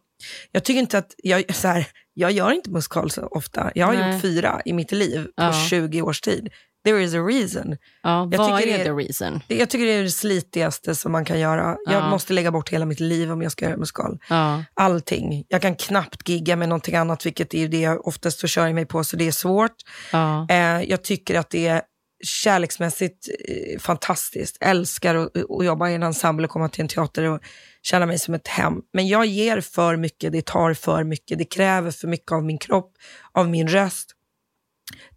jag 0.51 0.63
tycker 0.63 0.79
inte 0.79 0.97
att, 0.97 1.13
jag, 1.17 1.55
så 1.55 1.67
här, 1.67 1.87
jag 2.17 2.31
gör 2.31 2.51
inte 2.51 2.69
musikal 2.69 3.11
så 3.11 3.27
ofta. 3.27 3.71
Jag 3.75 3.85
har 3.85 3.93
Nej. 3.93 4.13
gjort 4.13 4.21
fyra 4.21 4.61
i 4.65 4.73
mitt 4.73 4.91
liv 4.91 5.23
på 5.25 5.31
Ja. 5.43 5.53
20 5.69 6.01
års 6.01 6.21
tid. 6.21 6.49
There 6.85 7.03
is 7.03 7.13
a 7.13 7.17
reason. 7.17 7.77
Ja, 8.03 8.29
Jag 8.31 8.37
vad 8.37 8.59
tycker 8.59 8.73
är 8.73 8.77
det- 8.77 8.83
the 8.83 8.89
reason? 8.91 9.41
Det- 9.47 9.55
Jag 9.55 9.69
tycker 9.69 9.85
det 9.85 9.91
är 9.91 10.03
det 10.03 10.09
slitigaste 10.09 10.95
som 10.95 11.11
man 11.11 11.25
kan 11.25 11.39
göra. 11.39 11.77
Jag 11.85 11.93
Ja. 12.03 12.09
måste 12.09 12.33
lägga 12.33 12.51
bort 12.51 12.69
hela 12.69 12.85
mitt 12.85 12.99
liv 12.99 13.31
om 13.31 13.41
jag 13.41 13.51
ska 13.51 13.65
göra 13.65 13.77
musikal. 13.77 14.19
Ja. 14.29 14.63
Allting. 14.73 15.45
Jag 15.47 15.61
kan 15.61 15.75
knappt 15.75 16.29
gigga 16.29 16.55
med 16.55 16.69
någonting 16.69 16.95
annat, 16.95 17.25
vilket 17.25 17.53
är 17.53 17.67
det 17.67 17.79
jag 17.81 18.07
oftast 18.07 18.39
jag 18.39 18.73
mig 18.73 18.85
på, 18.85 19.03
så 19.03 19.15
det 19.17 19.27
är 19.27 19.31
svårt. 19.31 19.75
Ja. 20.11 20.47
Eh, 20.49 20.81
jag 20.81 21.03
tycker 21.03 21.39
att 21.39 21.49
det 21.49 21.67
är 21.67 21.81
kärleksmässigt 22.23 23.29
eh, 23.47 23.79
fantastiskt. 23.79 24.57
Älskar 24.61 25.15
att, 25.15 25.37
att 25.37 25.65
jobba 25.65 25.89
i 25.89 25.93
en 25.93 26.03
ensemble 26.03 26.45
och 26.45 26.51
komma 26.51 26.69
till 26.69 26.81
en 26.81 26.87
teater 26.87 27.23
och 27.23 27.41
känna 27.81 28.05
mig 28.05 28.19
som 28.19 28.33
ett 28.33 28.47
hem. 28.47 28.73
Men 28.93 29.07
jag 29.07 29.25
ger 29.25 29.61
för 29.61 29.95
mycket, 29.97 30.31
det 30.31 30.45
tar 30.45 30.73
för 30.73 31.03
mycket, 31.03 31.37
det 31.37 31.45
kräver 31.45 31.91
för 31.91 32.07
mycket 32.07 32.31
av 32.31 32.43
min 32.43 32.57
kropp, 32.57 32.93
av 33.31 33.49
min 33.49 33.67
röst. 33.67 34.13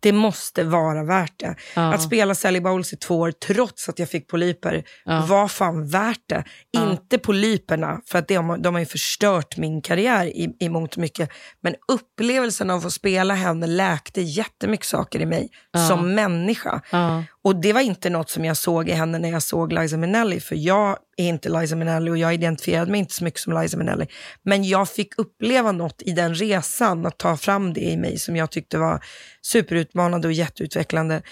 Det 0.01 0.12
måste 0.12 0.64
vara 0.64 1.05
värt 1.05 1.32
det. 1.40 1.55
Ja. 1.76 1.94
Att 1.94 2.03
spela 2.03 2.34
Sally 2.34 2.61
Bowles 2.61 2.92
i 2.92 2.96
två 2.96 3.18
år 3.18 3.32
trots 3.32 3.88
att 3.88 3.98
jag 3.98 4.09
fick 4.09 4.28
polyper 4.28 4.84
Ja. 5.05 5.26
var 5.28 5.48
fan 5.48 5.86
värt 5.88 6.22
det. 6.28 6.44
Ja. 6.70 6.90
Inte 6.90 7.18
polyperna, 7.18 8.01
för 8.07 8.18
att 8.18 8.28
de, 8.28 8.48
har- 8.48 8.59
de 8.59 8.74
har 8.74 8.80
ju 8.80 8.86
förstört 8.86 9.57
min 9.57 9.82
karriär 9.82 10.26
i, 10.26 10.57
i 10.61 10.68
mångt 10.68 10.92
och 10.92 10.98
mycket. 10.98 11.30
Men 11.62 11.74
upplevelsen 11.92 12.70
av 12.70 12.76
att 12.76 12.82
få 12.82 12.90
spela 12.90 13.34
henne 13.34 13.66
läkte 13.66 14.20
jättemycket 14.20 14.86
saker 14.86 15.20
i 15.20 15.26
mig 15.26 15.48
som 15.88 16.14
människa. 16.14 16.80
Och 17.42 17.57
det 17.61 17.72
var 17.72 17.80
inte 17.80 18.11
något 18.11 18.30
som 18.30 18.44
jag 18.44 18.57
såg 18.57 18.88
i 18.88 18.92
henne 18.92 19.18
när 19.18 19.30
jag 19.30 19.42
såg 19.42 19.72
Liza 19.72 19.96
Minnelli, 19.96 20.40
för 20.40 20.57
jag 20.57 20.96
är 21.16 21.28
inte 21.28 21.48
Liza 21.61 21.76
Minnelli 21.76 22.11
och 22.11 22.18
jag 22.18 22.34
identifierade 22.34 22.90
mig 22.90 23.01
inte 23.01 23.14
så 23.14 23.24
mycket 23.24 23.40
som 23.40 23.61
Liza 23.62 23.76
Minnelli. 23.76 24.07
Men 24.42 24.64
jag 24.64 24.88
fick 24.88 25.18
uppleva 25.18 25.72
något 25.72 26.03
i 26.03 26.11
den 26.12 26.34
resan, 26.34 27.07
att 27.07 27.18
ta 27.18 27.36
fram 27.36 27.72
det 27.72 27.80
i 27.80 27.96
mig 27.96 28.18
som 28.18 28.36
jag 28.36 28.51
tyckte 28.51 28.78
var 28.78 29.01
superutmanande 29.91 30.28
och 30.28 30.32
jätteutvecklande. 30.32 31.22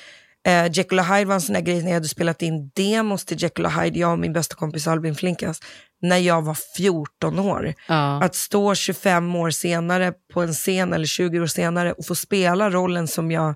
Eh, 0.46 0.66
Jekyll 0.72 0.98
och 0.98 1.04
Hyde 1.04 1.24
var 1.24 1.34
en 1.34 1.40
sån 1.40 1.54
där 1.54 1.60
grej 1.60 1.82
när 1.82 1.88
jag 1.88 1.94
hade 1.94 2.08
spelat 2.08 2.42
in 2.42 2.70
demos 2.74 3.24
till 3.24 3.42
Jekyll 3.42 3.64
och 3.64 3.72
Hyde, 3.72 3.98
jag 3.98 4.12
och 4.12 4.18
min 4.18 4.32
bästa 4.32 4.54
kompis 4.54 4.86
Albin 4.86 5.14
Flinkas, 5.14 5.60
när 6.02 6.18
jag 6.18 6.42
var 6.42 6.56
14 6.76 7.38
år. 7.38 7.74
Ja. 7.88 8.22
Att 8.22 8.34
stå 8.34 8.74
25 8.74 9.36
år 9.36 9.50
senare 9.50 10.12
på 10.32 10.42
en 10.42 10.52
scen, 10.52 10.92
eller 10.92 11.06
20 11.06 11.40
år 11.40 11.46
senare, 11.46 11.92
och 11.92 12.06
få 12.06 12.14
spela 12.14 12.70
rollen 12.70 13.08
som 13.08 13.30
jag 13.30 13.54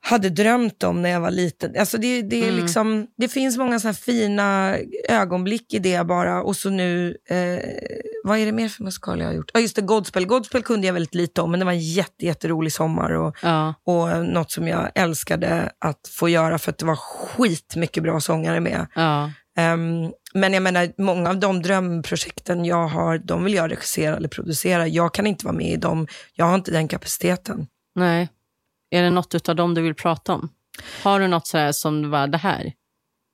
hade 0.00 0.30
drömt 0.30 0.82
om 0.82 1.02
när 1.02 1.10
jag 1.10 1.20
var 1.20 1.30
liten. 1.30 1.74
Alltså 1.78 1.98
det, 1.98 2.22
det, 2.22 2.36
är 2.44 2.48
Mm. 2.48 2.60
liksom, 2.62 3.06
det 3.16 3.28
finns 3.28 3.58
många 3.58 3.80
så 3.80 3.92
fina 3.92 4.76
ögonblick 5.08 5.74
i 5.74 5.78
det 5.78 6.06
bara. 6.06 6.42
Och 6.42 6.56
så 6.56 6.70
nu, 6.70 7.16
eh, 7.28 7.70
vad 8.24 8.38
är 8.38 8.46
det 8.46 8.52
mer 8.52 8.68
för 8.68 8.84
musikal 8.84 9.20
jag 9.20 9.26
har 9.26 9.34
gjort? 9.34 9.50
Ja, 9.54 9.60
just 9.60 9.76
det, 9.76 9.82
Godspell. 9.82 10.26
Godspell 10.26 10.62
kunde 10.62 10.86
jag 10.86 10.94
väldigt 10.94 11.14
lite 11.14 11.40
om, 11.40 11.50
men 11.50 11.60
det 11.60 11.66
var 11.66 11.72
en 11.72 11.80
jätte, 11.80 12.26
jätterolig 12.26 12.72
sommar. 12.72 13.10
Och, 13.10 13.36
Ja. 13.42 13.74
och 13.86 14.24
något 14.26 14.50
som 14.50 14.68
jag 14.68 14.90
älskade 14.94 15.72
att 15.78 16.08
få 16.18 16.28
göra 16.28 16.58
för 16.58 16.70
att 16.70 16.78
det 16.78 16.86
var 16.86 16.96
skitmycket 16.96 18.02
bra 18.02 18.20
sångare 18.20 18.60
med. 18.60 18.86
Ja. 18.94 19.30
Ehm, 19.58 20.10
men 20.34 20.52
jag 20.52 20.62
menar, 20.62 20.92
många 20.98 21.30
av 21.30 21.40
de 21.40 21.62
drömprojekten 21.62 22.64
jag 22.64 22.88
har, 22.88 23.18
de 23.18 23.44
vill 23.44 23.54
jag 23.54 23.70
regissera 23.70 24.16
eller 24.16 24.28
producera. 24.28 24.86
Jag 24.86 25.14
kan 25.14 25.26
inte 25.26 25.44
vara 25.46 25.56
med 25.56 25.70
i 25.72 25.76
dem. 25.76 26.06
Jag 26.34 26.44
har 26.46 26.54
inte 26.54 26.70
den 26.70 26.88
kapaciteten. 26.88 27.66
Nej. 27.94 28.28
Är 28.90 29.02
det 29.02 29.10
något 29.10 29.48
av 29.48 29.56
dem 29.56 29.74
du 29.74 29.82
vill 29.82 29.94
prata 29.94 30.32
om? 30.34 30.48
Har 31.02 31.20
du 31.20 31.26
något 31.26 31.46
så 31.46 31.58
här 31.58 31.72
som 31.72 32.10
var 32.10 32.26
det 32.26 32.38
här? 32.38 32.72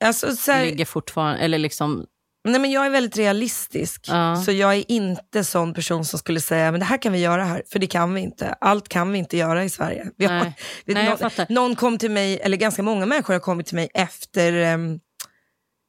Alltså, 0.05 0.37
så 0.37 0.53
här, 0.53 0.65
Ligger 0.65 0.85
fortfarande, 0.85 1.39
eller 1.39 1.59
liksom, 1.59 2.07
nej, 2.49 2.61
men 2.61 2.71
jag 2.71 2.87
är 2.87 2.91
väldigt 2.91 3.17
realistisk. 3.17 4.05
Ja. 4.09 4.37
Så 4.37 4.53
jag 4.53 4.75
är 4.75 4.85
inte 4.91 5.45
sån 5.45 5.75
person 5.75 6.05
som 6.05 6.19
skulle 6.19 6.41
säga, 6.41 6.71
men 6.71 6.81
det 6.81 6.87
här 6.87 6.99
kan 6.99 7.13
vi 7.13 7.19
göra 7.19 7.45
här. 7.45 7.63
För 7.73 7.79
det 7.79 7.87
kan 7.87 8.15
vi 8.15 8.21
inte. 8.21 8.55
Allt 8.61 8.89
kan 8.89 9.13
vi 9.13 9.19
inte 9.19 9.37
göra 9.37 9.65
i 9.65 9.69
Sverige. 9.69 10.11
Vi 10.17 10.25
har, 10.25 10.35
Nej. 10.35 10.57
vet, 10.87 10.95
Nej, 10.95 11.17
någon, 11.21 11.47
någon 11.49 11.77
kom 11.77 11.99
till 11.99 12.11
mig, 12.11 12.41
eller 12.41 12.57
ganska 12.57 12.83
många 12.83 13.07
människor 13.07 13.35
har 13.35 13.41
kommit 13.41 13.67
till 13.67 13.77
mig 13.77 13.89
efter, 13.95 14.53
ehm, 14.53 15.01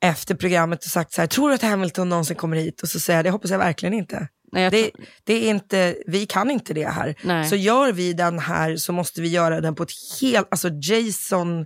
efter 0.06 0.36
programmet 0.36 0.84
och 0.84 0.92
sagt 0.92 1.14
så 1.14 1.22
här, 1.22 1.28
tror 1.28 1.50
du 1.50 1.56
att 1.56 1.62
Hamilton 1.62 2.10
någonsin 2.10 2.36
kommer 2.36 2.58
hit? 2.58 2.82
Och 2.82 2.90
så 2.90 3.00
säger 3.00 3.18
jag, 3.18 3.26
det 3.26 3.30
hoppas 3.30 3.52
jag 3.52 3.58
verkligen 3.58 3.94
inte. 3.94 4.28
Nej, 4.54 4.70
Det, 4.70 4.92
det 5.24 5.34
är 5.34 5.50
inte, 5.50 5.96
vi 6.08 6.26
kan 6.26 6.52
inte 6.52 6.74
det 6.74 6.90
här. 6.90 7.16
Nej. 7.24 7.50
Så 7.50 7.56
gör 7.56 7.92
vi 7.92 8.14
den 8.14 8.40
här 8.40 8.76
så 8.76 8.94
måste 8.94 9.22
vi 9.22 9.28
göra 9.28 9.62
den 9.62 9.76
på 9.76 9.84
ett 9.84 9.92
helt, 10.22 10.48
alltså 10.52 10.70
Jason 10.70 11.66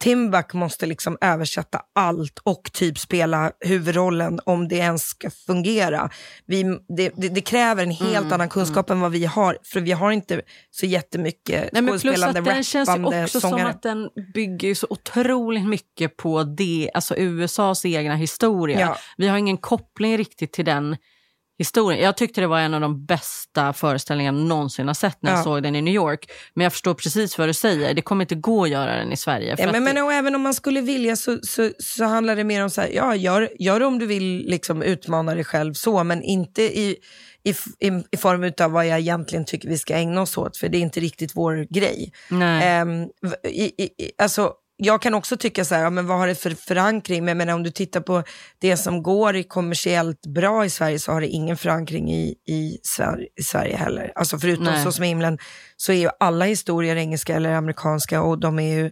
Timbuk 0.00 0.52
måste 0.54 0.86
liksom 0.86 1.18
översätta 1.20 1.80
allt 1.94 2.38
och 2.42 2.70
typ 2.72 2.98
spela 2.98 3.52
huvudrollen 3.60 4.40
om 4.44 4.68
det 4.68 4.76
ens 4.76 5.02
ska 5.02 5.30
fungera. 5.30 6.10
Vi, 6.46 6.62
det, 6.96 7.12
det, 7.16 7.28
det 7.28 7.40
kräver 7.40 7.82
en 7.82 7.90
helt 7.90 8.18
Mm, 8.18 8.32
annan 8.32 8.48
kunskap 8.48 8.90
än 8.90 9.00
vad 9.00 9.12
vi 9.12 9.24
har, 9.24 9.58
för 9.64 9.80
vi 9.80 9.92
har 9.92 10.10
inte 10.12 10.42
så 10.70 10.86
jättemycket 10.86 11.72
Nej, 11.72 11.82
men 11.82 11.98
plus 11.98 12.22
att 12.22 12.44
den 12.44 12.64
känns 12.64 12.88
rappande 12.88 13.22
också 13.22 13.40
som 13.40 13.50
sångare. 13.50 13.68
att 13.68 13.82
den 13.82 14.08
bygger 14.34 14.74
så 14.74 14.86
otroligt 14.90 15.66
mycket 15.66 16.16
på 16.16 16.42
det, 16.42 16.90
alltså 16.94 17.14
USAs 17.16 17.84
egna 17.84 18.14
historia. 18.14 18.80
Ja. 18.80 18.96
Vi 19.16 19.28
har 19.28 19.38
ingen 19.38 19.56
koppling 19.58 20.18
riktigt 20.18 20.52
till 20.52 20.64
den 20.64 20.96
historien. 21.58 22.02
Jag 22.04 22.16
tyckte 22.16 22.40
det 22.40 22.46
var 22.46 22.58
en 22.60 22.74
av 22.74 22.80
de 22.80 23.06
bästa 23.06 23.72
föreställningarna 23.72 24.38
jag 24.38 24.46
någonsin 24.48 24.86
har 24.86 24.94
sett 24.94 25.18
när 25.22 25.30
jag 25.30 25.38
Ja. 25.38 25.44
såg 25.44 25.62
den 25.62 25.76
i 25.76 25.82
New 25.82 25.94
York. 25.94 26.30
Men 26.54 26.62
jag 26.64 26.72
förstår 26.72 26.94
precis 26.94 27.38
vad 27.38 27.48
du 27.48 27.54
säger, 27.54 27.94
det 27.94 28.02
kommer 28.02 28.24
inte 28.24 28.34
gå 28.34 28.62
att 28.64 28.70
göra 28.70 28.96
den 28.96 29.12
i 29.12 29.16
Sverige. 29.16 29.54
Ja, 29.58 29.64
men, 29.64 29.74
det- 29.74 29.80
men 29.94 30.04
och 30.04 30.12
även 30.12 30.34
om 30.34 30.40
man 30.42 30.54
skulle 30.54 30.80
vilja 30.80 31.16
så, 31.16 31.38
så, 31.42 31.70
så 31.78 32.04
handlar 32.04 32.36
det 32.36 32.44
mer 32.44 32.62
om 32.64 32.70
så 32.70 32.80
här, 32.80 32.88
ja, 32.94 33.14
gör, 33.14 33.48
gör 33.58 33.80
det 33.80 33.86
om 33.86 33.98
du 33.98 34.06
vill 34.06 34.44
liksom 34.46 34.82
utmana 34.82 35.34
dig 35.34 35.44
själv 35.44 35.74
så, 35.74 36.04
men 36.04 36.22
inte 36.22 36.62
i, 36.62 36.96
i, 37.44 37.50
i, 37.86 38.02
i 38.10 38.16
form 38.16 38.52
av 38.60 38.70
vad 38.72 38.86
jag 38.86 38.98
egentligen 38.98 39.44
tycker 39.44 39.68
vi 39.68 39.78
ska 39.78 39.94
ägna 39.94 40.22
oss 40.22 40.38
åt, 40.38 40.56
för 40.56 40.68
det 40.68 40.78
är 40.78 40.82
inte 40.82 41.00
riktigt 41.00 41.32
vår 41.36 41.66
grej. 41.74 42.12
Nej. 42.30 42.86
I, 43.44 43.48
i, 43.64 43.82
i- 43.82 44.10
alltså, 44.18 44.52
jag 44.80 45.02
kan 45.02 45.14
också 45.14 45.36
tycka 45.36 45.64
så 45.64 45.74
här, 45.74 45.82
ja, 45.82 45.90
men 45.90 46.06
vad 46.06 46.18
har 46.18 46.26
det 46.26 46.34
för 46.34 46.50
förankring? 46.50 47.24
Men 47.24 47.38
menar, 47.38 47.54
om 47.54 47.62
du 47.62 47.70
tittar 47.70 48.00
på 48.00 48.22
det 48.58 48.76
som 48.76 49.02
går 49.02 49.36
i 49.36 49.44
kommersiellt 49.44 50.26
bra 50.26 50.64
i 50.64 50.70
Sverige 50.70 50.98
så 50.98 51.12
har 51.12 51.20
det 51.20 51.26
ingen 51.26 51.56
förankring 51.56 52.12
i, 52.12 52.34
i, 52.48 52.78
Sverige, 52.82 53.28
i 53.40 53.42
Sverige 53.42 53.76
heller. 53.76 54.12
Alltså 54.14 54.38
förutom 54.38 54.64
Nej. 54.64 54.84
Så 54.84 54.92
som 54.92 55.04
himlen 55.04 55.38
så 55.76 55.92
är 55.92 55.96
ju 55.96 56.08
alla 56.20 56.44
historier 56.44 56.96
engelska 56.96 57.36
eller 57.36 57.52
amerikanska 57.52 58.22
och 58.22 58.40
de 58.40 58.58
är 58.58 58.74
ju 58.74 58.90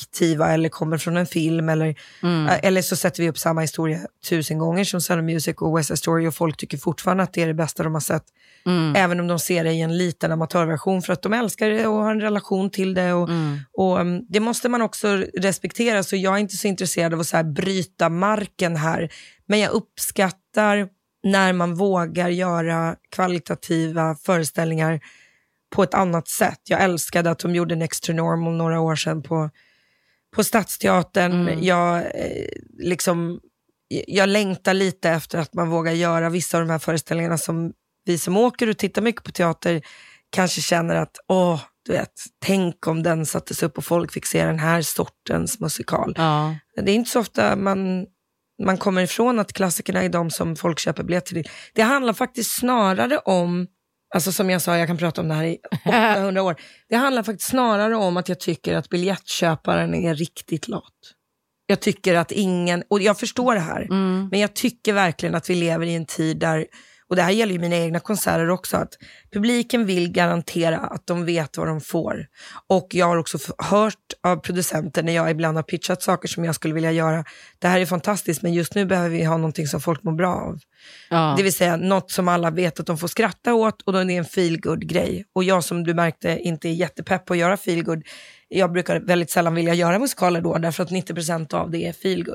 fiktiva 0.00 0.52
eller 0.52 0.68
kommer 0.68 0.98
från 0.98 1.16
en 1.16 1.26
film 1.26 1.68
eller, 1.68 1.94
Mm. 2.22 2.46
eh, 2.46 2.58
eller 2.62 2.82
så 2.82 2.96
sätter 2.96 3.22
vi 3.22 3.28
upp 3.28 3.38
samma 3.38 3.60
historia 3.60 3.98
tusen 4.28 4.58
gånger 4.58 4.84
som 4.84 5.00
Sound 5.00 5.20
of 5.20 5.24
Music 5.24 5.56
och 5.56 5.78
West 5.78 5.86
Side 5.88 5.98
Story 5.98 6.26
och 6.26 6.34
folk 6.34 6.56
tycker 6.56 6.78
fortfarande 6.78 7.22
att 7.22 7.32
det 7.32 7.42
är 7.42 7.46
det 7.46 7.54
bästa 7.54 7.82
de 7.82 7.94
har 7.94 8.00
sett. 8.00 8.24
Mm. 8.66 8.96
Även 8.96 9.20
om 9.20 9.26
de 9.26 9.38
ser 9.38 9.64
det 9.64 9.72
i 9.72 9.80
en 9.80 9.98
liten 9.98 10.32
amatörversion 10.32 11.02
för 11.02 11.12
att 11.12 11.22
de 11.22 11.32
älskar 11.32 11.70
det 11.70 11.86
och 11.86 11.94
har 12.02 12.10
en 12.10 12.20
relation 12.20 12.70
till 12.70 12.94
det. 12.94 13.12
Och, 13.12 13.28
Mm. 13.28 13.58
och 13.72 14.00
um, 14.00 14.26
Det 14.28 14.40
måste 14.40 14.68
man 14.68 14.82
också 14.82 15.24
respektera, 15.38 16.02
så 16.02 16.16
jag 16.16 16.34
är 16.34 16.38
inte 16.38 16.56
så 16.56 16.68
intresserad 16.68 17.14
av 17.14 17.20
att 17.20 17.26
så 17.26 17.36
här 17.36 17.44
bryta 17.44 18.08
marken 18.08 18.76
här. 18.76 19.12
Men 19.46 19.58
jag 19.60 19.70
uppskattar 19.72 20.88
när 21.22 21.52
man 21.52 21.74
vågar 21.74 22.28
göra 22.28 22.96
kvalitativa 23.14 24.14
föreställningar 24.14 25.00
på 25.74 25.82
ett 25.82 25.94
annat 25.94 26.28
sätt. 26.28 26.60
Jag 26.68 26.82
älskade 26.82 27.30
att 27.30 27.38
de 27.38 27.54
gjorde 27.54 27.76
Next 27.76 28.04
to 28.04 28.12
Normal 28.12 28.52
några 28.56 28.80
år 28.80 28.96
sedan 28.96 29.22
på, 29.22 29.50
på 30.36 30.44
Stadsteatern. 30.44 31.32
Mm. 31.32 31.64
Jag, 31.64 31.96
eh, 31.96 32.48
liksom, 32.78 33.40
jag 33.88 34.28
längtar 34.28 34.74
lite 34.74 35.10
efter 35.10 35.38
att 35.38 35.54
man 35.54 35.70
vågar 35.70 35.92
göra 35.92 36.30
vissa 36.30 36.58
av 36.58 36.64
de 36.66 36.70
här 36.70 36.78
föreställningarna 36.78 37.38
som 37.38 37.72
vi 38.04 38.18
som 38.18 38.36
åker 38.36 38.68
och 38.68 38.78
tittar 38.78 39.02
mycket 39.02 39.24
på 39.24 39.32
teater 39.32 39.82
kanske 40.30 40.60
känner 40.60 40.94
att, 40.94 41.16
åh, 41.28 41.60
du 41.86 41.92
vet, 41.92 42.12
tänk 42.44 42.86
om 42.86 43.02
den 43.02 43.26
sattes 43.26 43.62
upp 43.62 43.78
och 43.78 43.84
folk 43.84 44.12
fick 44.12 44.26
se 44.26 44.44
den 44.44 44.58
här 44.58 44.82
sortens 44.82 45.60
musikal. 45.60 46.14
Ja. 46.16 46.56
Det 46.76 46.90
är 46.90 46.94
inte 46.94 47.10
så 47.10 47.20
ofta 47.20 47.56
man, 47.56 48.06
man 48.62 48.78
kommer 48.78 49.02
ifrån 49.02 49.38
att 49.38 49.52
klassikerna 49.52 50.02
är 50.02 50.08
de 50.08 50.30
som 50.30 50.56
folk 50.56 50.78
köper 50.78 51.02
biljetter 51.02 51.34
till. 51.34 51.48
Det 51.74 51.82
handlar 51.82 52.12
faktiskt 52.12 52.58
snarare 52.58 53.18
om, 53.18 53.66
alltså 54.14 54.32
som 54.32 54.50
jag 54.50 54.62
sa, 54.62 54.76
jag 54.78 54.86
kan 54.86 54.96
prata 54.96 55.20
om 55.20 55.28
det 55.28 55.34
här 55.34 55.44
i 55.44 55.58
800 56.16 56.42
år. 56.42 56.56
Det 56.88 56.96
handlar 56.96 57.22
faktiskt 57.22 57.50
snarare 57.50 57.96
om 57.96 58.16
att 58.16 58.28
jag 58.28 58.40
tycker 58.40 58.74
att 58.74 58.88
biljettköparen 58.88 59.94
är 59.94 60.14
riktigt 60.14 60.68
lat. 60.68 60.92
Jag 61.66 61.80
tycker 61.80 62.14
att 62.14 62.32
ingen, 62.32 62.82
och 62.90 63.02
jag 63.02 63.18
förstår 63.18 63.54
det 63.54 63.60
här, 63.60 63.82
Mm. 63.82 64.28
men 64.30 64.40
jag 64.40 64.54
tycker 64.54 64.92
verkligen 64.92 65.34
att 65.34 65.50
vi 65.50 65.54
lever 65.54 65.86
i 65.86 65.94
en 65.94 66.06
tid 66.06 66.38
där, 66.38 66.66
och 67.08 67.16
det 67.16 67.22
här 67.22 67.30
gäller 67.30 67.52
ju 67.52 67.58
mina 67.58 67.76
egna 67.76 68.00
konserter 68.00 68.50
också, 68.50 68.76
att 68.76 68.92
publiken 69.32 69.86
vill 69.86 70.12
garantera 70.12 70.78
att 70.78 71.06
de 71.06 71.24
vet 71.24 71.56
vad 71.56 71.66
de 71.66 71.80
får. 71.80 72.26
Och 72.66 72.86
jag 72.90 73.06
har 73.06 73.16
också 73.16 73.38
hört 73.58 73.94
av 74.22 74.36
producenter 74.36 75.02
när 75.02 75.12
jag 75.12 75.30
ibland 75.30 75.56
har 75.56 75.62
pitchat 75.62 76.02
saker 76.02 76.28
som 76.28 76.44
jag 76.44 76.54
skulle 76.54 76.74
vilja 76.74 76.92
göra. 76.92 77.24
Det 77.58 77.68
här 77.68 77.80
är 77.80 77.86
fantastiskt, 77.86 78.42
men 78.42 78.54
just 78.54 78.74
nu 78.74 78.84
behöver 78.84 79.08
vi 79.10 79.24
ha 79.24 79.36
någonting 79.36 79.66
som 79.66 79.80
folk 79.80 80.02
mår 80.02 80.12
bra 80.12 80.34
av. 80.34 80.58
Ja. 81.10 81.34
Det 81.36 81.42
vill 81.42 81.52
säga 81.52 81.76
något 81.76 82.10
som 82.10 82.28
alla 82.28 82.50
vet 82.50 82.80
att 82.80 82.86
de 82.86 82.98
får 82.98 83.08
skratta 83.08 83.54
åt 83.54 83.82
och 83.82 83.92
då 83.92 83.98
är 83.98 84.04
det 84.04 84.16
en 84.16 84.24
feel 84.24 84.60
grej 84.78 85.24
Och 85.34 85.44
jag 85.44 85.64
som 85.64 85.84
du 85.84 85.94
märkte 85.94 86.38
inte 86.38 86.68
är 86.68 86.72
jättepepp 86.72 87.24
på 87.24 87.32
att 87.32 87.38
göra 87.38 87.56
feel 87.56 88.02
Jag 88.48 88.72
brukar 88.72 89.00
väldigt 89.00 89.30
sällan 89.30 89.54
vilja 89.54 89.74
göra 89.74 89.98
musikaler 89.98 90.40
då, 90.40 90.58
därför 90.58 90.82
att 90.82 90.90
90% 90.90 91.54
av 91.54 91.70
det 91.70 91.86
är 91.86 91.92
feel 91.92 92.26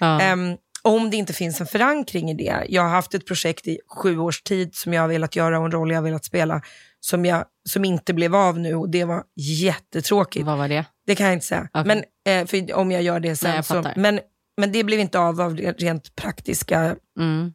Ja. 0.00 0.20
Ehm, 0.20 0.56
om 0.86 1.10
det 1.10 1.16
inte 1.16 1.32
finns 1.32 1.60
en 1.60 1.66
förankring 1.66 2.30
i 2.30 2.34
det. 2.34 2.66
Jag 2.68 2.82
har 2.82 2.88
haft 2.88 3.14
ett 3.14 3.26
projekt 3.26 3.66
i 3.66 3.78
sju 3.96 4.18
års 4.18 4.42
tid 4.42 4.74
som 4.74 4.92
jag 4.92 5.02
har 5.02 5.08
velat 5.08 5.36
göra 5.36 5.58
och 5.58 5.64
en 5.64 5.70
roll 5.72 5.90
jag 5.90 5.96
har 5.96 6.02
velat 6.02 6.24
spela 6.24 6.62
som, 7.00 7.24
jag, 7.24 7.44
som 7.68 7.84
inte 7.84 8.14
blev 8.14 8.34
av 8.34 8.58
nu 8.58 8.74
och 8.74 8.90
det 8.90 9.04
var 9.04 9.22
jättetråkigt. 9.36 10.46
Vad 10.46 10.58
var 10.58 10.68
det? 10.68 10.84
Det 11.06 11.14
kan 11.14 11.26
jag 11.26 11.32
inte 11.32 11.46
säga. 11.46 11.68
Okej. 11.74 11.84
Men, 12.24 12.40
eh, 12.40 12.46
för 12.46 12.74
om 12.74 12.92
jag 12.92 13.02
gör 13.02 13.20
det 13.20 13.36
sen. 13.36 13.50
Nej, 13.50 13.62
så, 13.64 13.84
men, 13.96 14.20
men 14.56 14.72
det 14.72 14.84
blev 14.84 15.00
inte 15.00 15.18
av 15.18 15.40
av 15.40 15.56
rent 15.56 16.16
praktiska, 16.16 16.96
Mm. 17.18 17.52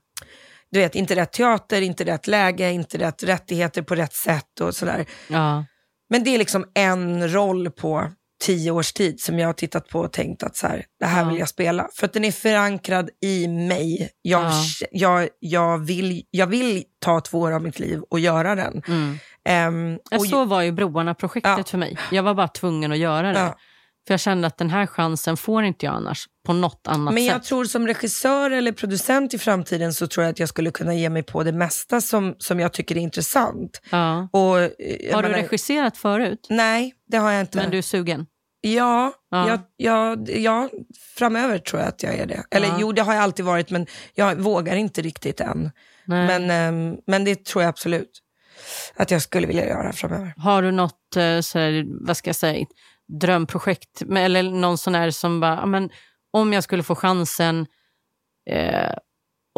du 0.72 0.80
vet, 0.80 0.96
inte 0.96 1.16
rätt 1.16 1.32
teater, 1.34 1.82
inte 1.82 2.04
rätt 2.06 2.28
läge, 2.28 2.72
inte 2.72 2.98
rätt 2.98 3.24
rättigheter 3.24 3.82
på 3.82 3.96
rätt 3.96 4.14
sätt 4.14 4.62
och 4.62 4.76
sådär. 4.76 5.06
Ja. 5.30 5.66
Men 6.10 6.24
det 6.24 6.30
är 6.36 6.38
liksom 6.38 6.66
en 6.74 7.34
roll 7.34 7.72
på 7.72 8.12
tio 8.42 8.72
års 8.72 8.94
tid 8.94 9.22
som 9.22 9.40
jag 9.40 9.48
har 9.48 9.54
tittat 9.54 9.90
på 9.90 10.00
och 10.00 10.12
tänkt 10.12 10.44
att 10.44 10.56
så 10.58 10.68
här, 10.68 10.86
det 11.00 11.06
här 11.06 11.24
Ja. 11.24 11.30
vill 11.30 11.40
jag 11.40 11.50
spela. 11.50 11.90
För 11.96 12.06
att 12.06 12.14
den 12.14 12.26
är 12.26 12.32
förankrad 12.32 13.10
i 13.24 13.48
mig. 13.48 14.10
Jag, 14.22 14.42
Ja. 14.44 14.52
jag, 14.92 15.30
jag, 15.40 15.78
vill, 15.78 16.24
jag 16.32 16.48
vill 16.48 16.84
ta 17.00 17.22
två 17.22 17.40
år 17.40 17.52
av 17.52 17.62
mitt 17.62 17.80
liv 17.80 18.02
och 18.10 18.20
göra 18.20 18.56
den. 18.56 18.82
Mm. 18.88 20.00
Ja, 20.12 20.18
och, 20.18 20.26
så 20.28 20.46
var 20.46 20.62
ju 20.62 20.72
Broarna-projektet 20.72 21.58
Ja. 21.58 21.64
för 21.64 21.78
mig. 21.78 21.98
Jag 22.12 22.24
var 22.24 22.34
bara 22.34 22.48
tvungen 22.48 22.92
att 22.92 22.98
göra 22.98 23.34
det. 23.34 23.54
För 24.08 24.14
jag 24.14 24.20
kände 24.20 24.48
att 24.48 24.58
den 24.58 24.70
här 24.70 24.88
chansen 24.88 25.38
får 25.38 25.64
inte 25.64 25.86
jag 25.86 25.96
annars 25.96 26.26
på 26.46 26.54
något 26.54 26.82
annat 26.88 27.14
men 27.14 27.26
jag 27.26 27.36
sätt. 27.36 27.44
tror 27.44 27.66
som 27.66 27.88
regissör 27.88 28.52
eller 28.52 28.72
producent 28.72 29.34
i 29.34 29.38
framtiden 29.38 29.94
så 29.94 30.08
tror 30.08 30.24
jag 30.24 30.32
att 30.32 30.40
jag 30.40 30.50
skulle 30.50 30.72
kunna 30.72 30.94
ge 30.94 31.10
mig 31.10 31.24
på 31.24 31.44
det 31.44 31.52
mesta 31.52 32.02
som, 32.02 32.36
som 32.38 32.60
jag 32.60 32.74
tycker 32.74 32.98
är 32.98 33.02
intressant. 33.02 33.82
Ja. 33.92 34.30
Och, 34.34 34.60
eh, 34.60 34.70
Har 35.16 35.24
du 35.24 35.30
menar- 35.30 35.44
regisserat 35.44 35.98
förut? 35.98 36.48
Nej, 36.50 36.94
det 37.08 37.18
har 37.18 37.32
jag 37.32 37.42
inte. 37.42 37.58
Men 37.58 37.72
du 37.72 37.78
är 37.78 37.82
sugen? 37.82 38.26
Ja, 38.62 39.14
Ja. 39.32 39.48
Jag, 39.48 39.60
jag, 39.78 40.30
ja, 40.30 40.70
framöver 41.18 41.58
tror 41.58 41.82
jag 41.82 41.90
att 41.90 42.04
jag 42.04 42.14
är 42.16 42.26
det. 42.26 42.44
Eller 42.52 42.68
Ja. 42.68 42.78
jo, 42.80 42.92
det 42.92 43.02
har 43.02 43.14
jag 43.14 43.24
alltid 43.24 43.46
varit, 43.46 43.70
men 43.70 43.86
jag 44.16 44.36
vågar 44.36 44.76
inte 44.76 45.02
riktigt 45.02 45.40
än. 45.42 45.72
Nej. 46.06 46.28
Men, 46.28 46.52
ehm, 46.52 46.98
men 47.08 47.24
det 47.26 47.46
tror 47.46 47.64
jag 47.64 47.70
absolut 47.70 48.12
att 48.96 49.12
jag 49.12 49.22
skulle 49.22 49.48
vilja 49.48 49.68
göra 49.68 49.94
framöver. 49.94 50.34
Har 50.38 50.62
du 50.62 50.72
något, 50.72 51.16
eh, 51.16 51.40
så 51.42 51.60
här, 51.60 51.86
vad 52.08 52.18
ska 52.18 52.30
jag 52.30 52.36
säga, 52.36 52.66
drömprojekt? 53.20 54.02
Eller 54.18 54.44
någon 54.44 54.78
sån 54.78 54.96
här 54.96 55.12
som 55.12 55.40
bara, 55.40 55.66
men, 55.66 55.90
om 56.34 56.54
jag 56.54 56.64
skulle 56.64 56.84
få 56.84 56.96
chansen 56.96 57.66
eh, 58.50 58.92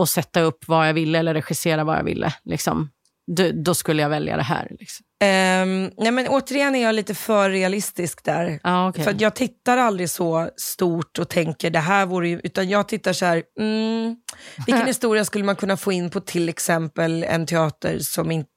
att 0.01 0.09
sätta 0.09 0.41
upp 0.41 0.67
vad 0.67 0.87
jag 0.87 0.93
ville 0.93 1.19
eller 1.19 1.33
regissera 1.33 1.83
vad 1.83 1.97
jag 1.97 2.03
ville, 2.03 2.33
liksom, 2.43 2.89
då, 3.27 3.51
då 3.53 3.75
skulle 3.75 4.01
jag 4.01 4.09
välja 4.09 4.37
det 4.37 4.43
här. 4.43 4.67
Liksom. 4.79 5.05
Um, 5.23 5.91
nej, 5.97 6.11
men 6.11 6.27
återigen 6.27 6.75
är 6.75 6.83
jag 6.83 6.95
lite 6.95 7.15
för 7.15 7.49
realistisk 7.49 8.23
där. 8.23 8.59
Ah, 8.63 8.89
okay. 8.89 9.03
För 9.03 9.15
jag 9.19 9.35
tittar 9.35 9.77
aldrig 9.77 10.09
så 10.09 10.49
stort 10.57 11.19
och 11.19 11.29
tänker 11.29 11.69
det 11.69 11.79
här 11.79 12.05
vore 12.05 12.29
ju, 12.29 12.41
utan 12.43 12.69
jag 12.69 12.87
tittar 12.87 13.13
så 13.13 13.25
här, 13.25 13.43
mm, 13.59 14.15
vilken 14.65 14.87
historia 14.87 15.25
skulle 15.25 15.43
man 15.43 15.55
kunna 15.55 15.77
få 15.77 15.91
in 15.91 16.09
på 16.09 16.19
till 16.19 16.49
exempel 16.49 17.23
en 17.23 17.45
teater 17.45 17.99
som 17.99 18.31
inte 18.31 18.49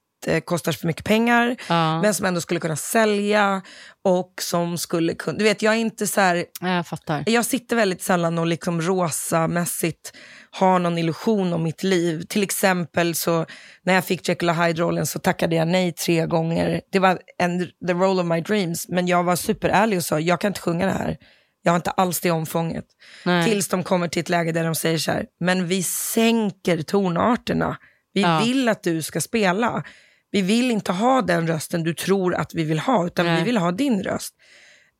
kostar 0.45 0.71
för 0.71 0.87
mycket 0.87 1.05
pengar, 1.05 1.55
ja. 1.69 2.01
men 2.01 2.13
som 2.13 2.25
ändå 2.25 2.41
skulle 2.41 2.59
kunna 2.59 2.75
sälja 2.75 3.61
och 4.03 4.33
som 4.41 4.77
skulle 4.77 5.13
kunna, 5.13 5.37
du 5.37 5.43
vet 5.43 5.61
jag 5.61 5.73
är 5.73 5.77
inte 5.77 6.07
så 6.07 6.21
här, 6.21 6.45
Ja, 6.61 6.67
jag 6.75 6.87
fattar. 6.87 7.23
jag 7.27 7.45
sitter 7.45 7.75
väldigt 7.75 8.01
sällan 8.01 8.37
och 8.37 8.47
liksom 8.47 8.81
rosa-mässigt 8.81 10.13
har 10.51 10.79
någon 10.79 10.97
illusion 10.97 11.53
om 11.53 11.63
mitt 11.63 11.83
liv. 11.83 12.21
Till 12.29 12.43
exempel 12.43 13.15
så 13.15 13.45
när 13.83 13.93
jag 13.93 14.05
fick 14.05 14.29
Jekyll 14.29 14.49
och 14.49 14.55
Hyde-rollen 14.55 15.05
så 15.05 15.19
tackade 15.19 15.55
jag 15.55 15.67
nej 15.67 15.91
tre 15.91 16.25
gånger. 16.25 16.81
Det 16.91 16.99
var 16.99 17.19
en, 17.37 17.59
the 17.87 17.93
role 17.93 18.21
of 18.21 18.27
my 18.27 18.41
dreams, 18.41 18.85
men 18.89 19.07
jag 19.07 19.23
var 19.23 19.35
superärlig 19.35 19.97
och 19.97 20.03
sa 20.05 20.19
jag 20.19 20.41
kan 20.41 20.47
inte 20.49 20.61
sjunga 20.61 20.85
det 20.85 20.91
här. 20.91 21.17
Jag 21.61 21.71
har 21.71 21.75
inte 21.75 21.91
alls 21.91 22.19
det 22.19 22.31
omfånget. 22.31 22.85
Nej. 23.25 23.49
Tills 23.49 23.67
de 23.67 23.83
kommer 23.83 24.07
till 24.07 24.19
ett 24.19 24.29
läge 24.29 24.51
där 24.51 24.63
de 24.63 24.75
säger 24.75 24.97
så 24.97 25.11
här, 25.11 25.25
men 25.39 25.67
vi 25.67 25.83
sänker 25.83 26.81
tonarterna. 26.81 27.77
Vi 28.13 28.21
Ja. 28.21 28.39
vill 28.45 28.69
att 28.69 28.83
du 28.83 29.01
ska 29.01 29.21
spela. 29.21 29.83
Vi 30.31 30.41
vill 30.41 30.71
inte 30.71 30.91
ha 30.91 31.21
den 31.21 31.47
rösten 31.47 31.83
du 31.83 31.93
tror 31.93 32.35
att 32.35 32.53
vi 32.53 32.63
vill 32.63 32.79
ha, 32.79 33.07
utan 33.07 33.25
vi 33.25 33.31
Nej. 33.31 33.43
vill 33.43 33.57
ha 33.57 33.71
din 33.71 34.03
röst. 34.03 34.33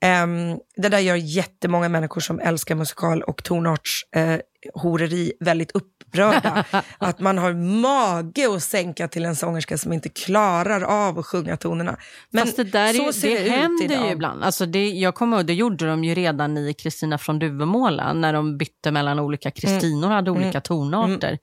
Ehm, 0.02 0.58
det 0.76 0.90
där 0.90 1.00
gör 1.00 1.16
jättemånga 1.16 1.90
människor 1.90 2.22
som 2.22 2.40
älskar 2.40 2.76
musikal 2.76 3.24
och 3.24 3.44
tonartshoreri 3.44 4.42
eh, 4.66 4.82
horeri 4.82 5.34
väldigt 5.40 5.72
upprörda. 5.72 6.66
att 6.98 7.20
man 7.20 7.38
har 7.38 7.54
mage 7.54 8.56
att 8.56 8.64
sänka 8.64 9.08
till 9.08 9.26
en 9.26 9.36
sångerska 9.36 9.78
som 9.78 9.94
inte 9.94 10.10
klarar 10.10 10.82
av 10.82 11.20
att 11.20 11.26
sjunga 11.26 11.58
tonerna. 11.58 11.98
Men 12.30 12.46
Fast 12.46 12.58
det, 12.58 12.64
där 12.64 12.94
så 12.94 13.08
är, 13.08 13.12
ser 13.12 13.30
det 13.30 13.46
ut 13.46 13.52
händer 13.52 13.86
idag. 13.86 14.06
ju 14.06 14.12
ibland. 14.12 14.44
Alltså 14.44 14.66
det, 14.66 14.90
jag 14.90 15.16
kommer 15.16 15.38
ihåg, 15.38 15.46
det 15.46 15.54
gjorde 15.54 15.88
de 15.88 16.04
ju 16.04 16.16
redan 16.16 16.58
i 16.58 16.74
Kristina 16.74 17.18
från 17.18 17.40
Duvemåla 17.40 18.14
när 18.14 18.34
de 18.34 18.58
bytte 18.58 18.92
mellan 18.92 19.20
olika 19.20 19.52
Kristinor 19.52 20.08
och 20.08 20.16
hade 20.16 20.32
olika 20.32 20.62
tonarter. 20.62 21.38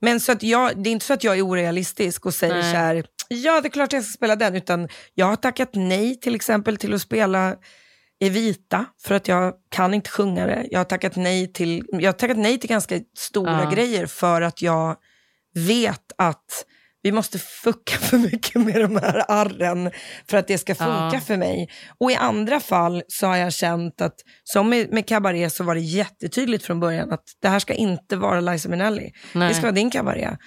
Men 0.00 0.20
så 0.20 0.32
att 0.32 0.42
jag, 0.42 0.82
det 0.82 0.90
är 0.90 0.92
inte 0.92 1.06
så 1.06 1.12
att 1.12 1.24
jag 1.24 1.38
är 1.38 1.42
orealistisk 1.42 2.26
och 2.26 2.34
säger 2.34 2.54
Nej. 2.54 2.72
så 2.72 2.76
här, 2.76 3.04
ja 3.28 3.60
det 3.60 3.68
är 3.68 3.70
klart 3.70 3.92
jag 3.92 4.04
ska 4.04 4.12
spela 4.12 4.36
den, 4.36 4.56
utan 4.56 4.88
jag 5.14 5.26
har 5.26 5.36
tackat 5.36 5.70
nej 5.72 6.20
till 6.20 6.34
exempel 6.34 6.76
till 6.76 6.94
att 6.94 7.02
spela 7.02 7.56
Evita 8.20 8.84
för 9.02 9.14
att 9.14 9.28
jag 9.28 9.54
kan 9.68 9.94
inte 9.94 10.10
sjunga 10.10 10.46
det. 10.46 10.66
Jag 10.70 10.80
har 10.80 10.84
tackat 10.84 11.16
nej 11.16 11.52
till, 11.52 11.82
jag 11.92 12.08
har 12.08 12.12
tackat 12.12 12.36
nej 12.36 12.58
till 12.60 12.70
ganska 12.70 13.00
stora 13.16 13.62
Ja. 13.64 13.70
grejer 13.70 14.06
för 14.06 14.42
att 14.42 14.62
jag 14.62 14.96
vet 15.54 16.12
att 16.18 16.64
vi 17.02 17.12
måste 17.12 17.38
fucka 17.38 17.92
för 18.00 18.18
mycket 18.18 18.54
med 18.62 18.80
de 18.80 18.96
här 18.96 19.24
arren 19.28 19.90
för 20.30 20.36
att 20.38 20.46
det 20.48 20.58
ska 20.58 20.74
funka 20.74 21.10
Ja. 21.12 21.20
för 21.20 21.36
mig. 21.36 21.68
Och 22.00 22.10
i 22.10 22.14
andra 22.14 22.60
fall 22.60 23.02
så 23.08 23.26
har 23.26 23.36
jag 23.36 23.52
känt 23.52 24.00
att, 24.00 24.14
som 24.44 24.68
med, 24.70 24.92
med 24.92 25.06
Cabaret 25.06 25.52
så 25.52 25.64
var 25.64 25.74
det 25.74 25.80
jättetydligt 25.80 26.64
från 26.64 26.80
början 26.80 27.12
att 27.12 27.24
det 27.42 27.48
här 27.48 27.58
ska 27.58 27.74
inte 27.74 28.16
vara 28.16 28.40
Liza 28.40 28.68
Minnelli. 28.68 29.12
Nej. 29.32 29.48
Det 29.48 29.54
ska 29.54 29.62
vara 29.62 29.72
din 29.72 29.90
Cabaret. 29.90 30.38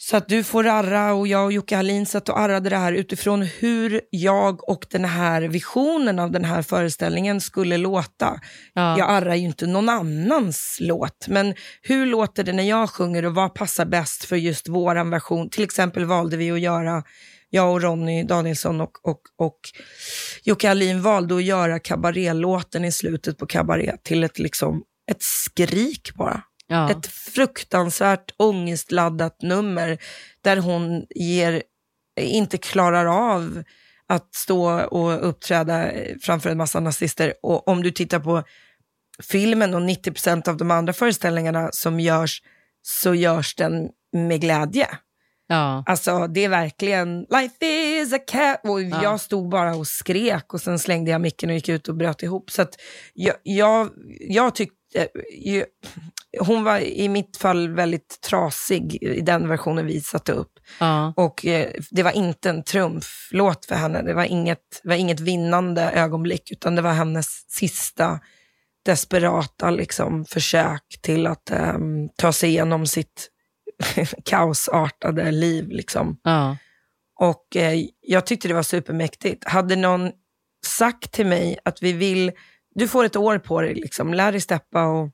Så 0.00 0.16
att 0.16 0.28
du 0.28 0.44
får 0.44 0.66
arra 0.66 1.12
och 1.12 1.28
jag 1.28 1.44
och 1.44 1.52
Jocke 1.52 1.76
Hallin 1.76 2.06
satt 2.06 2.28
och 2.28 2.38
arrade 2.38 2.70
det 2.70 2.76
här 2.76 2.92
utifrån 2.92 3.42
hur 3.42 4.00
jag 4.10 4.68
och 4.68 4.86
den 4.90 5.04
här 5.04 5.42
visionen 5.42 6.18
av 6.18 6.30
den 6.30 6.44
här 6.44 6.62
föreställningen 6.62 7.40
skulle 7.40 7.76
låta. 7.76 8.40
Ja. 8.74 8.98
Jag 8.98 9.10
arrar 9.10 9.34
ju 9.34 9.44
inte 9.44 9.66
någon 9.66 9.88
annans 9.88 10.78
låt, 10.80 11.28
men 11.28 11.54
hur 11.82 12.06
låter 12.06 12.44
det 12.44 12.52
när 12.52 12.62
jag 12.62 12.90
sjunger 12.90 13.24
och 13.24 13.34
vad 13.34 13.54
passar 13.54 13.84
bäst 13.84 14.24
för 14.24 14.36
just 14.36 14.68
våran 14.68 15.10
version? 15.10 15.50
Till 15.50 15.64
exempel 15.64 16.04
valde 16.04 16.36
vi 16.36 16.50
att 16.50 16.60
göra, 16.60 17.02
jag 17.50 17.72
och 17.72 17.82
Ronny 17.82 18.24
Danielsson 18.24 18.80
och, 18.80 18.92
och, 19.02 19.20
och 19.38 19.58
Jocke 20.44 20.68
Hallin 20.68 21.02
valde 21.02 21.36
att 21.36 21.44
göra 21.44 21.78
kabaretlåten 21.78 22.84
i 22.84 22.92
slutet 22.92 23.38
på 23.38 23.46
kabaret 23.46 24.04
till 24.04 24.24
ett, 24.24 24.38
liksom, 24.38 24.82
ett 25.10 25.22
skrik 25.22 26.14
bara. 26.14 26.42
Ja. 26.70 26.90
Ett 26.90 27.06
fruktansvärt 27.06 28.30
ångestladdat 28.36 29.42
nummer 29.42 29.98
där 30.42 30.56
hon 30.56 31.06
ger, 31.10 31.62
inte 32.20 32.58
klarar 32.58 33.06
av 33.34 33.62
att 34.06 34.34
stå 34.34 34.80
och 34.80 35.28
uppträda 35.28 35.90
framför 36.22 36.50
en 36.50 36.56
massa 36.56 36.80
nazister. 36.80 37.34
Och 37.42 37.68
om 37.68 37.82
du 37.82 37.90
tittar 37.90 38.20
på 38.20 38.42
filmen 39.22 39.74
och 39.74 39.80
90% 39.80 40.48
av 40.48 40.56
de 40.56 40.70
andra 40.70 40.92
föreställningarna 40.92 41.68
som 41.72 42.00
görs, 42.00 42.42
så 42.82 43.14
görs 43.14 43.54
den 43.54 43.88
med 44.12 44.40
glädje. 44.40 44.88
Ja. 45.46 45.84
Alltså 45.86 46.26
det 46.26 46.44
är 46.44 46.48
verkligen, 46.48 47.20
life 47.30 47.66
is 47.66 48.12
a 48.12 48.18
cat. 48.18 48.60
Och 48.64 48.82
Ja. 48.82 49.02
jag 49.02 49.20
stod 49.20 49.48
bara 49.48 49.76
och 49.76 49.86
skrek 49.86 50.54
och 50.54 50.60
sen 50.60 50.78
slängde 50.78 51.10
jag 51.10 51.20
micken 51.20 51.48
och 51.50 51.54
gick 51.54 51.68
ut 51.68 51.88
och 51.88 51.96
bröt 51.96 52.22
ihop. 52.22 52.50
Så 52.50 52.66
jag, 53.14 53.34
jag, 53.42 53.88
jag 54.20 54.54
tyckte, 54.54 54.74
ju- 54.74 54.77
hon 56.40 56.64
var 56.64 56.78
i 56.78 57.08
mitt 57.08 57.36
fall 57.36 57.68
väldigt 57.68 58.20
trasig 58.20 59.02
i 59.02 59.20
den 59.20 59.48
versionen 59.48 59.86
vi 59.86 60.00
satte 60.00 60.32
upp. 60.32 60.52
Ja. 60.80 61.12
Och 61.16 61.46
eh, 61.46 61.70
det 61.90 62.02
var 62.02 62.12
inte 62.12 62.50
en 62.50 62.62
trumflåt 62.62 63.64
för 63.64 63.74
henne. 63.74 64.02
Det 64.02 64.14
var 64.14 64.24
inget, 64.24 64.80
var 64.84 64.94
inget 64.94 65.20
vinnande 65.20 65.82
ögonblick, 65.82 66.50
utan 66.50 66.74
det 66.74 66.82
var 66.82 66.92
hennes 66.92 67.50
sista 67.50 68.20
desperata 68.84 69.70
liksom, 69.70 70.24
försök 70.24 70.98
till 71.00 71.26
att 71.26 71.50
ehm, 71.50 72.08
ta 72.16 72.32
sig 72.32 72.50
igenom 72.50 72.86
sitt 72.86 73.30
kaosartade 74.24 75.30
liv. 75.30 75.68
Liksom. 75.68 76.20
Ja. 76.22 76.56
Och 77.20 77.56
eh, 77.56 77.84
jag 78.00 78.26
tyckte 78.26 78.48
det 78.48 78.54
var 78.54 78.62
supermäktigt. 78.62 79.48
Hade 79.48 79.76
någon 79.76 80.10
sagt 80.66 81.12
till 81.12 81.26
mig 81.26 81.58
att 81.64 81.82
vi 81.82 81.92
vill, 81.92 82.32
du 82.78 82.88
får 82.88 83.04
ett 83.04 83.16
år 83.16 83.38
på 83.38 83.60
dig, 83.60 83.74
liksom, 83.74 84.14
lär 84.14 84.32
dig 84.32 84.40
steppa 84.40 84.84
och, 84.84 85.10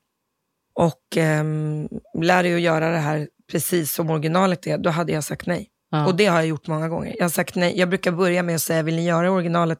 och 0.73 1.17
ehm, 1.17 1.89
lär 2.21 2.43
dig 2.43 2.55
att 2.55 2.61
göra 2.61 2.91
det 2.91 2.97
här 2.97 3.27
precis 3.51 3.93
som 3.93 4.09
originalet 4.09 4.67
är, 4.67 4.77
då 4.77 4.89
hade 4.89 5.13
jag 5.13 5.23
sagt 5.23 5.47
nej. 5.47 5.69
Ja. 5.89 6.05
Och 6.05 6.15
det 6.15 6.25
har 6.25 6.35
jag 6.37 6.47
gjort 6.47 6.67
många 6.67 6.89
gånger. 6.89 7.15
Jag 7.17 7.23
har 7.23 7.29
sagt 7.29 7.55
nej. 7.55 7.79
Jag 7.79 7.89
brukar 7.89 8.11
börja 8.11 8.43
med 8.43 8.55
att 8.55 8.61
säga, 8.61 8.83
vill 8.83 8.95
ni 8.95 9.05
göra 9.05 9.31
originalet, 9.31 9.79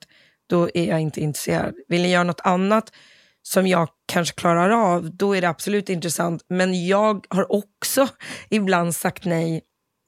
då 0.50 0.70
är 0.74 0.86
jag 0.86 1.00
inte 1.00 1.22
intresserad. 1.22 1.74
Vill 1.88 2.02
ni 2.02 2.12
göra 2.12 2.24
något 2.24 2.42
annat 2.44 2.92
som 3.42 3.68
jag 3.68 3.90
kanske 4.06 4.36
klarar 4.36 4.70
av, 4.70 5.16
då 5.16 5.36
är 5.36 5.42
det 5.42 5.50
absolut 5.50 5.90
intressant. 5.90 6.46
Men 6.50 6.88
jag 6.88 7.26
har 7.30 7.52
också 7.52 8.08
ibland 8.50 8.96
sagt 8.96 9.26
nej 9.26 9.62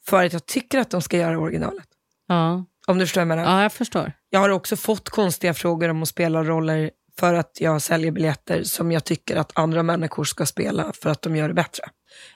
för 0.05 0.25
att 0.25 0.33
jag 0.33 0.45
tycker 0.45 0.79
att 0.79 0.89
de 0.89 1.01
ska 1.01 1.17
göra 1.17 1.39
originalet. 1.39 1.87
Ja. 2.27 2.65
Om 2.87 2.97
du 2.97 3.05
förstår 3.05 3.21
vad 3.21 3.31
jag 3.31 3.37
menar. 3.37 3.57
ja, 3.57 3.61
jag 3.61 3.73
förstår. 3.73 4.11
Jag 4.29 4.39
har 4.39 4.49
också 4.49 4.75
fått 4.75 5.09
konstiga 5.09 5.53
frågor 5.53 5.89
om 5.89 6.03
att 6.03 6.09
spela 6.09 6.43
roller 6.43 6.91
för 7.19 7.33
att 7.33 7.51
jag 7.59 7.81
säljer 7.81 8.11
biljetter 8.11 8.63
som 8.63 8.91
jag 8.91 9.03
tycker 9.03 9.35
att 9.35 9.51
andra 9.59 9.83
människor 9.83 10.23
ska 10.23 10.45
spela 10.45 10.93
för 11.01 11.09
att 11.09 11.21
de 11.21 11.35
gör 11.35 11.47
det 11.47 11.53
bättre. 11.53 11.83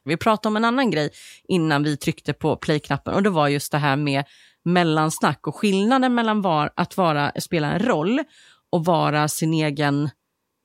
Vi 0.03 0.17
pratade 0.17 0.47
om 0.47 0.55
en 0.57 0.65
annan 0.65 0.91
grej 0.91 1.09
innan 1.47 1.83
vi 1.83 1.97
tryckte 1.97 2.33
på 2.33 2.55
play-knappen 2.55 3.13
och 3.13 3.23
det 3.23 3.29
var 3.29 3.47
just 3.47 3.71
det 3.71 3.77
här 3.77 3.95
med 3.95 4.23
mellansnack 4.65 5.47
och 5.47 5.55
skillnaden 5.55 6.15
mellan 6.15 6.41
var, 6.41 6.71
att 6.75 6.97
vara, 6.97 7.31
spela 7.39 7.71
en 7.71 7.79
roll 7.79 8.23
och 8.71 8.85
vara 8.85 9.27
sin 9.27 9.53
egen... 9.53 10.09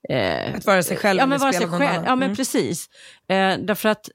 Eh, 0.08 0.54
Att 0.56 0.66
vara 0.66 0.82
sig 0.82 0.96
själv 0.96 1.18
ja, 1.20 1.26
men 1.26 1.38
vara 1.40 1.52
sig 1.52 1.68
själv. 1.68 1.82
annan. 1.82 2.04
Ja, 2.04 2.16
men 2.16 2.22
Mm. 2.26 2.36
precis. 2.36 2.86
Eh, 3.28 3.54
därför 3.58 3.88
att... 3.88 4.08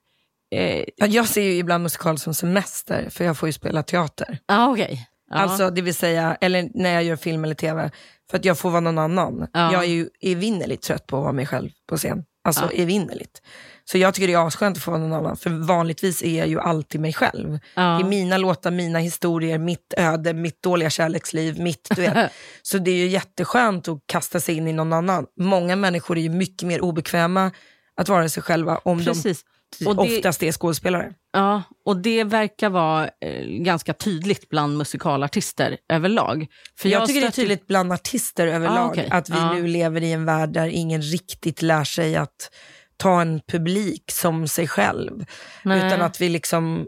Eh, 0.56 0.84
Ja, 0.98 1.06
Jag 1.08 1.28
ser 1.28 1.42
ju 1.42 1.52
ibland 1.54 1.84
musikal 1.84 2.18
som 2.18 2.34
semester, 2.34 3.10
för 3.10 3.26
jag 3.26 3.38
får 3.38 3.50
ju 3.50 3.54
spela 3.54 3.84
teater. 3.84 4.40
ah, 4.48 4.68
okej. 4.68 5.08
Ja. 5.30 5.38
Alltså 5.38 5.70
det 5.70 5.82
vill 5.82 5.96
säga, 5.96 6.38
eller 6.42 6.70
när 6.74 6.94
jag 6.94 7.04
gör 7.04 7.16
film 7.16 7.44
eller 7.44 7.56
tv, 7.56 7.92
för 8.32 8.38
att 8.38 8.46
jag 8.46 8.58
får 8.60 8.70
vara 8.70 8.80
någon 8.82 8.98
annan. 8.98 9.48
Ja. 9.54 9.74
Jag 9.74 9.84
är 9.84 9.88
ju 9.90 10.10
evinnerligt 10.22 10.84
trött 10.84 11.08
på 11.08 11.18
att 11.18 11.24
vara 11.24 11.34
mig 11.34 11.46
själv 11.46 11.70
på 11.90 11.98
scen. 11.98 12.24
Alltså 12.44 12.70
Ja. 12.74 12.82
evinnerligt. 12.84 13.42
Så 13.86 13.98
jag 13.98 14.14
tycker 14.14 14.28
det 14.28 14.34
är 14.34 14.48
asskönt 14.48 14.78
att 14.78 14.84
få 14.84 14.92
vara 14.92 15.02
någon 15.02 15.14
annan, 15.14 15.38
för 15.38 15.50
vanligtvis 15.50 16.24
är 16.24 16.38
jag 16.40 16.48
ju 16.48 16.60
alltid 16.60 17.02
mig 17.02 17.14
själv. 17.14 17.60
ja. 17.76 17.82
Det 17.82 18.04
är 18.04 18.08
mina 18.08 18.38
låtar, 18.38 18.72
mina 18.72 19.00
historier, 19.00 19.58
mitt 19.58 19.94
öde, 19.98 20.34
mitt 20.34 20.64
dåliga 20.64 20.90
kärleksliv, 20.90 21.60
mitt, 21.60 21.88
du 21.96 22.02
vet. 22.02 22.32
Så 22.62 22.78
det 22.78 22.92
är 22.92 22.96
ju 22.96 23.08
jätteskönt 23.08 23.88
att 23.88 24.00
kasta 24.06 24.40
sig 24.40 24.58
in 24.58 24.68
i 24.68 24.74
någon 24.74 24.94
annan. 24.94 25.26
Många 25.40 25.76
människor 25.76 26.18
är 26.18 26.22
ju 26.22 26.30
mycket 26.30 26.68
mer 26.68 26.82
obekväma 26.82 27.52
att 27.98 28.10
vara 28.10 28.30
sig 28.30 28.44
själva 28.44 28.78
om 28.84 29.04
Precis. 29.06 29.44
de 29.44 29.50
Och 29.86 29.96
det- 29.96 30.02
oftast 30.18 30.44
är 30.44 30.52
skådespelare. 30.52 31.14
Ja, 31.34 31.64
och 31.86 31.98
det 31.98 32.24
verkar 32.24 32.70
vara 32.70 33.10
eh, 33.22 33.46
ganska 33.46 33.94
tydligt 33.94 34.50
bland 34.50 34.78
musikalartister 34.78 35.78
överlag. 35.94 36.48
För 36.80 36.90
jag, 36.90 37.08
tycker 37.08 37.22
det 37.22 37.28
är 37.28 37.32
tydligt 37.32 37.68
bland 37.68 37.94
artister 37.94 38.48
överlag 38.48 38.88
Ah, 38.88 38.92
okej. 38.92 39.08
att 39.12 39.30
vi 39.30 39.34
Ja. 39.38 39.54
nu 39.54 39.68
lever 39.68 40.04
i 40.04 40.12
en 40.12 40.26
värld 40.26 40.50
där 40.54 40.68
ingen 40.68 41.02
riktigt 41.02 41.62
lär 41.62 41.84
sig 41.84 42.16
att 42.16 42.52
ta 42.98 43.22
en 43.22 43.42
publik 43.48 44.04
som 44.12 44.48
sig 44.48 44.68
själv. 44.68 45.26
Nej. 45.64 45.88
Utan 45.88 46.02
att 46.02 46.22
vi 46.22 46.30
liksom, 46.30 46.88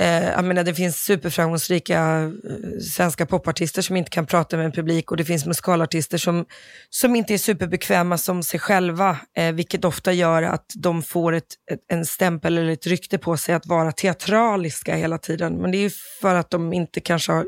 eh, 0.00 0.24
jag 0.24 0.44
menar 0.44 0.64
det 0.64 0.74
finns 0.74 0.96
superframgångsrika 1.04 2.22
eh, 2.22 2.80
svenska 2.80 3.26
popartister 3.26 3.82
som 3.82 3.96
inte 3.96 4.10
kan 4.10 4.26
prata 4.26 4.56
med 4.56 4.66
en 4.66 4.72
publik 4.72 5.10
och 5.10 5.16
det 5.16 5.24
finns 5.24 5.46
musikalartister 5.46 6.18
som, 6.18 6.46
som 6.90 7.16
inte 7.16 7.34
är 7.34 7.38
superbekväma 7.38 8.18
som 8.18 8.42
sig 8.42 8.60
själva, 8.60 9.18
eh, 9.36 9.52
vilket 9.52 9.84
ofta 9.84 10.12
gör 10.12 10.42
att 10.42 10.72
de 10.74 11.02
får 11.02 11.32
ett, 11.32 11.54
ett, 11.70 11.80
en 11.88 12.06
stämpel 12.06 12.58
eller 12.58 12.72
ett 12.72 12.86
rykte 12.86 13.18
på 13.18 13.36
sig 13.36 13.54
att 13.54 13.66
vara 13.66 13.92
teatraliska 13.92 14.96
hela 14.96 15.18
tiden. 15.18 15.54
Men 15.54 15.70
det 15.70 15.78
är 15.78 15.82
ju 15.82 15.90
för 16.20 16.34
att 16.34 16.50
de 16.50 16.72
inte 16.72 17.00
kanske 17.00 17.32
har 17.32 17.46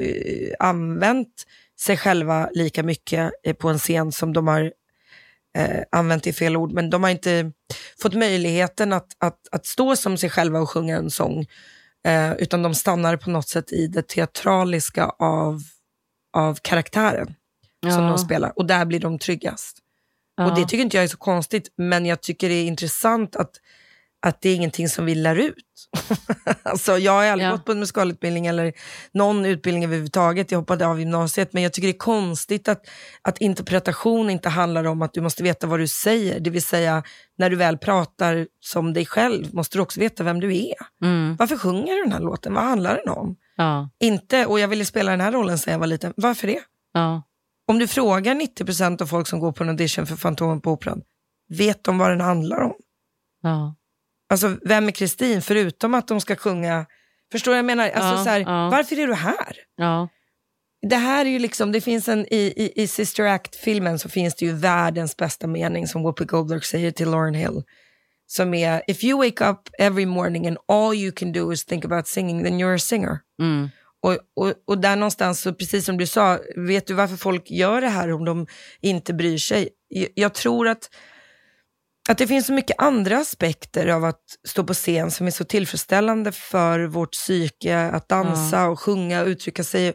eh, 0.00 0.54
använt 0.58 1.46
sig 1.80 1.96
själva 1.96 2.50
lika 2.52 2.82
mycket 2.82 3.32
eh, 3.42 3.54
på 3.54 3.68
en 3.68 3.78
scen 3.78 4.12
som 4.12 4.32
de 4.32 4.48
har 4.48 4.72
eh, 5.56 5.82
använt 5.92 6.26
i 6.26 6.32
fel 6.32 6.56
ord, 6.56 6.72
men 6.72 6.90
de 6.90 7.02
har 7.02 7.10
inte 7.10 7.52
fått 8.02 8.14
möjligheten 8.14 8.92
att, 8.92 9.08
att, 9.18 9.38
att 9.50 9.66
stå 9.66 9.96
som 9.96 10.16
sig 10.16 10.30
själva 10.30 10.60
och 10.60 10.70
sjunga 10.70 10.96
en 10.96 11.10
sång, 11.10 11.46
eh, 12.06 12.32
utan 12.32 12.62
de 12.62 12.74
stannar 12.74 13.16
på 13.16 13.30
något 13.30 13.48
sätt 13.48 13.72
i 13.72 13.86
det 13.86 14.08
teatraliska 14.08 15.04
av, 15.18 15.60
av 16.36 16.58
karaktären 16.62 17.34
som 17.82 18.02
Ja. 18.02 18.08
de 18.08 18.18
spelar, 18.18 18.52
och 18.58 18.66
där 18.66 18.84
blir 18.84 19.00
de 19.00 19.18
tryggast. 19.18 19.78
Ja. 20.36 20.50
Och 20.50 20.54
det 20.58 20.62
tycker 20.66 20.84
inte 20.84 20.96
jag 20.96 21.04
är 21.04 21.08
så 21.08 21.16
konstigt, 21.16 21.72
men 21.76 22.06
jag 22.06 22.20
tycker 22.20 22.48
det 22.48 22.54
är 22.54 22.64
intressant 22.66 23.36
att, 23.36 23.50
att 24.22 24.40
det 24.40 24.48
är 24.48 24.54
ingenting 24.56 24.88
som 24.88 25.04
vi 25.04 25.14
lär 25.14 25.36
ut. 25.36 25.54
alltså, 26.62 26.98
jag 26.98 27.12
har 27.12 27.24
aldrig 27.24 27.48
Ja. 27.48 27.52
gått 27.52 27.64
på 27.64 27.72
en 27.72 27.78
musikalutbildning 27.80 28.46
eller 28.46 28.72
någon 29.12 29.44
utbildning 29.46 29.84
överhuvudtaget. 29.84 30.50
Jag 30.50 30.58
hoppade 30.58 30.86
av 30.86 30.98
gymnasiet, 31.00 31.52
men 31.52 31.62
jag 31.62 31.72
tycker 31.72 31.88
det 31.88 31.94
är 31.94 31.98
konstigt 31.98 32.68
att, 32.68 32.82
att 33.22 33.38
interpretation 33.38 34.30
inte 34.30 34.48
handlar 34.48 34.84
om 34.84 35.02
att 35.02 35.12
du 35.14 35.20
måste 35.20 35.42
veta 35.42 35.66
vad 35.66 35.78
du 35.80 35.88
säger. 35.88 36.40
Det 36.40 36.50
vill 36.50 36.62
säga, 36.62 37.02
när 37.38 37.50
du 37.50 37.56
väl 37.56 37.78
pratar 37.78 38.46
som 38.60 38.92
dig 38.92 39.06
själv 39.06 39.54
måste 39.54 39.78
du 39.78 39.82
också 39.82 40.00
veta 40.00 40.22
vem 40.24 40.40
du 40.40 40.56
är. 40.56 40.74
Mm. 41.04 41.36
Varför 41.36 41.56
sjunger 41.56 41.96
du 41.96 42.02
den 42.02 42.12
här 42.12 42.20
låten? 42.20 42.54
Vad 42.54 42.64
handlar 42.64 42.96
den 42.96 43.08
om? 43.14 43.36
Ja. 43.56 43.90
Inte, 44.00 44.46
och 44.46 44.60
jag 44.60 44.68
ville 44.68 44.84
spela 44.84 45.10
den 45.10 45.20
här 45.20 45.32
rollen 45.32 45.58
sedan 45.58 45.72
jag 45.72 45.78
var 45.80 45.86
liten. 45.86 46.12
Varför 46.16 46.46
det? 46.46 46.60
Ja. 46.92 47.22
Om 47.68 47.78
du 47.78 47.86
frågar 47.88 48.34
90% 48.34 49.02
av 49.02 49.06
folk 49.06 49.26
som 49.26 49.40
går 49.40 49.52
på 49.52 49.62
en 49.62 49.68
audition 49.68 50.06
för 50.06 50.16
Fantomen 50.16 50.60
på 50.60 50.72
Operan, 50.72 51.02
vet 51.48 51.84
de 51.84 51.98
vad 51.98 52.10
den 52.10 52.20
handlar 52.20 52.60
om? 52.60 52.72
Ja. 53.42 53.76
Alltså, 54.30 54.56
vem 54.64 54.88
är 54.88 54.92
Kristin? 54.92 55.42
Förutom 55.42 55.94
att 55.94 56.08
de 56.08 56.20
ska 56.20 56.36
sjunga... 56.36 56.86
Förstår 57.32 57.56
jag 57.56 57.64
menar? 57.64 57.84
Alltså, 57.84 58.00
Ja, 58.00 58.24
så 58.24 58.30
här, 58.30 58.40
ja. 58.40 58.68
Varför 58.70 58.98
är 58.98 59.06
du 59.06 59.14
här? 59.14 59.56
Ja. 59.76 60.08
Det 60.88 60.96
här 60.96 61.24
är 61.24 61.30
ju 61.30 61.38
liksom, 61.38 61.72
det 61.72 61.80
finns 61.80 62.08
en, 62.08 62.26
i, 62.34 62.52
i, 62.56 62.82
i 62.82 62.86
Sister 62.86 63.24
Act-filmen 63.24 63.98
så 63.98 64.08
finns 64.08 64.34
det 64.34 64.46
ju 64.46 64.52
världens 64.52 65.16
bästa 65.16 65.46
mening 65.46 65.86
som 65.86 66.02
Whoopi 66.02 66.24
Goldberg 66.24 66.60
säger 66.60 66.90
till 66.90 67.10
Lauren 67.10 67.34
Hill. 67.34 67.62
Som 68.26 68.54
är, 68.54 68.82
if 68.86 69.04
you 69.04 69.24
wake 69.24 69.44
up 69.44 69.58
every 69.78 70.06
morning 70.06 70.46
and 70.46 70.56
all 70.68 70.94
you 70.94 71.12
can 71.12 71.32
do 71.32 71.52
is 71.52 71.64
think 71.64 71.84
about 71.84 72.08
singing, 72.08 72.44
then 72.44 72.60
you're 72.60 72.74
a 72.74 72.78
singer. 72.78 73.18
Mm. 73.40 73.68
Och, 74.02 74.18
och, 74.36 74.54
och 74.66 74.78
där 74.78 74.96
någonstans, 74.96 75.40
så 75.40 75.54
precis 75.54 75.84
som 75.84 75.98
du 75.98 76.06
sa, 76.06 76.38
vet 76.56 76.86
du 76.86 76.94
varför 76.94 77.16
folk 77.16 77.50
gör 77.50 77.80
det 77.80 77.88
här 77.88 78.12
om 78.12 78.24
de 78.24 78.46
inte 78.80 79.14
bryr 79.14 79.38
sig? 79.38 79.68
Jag, 79.88 80.08
jag 80.14 80.34
tror 80.34 80.68
att, 80.68 80.90
att 82.10 82.18
det 82.18 82.26
finns 82.26 82.46
så 82.46 82.52
mycket 82.52 82.82
andra 82.82 83.18
aspekter 83.18 83.86
av 83.86 84.04
att 84.04 84.20
stå 84.48 84.64
på 84.64 84.74
scen 84.74 85.10
som 85.10 85.26
är 85.26 85.30
så 85.30 85.44
tillfredsställande 85.44 86.32
för 86.32 86.80
vårt 86.80 87.12
psyke, 87.12 87.78
att 87.78 88.08
dansa 88.08 88.68
och 88.68 88.80
sjunga 88.80 89.20
och 89.22 89.26
uttrycka 89.26 89.64
sig. 89.64 89.94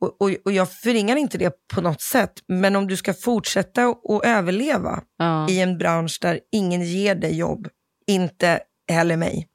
Och, 0.00 0.22
och, 0.22 0.30
och 0.44 0.52
jag 0.52 0.72
förringar 0.72 1.16
inte 1.16 1.38
det 1.38 1.54
på 1.74 1.80
något 1.80 2.00
sätt, 2.02 2.32
men 2.48 2.76
om 2.76 2.86
du 2.86 2.96
ska 2.96 3.14
fortsätta 3.14 3.84
att 3.86 4.24
överleva 4.24 5.02
Ja. 5.18 5.48
i 5.50 5.60
en 5.60 5.78
bransch 5.78 6.18
där 6.22 6.40
ingen 6.52 6.82
ger 6.82 7.14
dig 7.14 7.36
jobb, 7.36 7.68
inte 8.06 8.60
heller 8.90 9.16
mig. 9.16 9.48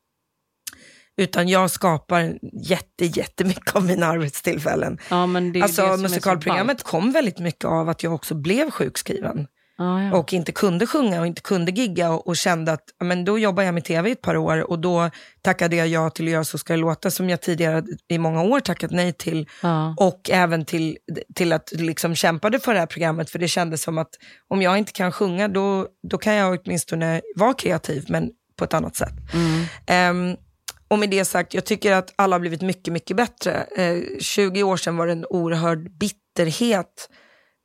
Utan 1.18 1.47
jag 1.47 1.72
skapar 1.72 2.39
jätte, 2.70 3.05
jättemycket 3.05 3.76
av 3.76 3.86
mina 3.86 4.05
arbetstillfällen. 4.05 4.97
ja, 5.10 5.28
Alltså 5.64 5.82
musikalprogrammet 5.97 6.84
kom 6.84 7.12
väldigt 7.12 7.39
mycket 7.39 7.66
av 7.66 7.89
att 7.89 8.03
jag 8.03 8.14
också 8.14 8.36
blev 8.36 8.72
sjukskriven 8.72 9.47
Ja, 9.80 10.17
och 10.17 10.34
inte 10.34 10.51
kunde 10.51 10.88
sjunga 10.88 11.19
och 11.19 11.27
inte 11.27 11.41
kunde 11.41 11.71
gigga 11.71 12.11
och, 12.11 12.27
och 12.27 12.38
kände 12.38 12.71
att 12.71 12.84
men 13.03 13.25
då 13.25 13.39
jobbar 13.39 13.63
jag 13.63 13.73
med 13.73 13.84
tv 13.84 14.09
i 14.09 14.11
ett 14.11 14.21
par 14.21 14.38
år 14.38 14.71
och 14.71 14.80
då 14.80 15.09
tackade 15.41 15.75
jag 15.75 15.88
ja 15.88 16.09
till 16.09 16.25
att 16.25 16.32
göra 16.32 16.43
Så 16.43 16.57
ska 16.57 16.73
det 16.73 16.80
låta 16.80 17.11
som 17.11 17.30
jag 17.30 17.41
tidigare 17.41 17.84
i 18.07 18.17
många 18.17 18.43
år 18.43 18.59
tackat 18.59 18.91
nej 18.91 19.13
till 19.13 19.49
ja. 19.61 19.95
och 19.97 20.30
även 20.30 20.65
till, 20.65 20.97
till 21.36 21.53
att 21.53 21.71
liksom 21.71 22.15
kämpade 22.15 22.59
för 22.59 22.73
det 22.73 22.80
här 22.80 22.88
programmet 22.88 23.30
för 23.30 23.39
det 23.39 23.47
kändes 23.47 23.82
som 23.82 23.97
att 23.97 24.09
om 24.47 24.61
jag 24.61 24.77
inte 24.77 24.91
kan 24.91 25.11
sjunga 25.11 25.47
då, 25.47 25.88
då 26.09 26.17
kan 26.17 26.34
jag 26.34 26.59
åtminstone 26.65 27.21
vara 27.36 27.53
kreativ 27.53 28.05
men 28.07 28.30
på 28.57 28.63
ett 28.65 28.73
annat 28.73 28.95
sätt. 28.95 29.13
Mm. 29.34 29.65
Ehm, 29.86 30.38
och 30.88 30.99
med 30.99 31.09
det 31.09 31.25
sagt, 31.25 31.53
jag 31.53 31.65
tycker 31.65 31.91
att 31.91 32.13
alla 32.15 32.36
har 32.36 32.39
blivit 32.39 32.61
mycket, 32.61 32.93
mycket 32.93 33.17
bättre. 33.17 33.65
Eh, 33.77 33.97
20 34.19 34.63
år 34.63 34.77
sedan 34.77 34.97
var 34.97 35.07
det 35.07 35.11
en 35.11 35.25
oerhörd 35.25 35.97
bitterhet 35.97 37.09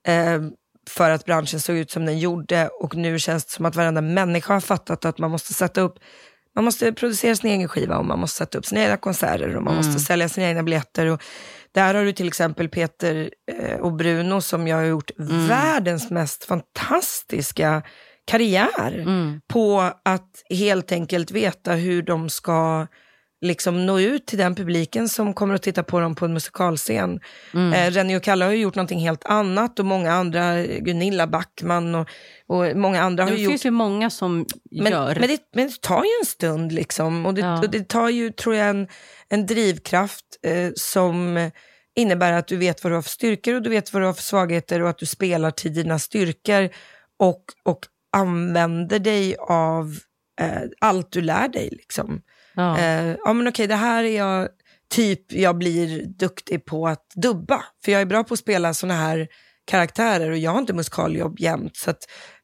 eh, 0.07 0.43
för 0.91 1.11
att 1.11 1.25
branschen 1.25 1.61
såg 1.61 1.77
ut 1.77 1.91
som 1.91 2.07
den 2.07 2.19
gjorde 2.19 2.69
och 2.69 2.95
nu 2.95 3.19
känns 3.19 3.45
det 3.45 3.51
som 3.53 3.65
att 3.65 3.77
varenda 3.77 4.01
människa 4.01 4.53
har 4.53 4.61
fattat 4.61 5.05
att 5.05 5.19
man 5.19 5.31
måste 5.31 5.55
sätta 5.55 5.81
upp 5.81 5.99
Man 6.55 6.65
måste 6.65 6.93
producera 6.93 7.37
sin 7.37 7.51
egen 7.51 7.69
skiva 7.69 7.99
och 7.99 8.05
man 8.05 8.19
måste 8.19 8.39
sätta 8.39 8.59
upp 8.59 8.67
sina 8.67 8.83
egna 8.83 8.97
konserter 8.97 9.57
och 9.57 9.63
man 9.63 9.77
måste 9.77 10.01
sälja 10.01 10.29
sina 10.29 10.49
egna 10.49 10.63
biljetter. 10.63 11.07
Och 11.07 11.23
där 11.73 11.95
har 11.95 12.05
du 12.05 12.13
till 12.13 12.29
exempel 12.29 12.69
Peter 12.69 13.31
eh, 13.53 13.81
och 13.81 13.93
Bruno 13.93 14.41
som 14.41 14.69
jag 14.69 14.77
har 14.77 14.85
gjort 14.85 15.11
världens 15.49 16.11
mest 16.11 16.45
fantastiska 16.45 17.83
karriär 18.27 19.05
på 19.49 19.91
att 20.05 20.43
helt 20.51 20.93
enkelt 20.93 21.31
veta 21.31 21.73
hur 21.73 22.03
de 22.03 22.31
ska 22.31 22.87
liksom 23.45 23.87
nå 23.87 24.01
ut 24.01 24.27
till 24.27 24.39
den 24.39 24.55
publiken 24.55 25.09
som 25.09 25.35
kommer 25.35 25.55
att 25.55 25.63
titta 25.63 25.83
på 25.83 26.01
dem 26.01 26.15
på 26.15 26.25
en 26.25 26.33
musikalscen. 26.33 27.21
Eh, 27.55 27.91
Renny 27.91 28.17
och 28.17 28.23
Kalle 28.23 28.45
har 28.45 28.53
ju 28.53 28.59
gjort 28.59 28.75
någonting 28.75 28.99
helt 29.01 29.25
annat 29.25 29.79
och 29.79 29.85
många 29.85 30.13
andra, 30.13 30.63
Gunilla 30.63 31.27
Backman 31.27 31.95
och, 31.95 32.09
och 32.47 32.77
många 32.77 33.03
andra 33.03 33.25
har 33.25 33.31
Det 33.31 33.37
ju 33.37 33.43
gjort 33.43 33.51
finns 33.53 33.67
ju 33.67 33.71
många 33.71 34.11
som 34.11 34.47
men, 34.71 34.93
gör. 34.93 35.17
men, 35.21 35.29
det, 35.29 35.39
men 35.55 35.67
det 35.67 35.81
tar 35.81 36.05
ju 36.05 36.11
en 36.21 36.27
stund 36.27 36.73
liksom. 36.73 37.27
Och 37.27 37.35
det, 37.35 37.41
Ja. 37.41 37.59
och 37.59 37.71
det 37.71 37.89
tar 37.89 38.09
ju, 38.09 38.31
tror 38.31 38.55
jag, 38.55 38.69
en, 38.71 38.89
en 39.29 39.47
drivkraft 39.47 40.25
eh, 40.47 40.71
som 40.77 41.51
innebär 41.97 42.33
att 42.33 42.47
du 42.47 42.57
vet 42.57 42.85
vad 42.85 42.91
du 42.93 42.95
har 42.95 43.03
för 43.03 43.11
styrkor 43.11 43.55
och 43.55 43.63
du 43.63 43.71
vet 43.71 43.93
vad 43.93 44.03
du 44.03 44.07
har 44.07 44.13
för 44.13 44.23
svagheter 44.23 44.83
och 44.83 44.89
att 44.89 44.99
du 44.99 45.07
spelar 45.07 45.51
till 45.51 45.75
dina 45.75 45.99
styrkor 45.99 46.69
och, 47.19 47.45
och 47.63 47.79
använder 48.17 48.99
dig 48.99 49.37
av 49.49 49.97
eh, 50.41 50.63
allt 50.81 51.13
du 51.13 51.21
lär 51.21 51.49
dig. 51.49 51.69
Liksom. 51.73 52.21
Ja. 52.55 52.79
Eh, 52.79 53.17
ja 53.25 53.33
men 53.33 53.49
okej, 53.49 53.67
det 53.67 53.75
här 53.75 54.05
är 54.05 54.17
jag, 54.17 54.49
typ 54.91 55.33
jag 55.33 55.59
blir 55.59 56.07
duktig 56.07 56.65
på 56.65 56.89
att 56.89 57.07
dubba. 57.15 57.65
För 57.85 57.93
jag 57.93 58.01
är 58.01 58.07
bra 58.07 58.25
på 58.25 58.35
att 58.35 58.41
spela 58.41 58.75
såna 58.75 58.95
här 58.95 59.29
karaktärer 59.67 60.31
och 60.31 60.37
jag 60.39 60.51
har 60.51 60.59
inte 60.59 60.73
musikaljobb 60.73 61.41
jämt. 61.41 61.77
Så 61.77 61.93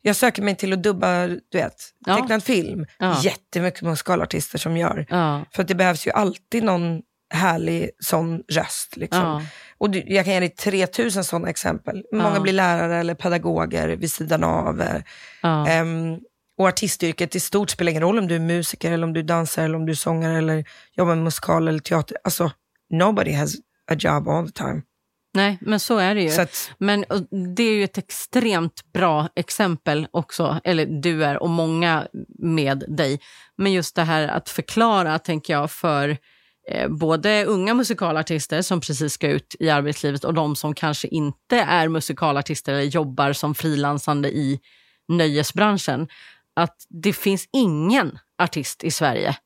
jag 0.03 0.17
söker 0.17 0.43
mig 0.43 0.57
till 0.57 0.73
att 0.73 0.83
dubba, 0.83 1.27
du 1.27 1.41
vet, 1.59 1.75
Ja. 2.07 2.17
tecknad 2.17 2.43
film. 2.45 2.87
Ja. 2.99 3.21
Jättemycket 3.23 3.83
musikalartister 3.83 4.59
som 4.59 4.77
gör. 4.77 5.07
ja. 5.11 5.45
För 5.55 5.65
det 5.65 5.75
behövs 5.75 6.07
ju 6.07 6.11
alltid 6.11 6.65
någon 6.65 7.01
härlig 7.35 7.91
sån 7.99 8.43
röst. 8.53 8.97
Liksom. 8.97 9.21
Ja. 9.21 9.43
Och 9.79 9.91
du, 9.91 10.03
jag 10.07 10.25
kan 10.25 10.35
ge 10.35 10.41
dig 10.41 10.49
3000 10.49 11.25
sådana 11.25 11.49
exempel. 11.51 12.03
Många 12.13 12.41
blir 12.41 12.53
lärare 12.53 12.97
eller 12.97 13.15
pedagoger 13.15 13.89
vid 13.89 14.13
sidan 14.13 14.45
av. 14.45 14.83
Ehm, 15.69 16.19
och 16.61 16.69
artistyrket 16.69 17.37
i 17.37 17.41
stort 17.41 17.71
spelar 17.71 17.91
ingen 17.91 18.03
roll 18.03 18.19
om 18.19 18.29
du 18.29 18.35
är 18.35 18.41
musiker, 18.41 18.93
eller 18.93 19.07
om 19.07 19.13
du 19.13 19.21
är 19.21 19.25
dansare, 19.25 19.65
eller 19.65 19.77
om 19.77 19.87
du 19.87 19.93
är 19.93 19.97
sångare, 19.97 20.39
eller 20.39 20.65
jobbar 20.97 21.15
med 21.15 21.25
musikal 21.25 21.69
eller 21.69 21.79
teater. 21.79 22.17
Alltså, 22.25 22.51
nobody 22.91 23.33
has 23.33 23.55
a 23.91 23.95
job 23.99 24.29
all 24.29 24.47
the 24.47 24.53
time. 24.53 24.83
Nej, 25.35 25.59
men 25.61 25.81
så 25.81 25.99
är 25.99 26.15
det 26.15 26.23
ju. 26.23 26.41
Att, 26.41 26.71
Men 26.79 27.05
det 27.57 27.63
är 27.63 27.75
ju 27.75 27.85
ett 27.85 27.99
extremt 27.99 28.93
bra 28.93 29.29
exempel 29.37 30.07
också, 30.11 30.61
eller 30.65 30.87
du 30.87 31.25
är 31.25 31.43
och 31.43 31.51
många 31.51 32.07
med 32.39 32.85
dig. 32.89 33.21
Men 33.57 33.73
just 33.73 33.97
det 33.97 34.03
här 34.03 34.29
att 34.29 34.49
förklara, 34.49 35.19
tänker 35.19 35.53
jag, 35.53 35.71
för 35.71 36.17
eh, 36.71 36.89
både 36.89 37.45
unga 37.45 37.75
musikalartister 37.75 38.63
som 38.63 38.81
precis 38.81 39.13
ska 39.13 39.29
ut 39.29 39.57
i 39.61 39.71
arbetslivet 39.71 40.25
och 40.25 40.35
de 40.35 40.57
som 40.57 40.75
kanske 40.75 41.09
inte 41.09 41.57
är 41.57 41.89
musikalartister 41.89 42.73
eller 42.73 42.83
jobbar 42.83 43.33
som 43.33 43.55
frilansande 43.55 44.29
i 44.29 44.61
nöjesbranschen. 45.09 46.09
Att 46.61 46.77
det 46.89 47.13
finns 47.13 47.49
ingen 47.53 48.19
artist 48.43 48.85
i 48.85 48.91
Sverige 48.91 49.37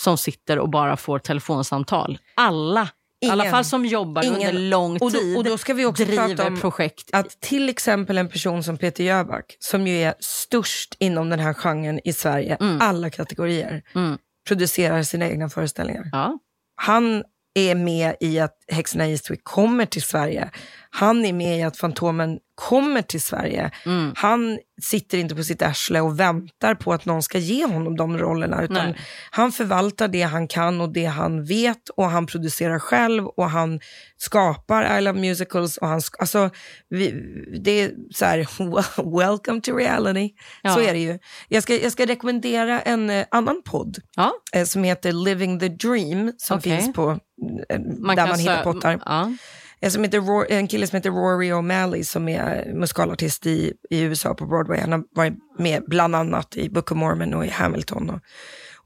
som 0.00 0.18
sitter 0.18 0.58
och 0.58 0.70
bara 0.70 0.96
får 0.96 1.18
telefonsamtal. 1.18 2.18
Alla, 2.34 2.88
i 3.24 3.28
alla 3.30 3.44
Ingen. 3.44 3.50
fall 3.52 3.64
som 3.64 3.86
jobbar 3.86 4.26
under 4.26 4.40
Ingen. 4.40 4.70
lång 4.70 4.92
Och 4.92 5.12
då- 5.12 5.18
tid, 5.18 5.36
och 5.36 5.44
då 5.44 5.58
ska 5.58 5.74
vi 5.74 5.84
också 5.84 6.04
prata 6.06 6.46
om 6.46 6.60
projekt. 6.60 7.10
att 7.12 7.40
till 7.40 7.68
exempel 7.68 8.18
en 8.18 8.28
person 8.28 8.62
som 8.64 8.76
Peter 8.78 9.04
Jöback, 9.04 9.56
som 9.58 9.86
ju 9.86 10.02
är 10.02 10.14
störst 10.20 10.96
inom 10.98 11.30
den 11.30 11.38
här 11.40 11.54
genren 11.54 12.00
i 12.04 12.12
Sverige, 12.12 12.56
alla 12.80 13.10
kategorier, 13.10 13.82
Mm. 13.94 14.18
producerar 14.48 15.02
sina 15.02 15.28
egna 15.28 15.48
föreställningar. 15.48 16.08
Ja. 16.12 16.38
Han 16.76 17.24
är 17.54 17.74
med 17.74 18.16
i 18.20 18.38
att 18.40 18.56
Häxorna 18.68 19.06
i 19.06 19.10
Eastwick 19.10 19.44
kommer 19.44 19.86
till 19.86 20.02
Sverige. 20.02 20.50
Han 20.90 21.24
är 21.24 21.32
med 21.32 21.58
i 21.58 21.62
att 21.62 21.76
Fantomen 21.76 22.38
kommer 22.56 23.02
till 23.02 23.20
Sverige. 23.20 23.70
Mm. 23.86 24.12
Han 24.16 24.58
sitter 24.82 25.18
inte 25.18 25.34
på 25.34 25.42
sitt 25.42 25.62
arsle 25.62 26.00
och 26.00 26.20
väntar 26.20 26.74
på 26.74 26.92
att 26.92 27.04
någon 27.04 27.22
ska 27.22 27.38
ge 27.38 27.66
honom 27.66 27.96
de 27.96 28.18
rollerna. 28.18 28.62
Utan 28.62 28.90
Nej. 28.90 29.00
han 29.30 29.52
förvaltar 29.52 30.08
det 30.08 30.22
han 30.22 30.48
kan 30.48 30.80
och 30.80 30.92
det 30.92 31.04
han 31.04 31.44
vet 31.44 31.88
och 31.88 32.04
han 32.04 32.26
producerar 32.26 32.78
själv 32.78 33.26
och 33.26 33.50
han 33.50 33.80
skapar 34.16 34.98
I 34.98 35.00
Love 35.00 35.20
Musicals. 35.20 35.76
Och 35.76 35.88
han, 35.88 36.00
alltså, 36.18 36.50
vi, 36.88 37.14
det 37.60 37.70
är 37.70 37.92
så 38.14 38.24
här, 38.24 38.38
welcome 39.18 39.60
to 39.60 39.76
reality. 39.76 40.30
Ja. 40.62 40.74
Så 40.74 40.80
är 40.80 40.92
det 40.92 41.00
ju. 41.00 41.18
Jag 41.48 41.62
ska, 41.62 41.74
jag 41.82 41.92
ska 41.92 42.06
rekommendera 42.06 42.80
en 42.80 43.10
eh, 43.10 43.26
annan 43.30 43.62
podd 43.64 43.96
Ja, 44.16 44.32
eh, 44.52 44.64
som 44.64 44.84
heter 44.84 45.12
Living 45.12 45.60
the 45.60 45.68
Dream 45.68 46.32
som 46.36 46.58
Okej. 46.58 46.78
finns 46.78 46.94
på 46.94 47.10
eh, 47.68 47.80
man 47.98 48.16
där 48.16 48.26
man 48.26 48.38
hittar 48.38 48.62
pottar. 48.62 49.00
Ja. 49.04 49.32
En, 49.80 49.90
som 49.90 50.04
heter 50.04 50.20
Ro- 50.20 50.44
en 50.48 50.68
kille 50.68 50.86
som 50.86 50.96
heter 50.96 51.10
Rory 51.10 51.52
O'Malley 51.52 52.02
som 52.02 52.28
är 52.28 52.72
musikalartist 52.74 53.46
i, 53.46 53.72
i 53.90 54.00
USA 54.00 54.34
på 54.34 54.46
Broadway. 54.46 54.80
Han 54.80 54.92
har 54.92 55.04
varit 55.10 55.34
med 55.58 55.82
bland 55.86 56.16
annat 56.16 56.56
i 56.56 56.68
Book 56.70 56.92
of 56.92 56.96
Mormon 56.96 57.34
och 57.34 57.46
i 57.46 57.48
Hamilton 57.48 58.10
och, 58.10 58.20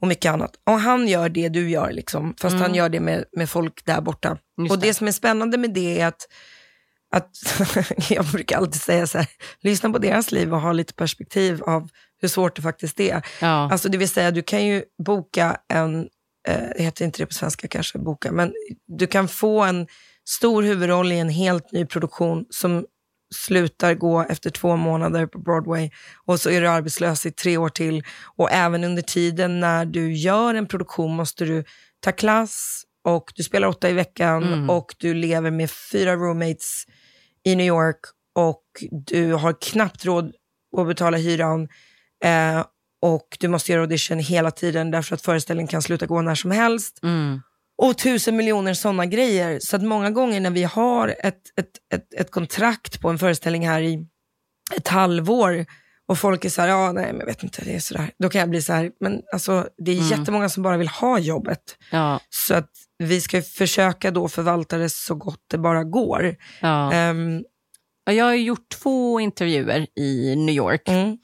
och 0.00 0.08
mycket 0.08 0.32
annat. 0.32 0.50
Och 0.66 0.80
han 0.80 1.08
gör 1.08 1.28
det 1.28 1.48
du 1.48 1.70
gör, 1.70 1.92
liksom, 1.92 2.34
fast 2.40 2.56
han 2.56 2.74
gör 2.74 2.88
det 2.88 3.00
med, 3.00 3.24
med 3.32 3.50
folk 3.50 3.84
där 3.84 4.00
borta. 4.00 4.28
Mm. 4.28 4.40
Just 4.58 4.72
och 4.72 4.78
det. 4.78 4.86
det. 4.86 4.94
som 4.94 5.08
är 5.08 5.12
spännande 5.12 5.58
med 5.58 5.74
det 5.74 6.00
är 6.00 6.06
att 6.06 6.26
att 7.12 7.30
jag 8.10 8.24
brukar 8.24 8.56
alltid 8.56 8.82
säga 8.82 9.06
så 9.06 9.18
här, 9.18 9.26
lyssna 9.60 9.90
på 9.90 9.98
deras 9.98 10.32
liv 10.32 10.54
och 10.54 10.60
ha 10.60 10.72
lite 10.72 10.94
perspektiv 10.94 11.62
av 11.62 11.88
hur 12.20 12.28
svårt 12.28 12.56
det 12.56 12.62
faktiskt 12.62 13.00
är. 13.00 13.22
Ja. 13.40 13.72
Alltså 13.72 13.88
det 13.88 13.98
vill 13.98 14.08
säga, 14.08 14.30
du 14.30 14.42
kan 14.42 14.66
ju 14.66 14.82
boka 15.04 15.56
en, 15.68 16.08
eh, 16.48 16.68
det 16.76 16.82
heter 16.82 17.04
inte 17.04 17.22
det 17.22 17.26
på 17.26 17.34
svenska 17.34 17.68
kanske, 17.68 17.98
boka, 17.98 18.32
men 18.32 18.52
du 18.86 19.06
kan 19.06 19.28
få 19.28 19.60
en 19.60 19.86
stor 20.38 20.62
huvudroll 20.62 21.12
i 21.12 21.18
en 21.18 21.28
helt 21.28 21.72
ny 21.72 21.86
produktion 21.86 22.44
som 22.50 22.84
slutar 23.34 23.94
gå 23.94 24.20
efter 24.22 24.50
två 24.50 24.76
månader 24.76 25.26
på 25.26 25.38
Broadway 25.38 25.90
och 26.26 26.40
så 26.40 26.50
är 26.50 26.60
du 26.60 26.68
arbetslös 26.68 27.26
i 27.26 27.30
tre 27.30 27.56
år 27.56 27.68
till. 27.68 28.04
Och 28.36 28.50
även 28.52 28.84
under 28.84 29.02
tiden 29.02 29.60
när 29.60 29.84
du 29.84 30.12
gör 30.14 30.54
en 30.54 30.66
produktion 30.66 31.16
måste 31.16 31.44
du 31.44 31.64
ta 32.00 32.12
klass 32.12 32.82
och 33.04 33.32
du 33.34 33.42
spelar 33.42 33.68
åtta 33.68 33.90
i 33.90 33.92
veckan 33.92 34.42
Mm. 34.42 34.70
och 34.70 34.94
du 34.98 35.14
lever 35.14 35.50
med 35.50 35.70
fyra 35.70 36.16
roommates 36.16 36.84
i 37.44 37.56
New 37.56 37.66
York 37.66 38.00
och 38.34 38.62
du 39.06 39.32
har 39.32 39.56
knappt 39.60 40.04
råd 40.04 40.32
att 40.76 40.86
betala 40.86 41.16
hyran. 41.16 41.68
Eh, 42.24 42.64
och 43.02 43.36
du 43.40 43.48
måste 43.48 43.72
göra 43.72 43.82
audition 43.82 44.18
hela 44.18 44.50
tiden 44.50 44.90
därför 44.90 45.14
att 45.14 45.22
föreställningen 45.22 45.68
kan 45.68 45.82
sluta 45.82 46.06
gå 46.06 46.22
när 46.22 46.34
som 46.34 46.50
helst. 46.50 47.00
Mm. 47.02 47.40
Och 47.82 47.98
tusen 47.98 48.36
miljoner 48.36 48.74
sådana 48.74 49.06
grejer. 49.06 49.58
Så 49.62 49.76
att 49.76 49.82
många 49.82 50.10
gånger 50.10 50.40
när 50.40 50.50
vi 50.50 50.62
har 50.64 51.08
ett, 51.08 51.40
ett, 51.56 51.70
ett, 51.94 52.14
ett 52.20 52.30
kontrakt 52.30 53.00
på 53.00 53.08
en 53.08 53.18
föreställning 53.18 53.68
här 53.68 53.80
i 53.82 54.06
ett 54.76 54.88
halvår 54.88 55.66
och 56.08 56.18
folk 56.18 56.44
är 56.44 56.48
så 56.48 56.60
här, 56.60 56.68
ja 56.68 56.92
nej 56.92 57.06
men 57.06 57.18
jag 57.18 57.26
vet 57.26 57.42
inte, 57.42 57.64
det 57.64 57.74
är 57.74 57.80
sådär. 57.80 58.10
Då 58.18 58.28
kan 58.28 58.38
jag 58.40 58.50
bli 58.50 58.62
så 58.62 58.72
här, 58.72 58.90
men 59.00 59.20
alltså 59.32 59.68
det 59.84 59.90
är 59.92 59.96
Mm. 59.96 60.08
jättemånga 60.08 60.48
som 60.48 60.62
bara 60.62 60.76
vill 60.76 60.88
ha 60.88 61.18
jobbet. 61.18 61.76
Ja. 61.90 62.20
Så 62.30 62.54
att 62.54 62.70
vi 62.98 63.20
ska 63.20 63.42
försöka 63.42 64.10
då 64.10 64.28
förvalta 64.28 64.78
det 64.78 64.90
så 64.90 65.14
gott 65.14 65.44
det 65.50 65.58
bara 65.58 65.84
går. 65.84 66.36
Ja. 66.60 66.94
Ja, 68.04 68.12
Jag 68.12 68.24
har 68.24 68.34
gjort 68.34 68.68
två 68.82 69.20
intervjuer 69.20 69.86
i 69.96 70.36
New 70.36 70.54
York 70.54 70.88
mm, 70.88 71.18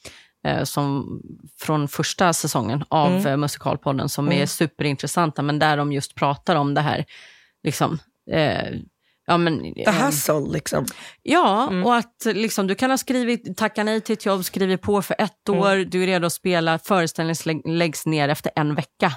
som, 0.64 1.20
från 1.59 1.88
första 1.88 2.32
säsongen 2.32 2.84
av 2.88 3.11
Mm. 3.12 3.26
eh, 3.26 3.36
Musikalpodden 3.36 4.09
som 4.09 4.26
Mm. 4.26 4.42
är 4.42 4.47
superintressanta, 4.47 5.42
men 5.42 5.59
där 5.59 5.76
de 5.76 5.92
just 5.92 6.14
pratar 6.14 6.57
om 6.57 6.74
det 6.74 6.80
här. 6.80 7.05
Liksom, 7.62 7.99
eh, 8.30 8.70
ja, 9.26 9.36
men, 9.36 9.74
the 9.74 9.84
eh, 9.88 10.05
hustle 10.07 10.53
liksom. 10.53 10.86
Ja, 11.22 11.68
Mm. 11.70 11.84
och 11.86 11.97
att 11.97 12.24
liksom, 12.24 12.66
du 12.66 12.74
kan 12.74 12.90
ha 12.90 12.99
skrivit, 12.99 13.57
tacka 13.57 13.84
nej 13.84 14.01
till 14.01 14.12
ett 14.12 14.26
jobb, 14.26 14.44
skrivit 14.44 14.82
på 14.82 15.03
för 15.03 15.16
ett 15.18 15.49
Mm. 15.49 15.61
år, 15.61 15.76
du 15.76 16.03
är 16.03 16.07
redo 16.07 16.26
att 16.26 16.32
spela, 16.32 16.78
föreställningen 16.78 17.36
lä- 17.44 17.72
läggs 17.74 18.07
ner 18.07 18.28
efter 18.28 18.53
en 18.57 18.74
vecka. 18.74 19.12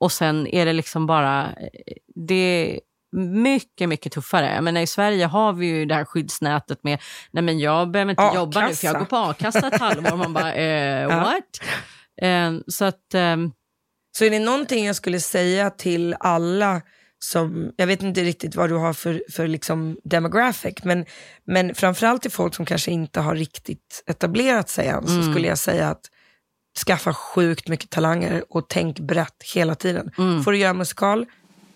Och 0.00 0.12
sen 0.12 0.46
är 0.46 0.66
det 0.66 0.72
liksom 0.72 1.06
bara, 1.06 1.42
eh, 1.46 1.94
det 2.14 2.80
mycket, 3.12 3.88
mycket 3.88 4.12
tuffare. 4.12 4.54
Jag 4.54 4.64
menar, 4.64 4.80
I 4.80 4.86
Sverige 4.86 5.26
har 5.26 5.52
vi 5.52 5.66
ju 5.66 5.84
det 5.86 5.94
här 5.94 6.04
skyddsnätet 6.04 6.78
med, 6.84 6.98
nej 7.30 7.42
men 7.42 7.58
jag 7.58 7.90
behöver 7.90 8.10
inte 8.10 8.30
jobba 8.34 8.66
nu 8.66 8.74
för 8.74 8.86
jag 8.86 8.98
går 8.98 9.04
på 9.04 9.16
a-kassa 9.16 9.66
ett 9.68 9.80
halvår. 9.80 10.16
Man 10.16 10.32
bara, 10.32 10.54
eh, 10.64 11.08
what? 11.08 11.60
Eh, 12.22 12.52
så 12.66 12.84
att, 12.84 13.14
ehm, 13.14 13.52
Så 14.18 14.24
är 14.24 14.30
det 14.30 14.38
någonting 14.38 14.86
jag 14.86 14.96
skulle 14.96 15.20
säga 15.20 15.70
till 15.70 16.16
alla 16.20 16.82
som, 17.18 17.72
jag 17.76 17.86
vet 17.86 18.02
inte 18.02 18.20
riktigt 18.20 18.54
vad 18.54 18.70
du 18.70 18.74
har 18.74 18.92
för, 18.92 19.22
för 19.32 19.46
liksom 19.48 19.96
demographic, 20.04 20.74
men, 20.84 21.04
men 21.46 21.74
framförallt 21.74 22.22
till 22.22 22.30
folk 22.30 22.54
som 22.54 22.66
kanske 22.66 22.90
inte 22.90 23.20
har 23.20 23.34
riktigt 23.34 24.02
etablerat 24.06 24.68
sig 24.68 24.88
än, 24.88 25.06
så 25.06 25.22
skulle 25.22 25.48
jag 25.48 25.58
säga 25.58 25.88
att 25.88 26.00
skaffa 26.86 27.14
sjukt 27.14 27.68
mycket 27.68 27.90
talanger 27.90 28.44
och 28.48 28.68
tänk 28.68 28.98
brett 28.98 29.42
hela 29.54 29.74
tiden. 29.74 30.10
Får 30.44 30.52
du 30.52 30.58
göra 30.58 30.72
musikal, 30.72 31.26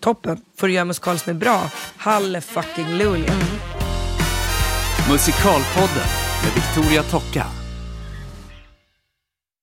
toppen. 0.01 0.41
Får 0.57 0.67
du 0.67 0.73
göra 0.73 0.85
musikal 0.85 1.19
som 1.19 1.29
är 1.29 1.33
bra, 1.33 1.69
halle 1.97 2.41
fucking 2.41 2.97
luja. 2.97 3.33
Musikalpodden 5.09 6.07
med 6.43 6.53
Victoria 6.55 7.03
Tocka. 7.03 7.60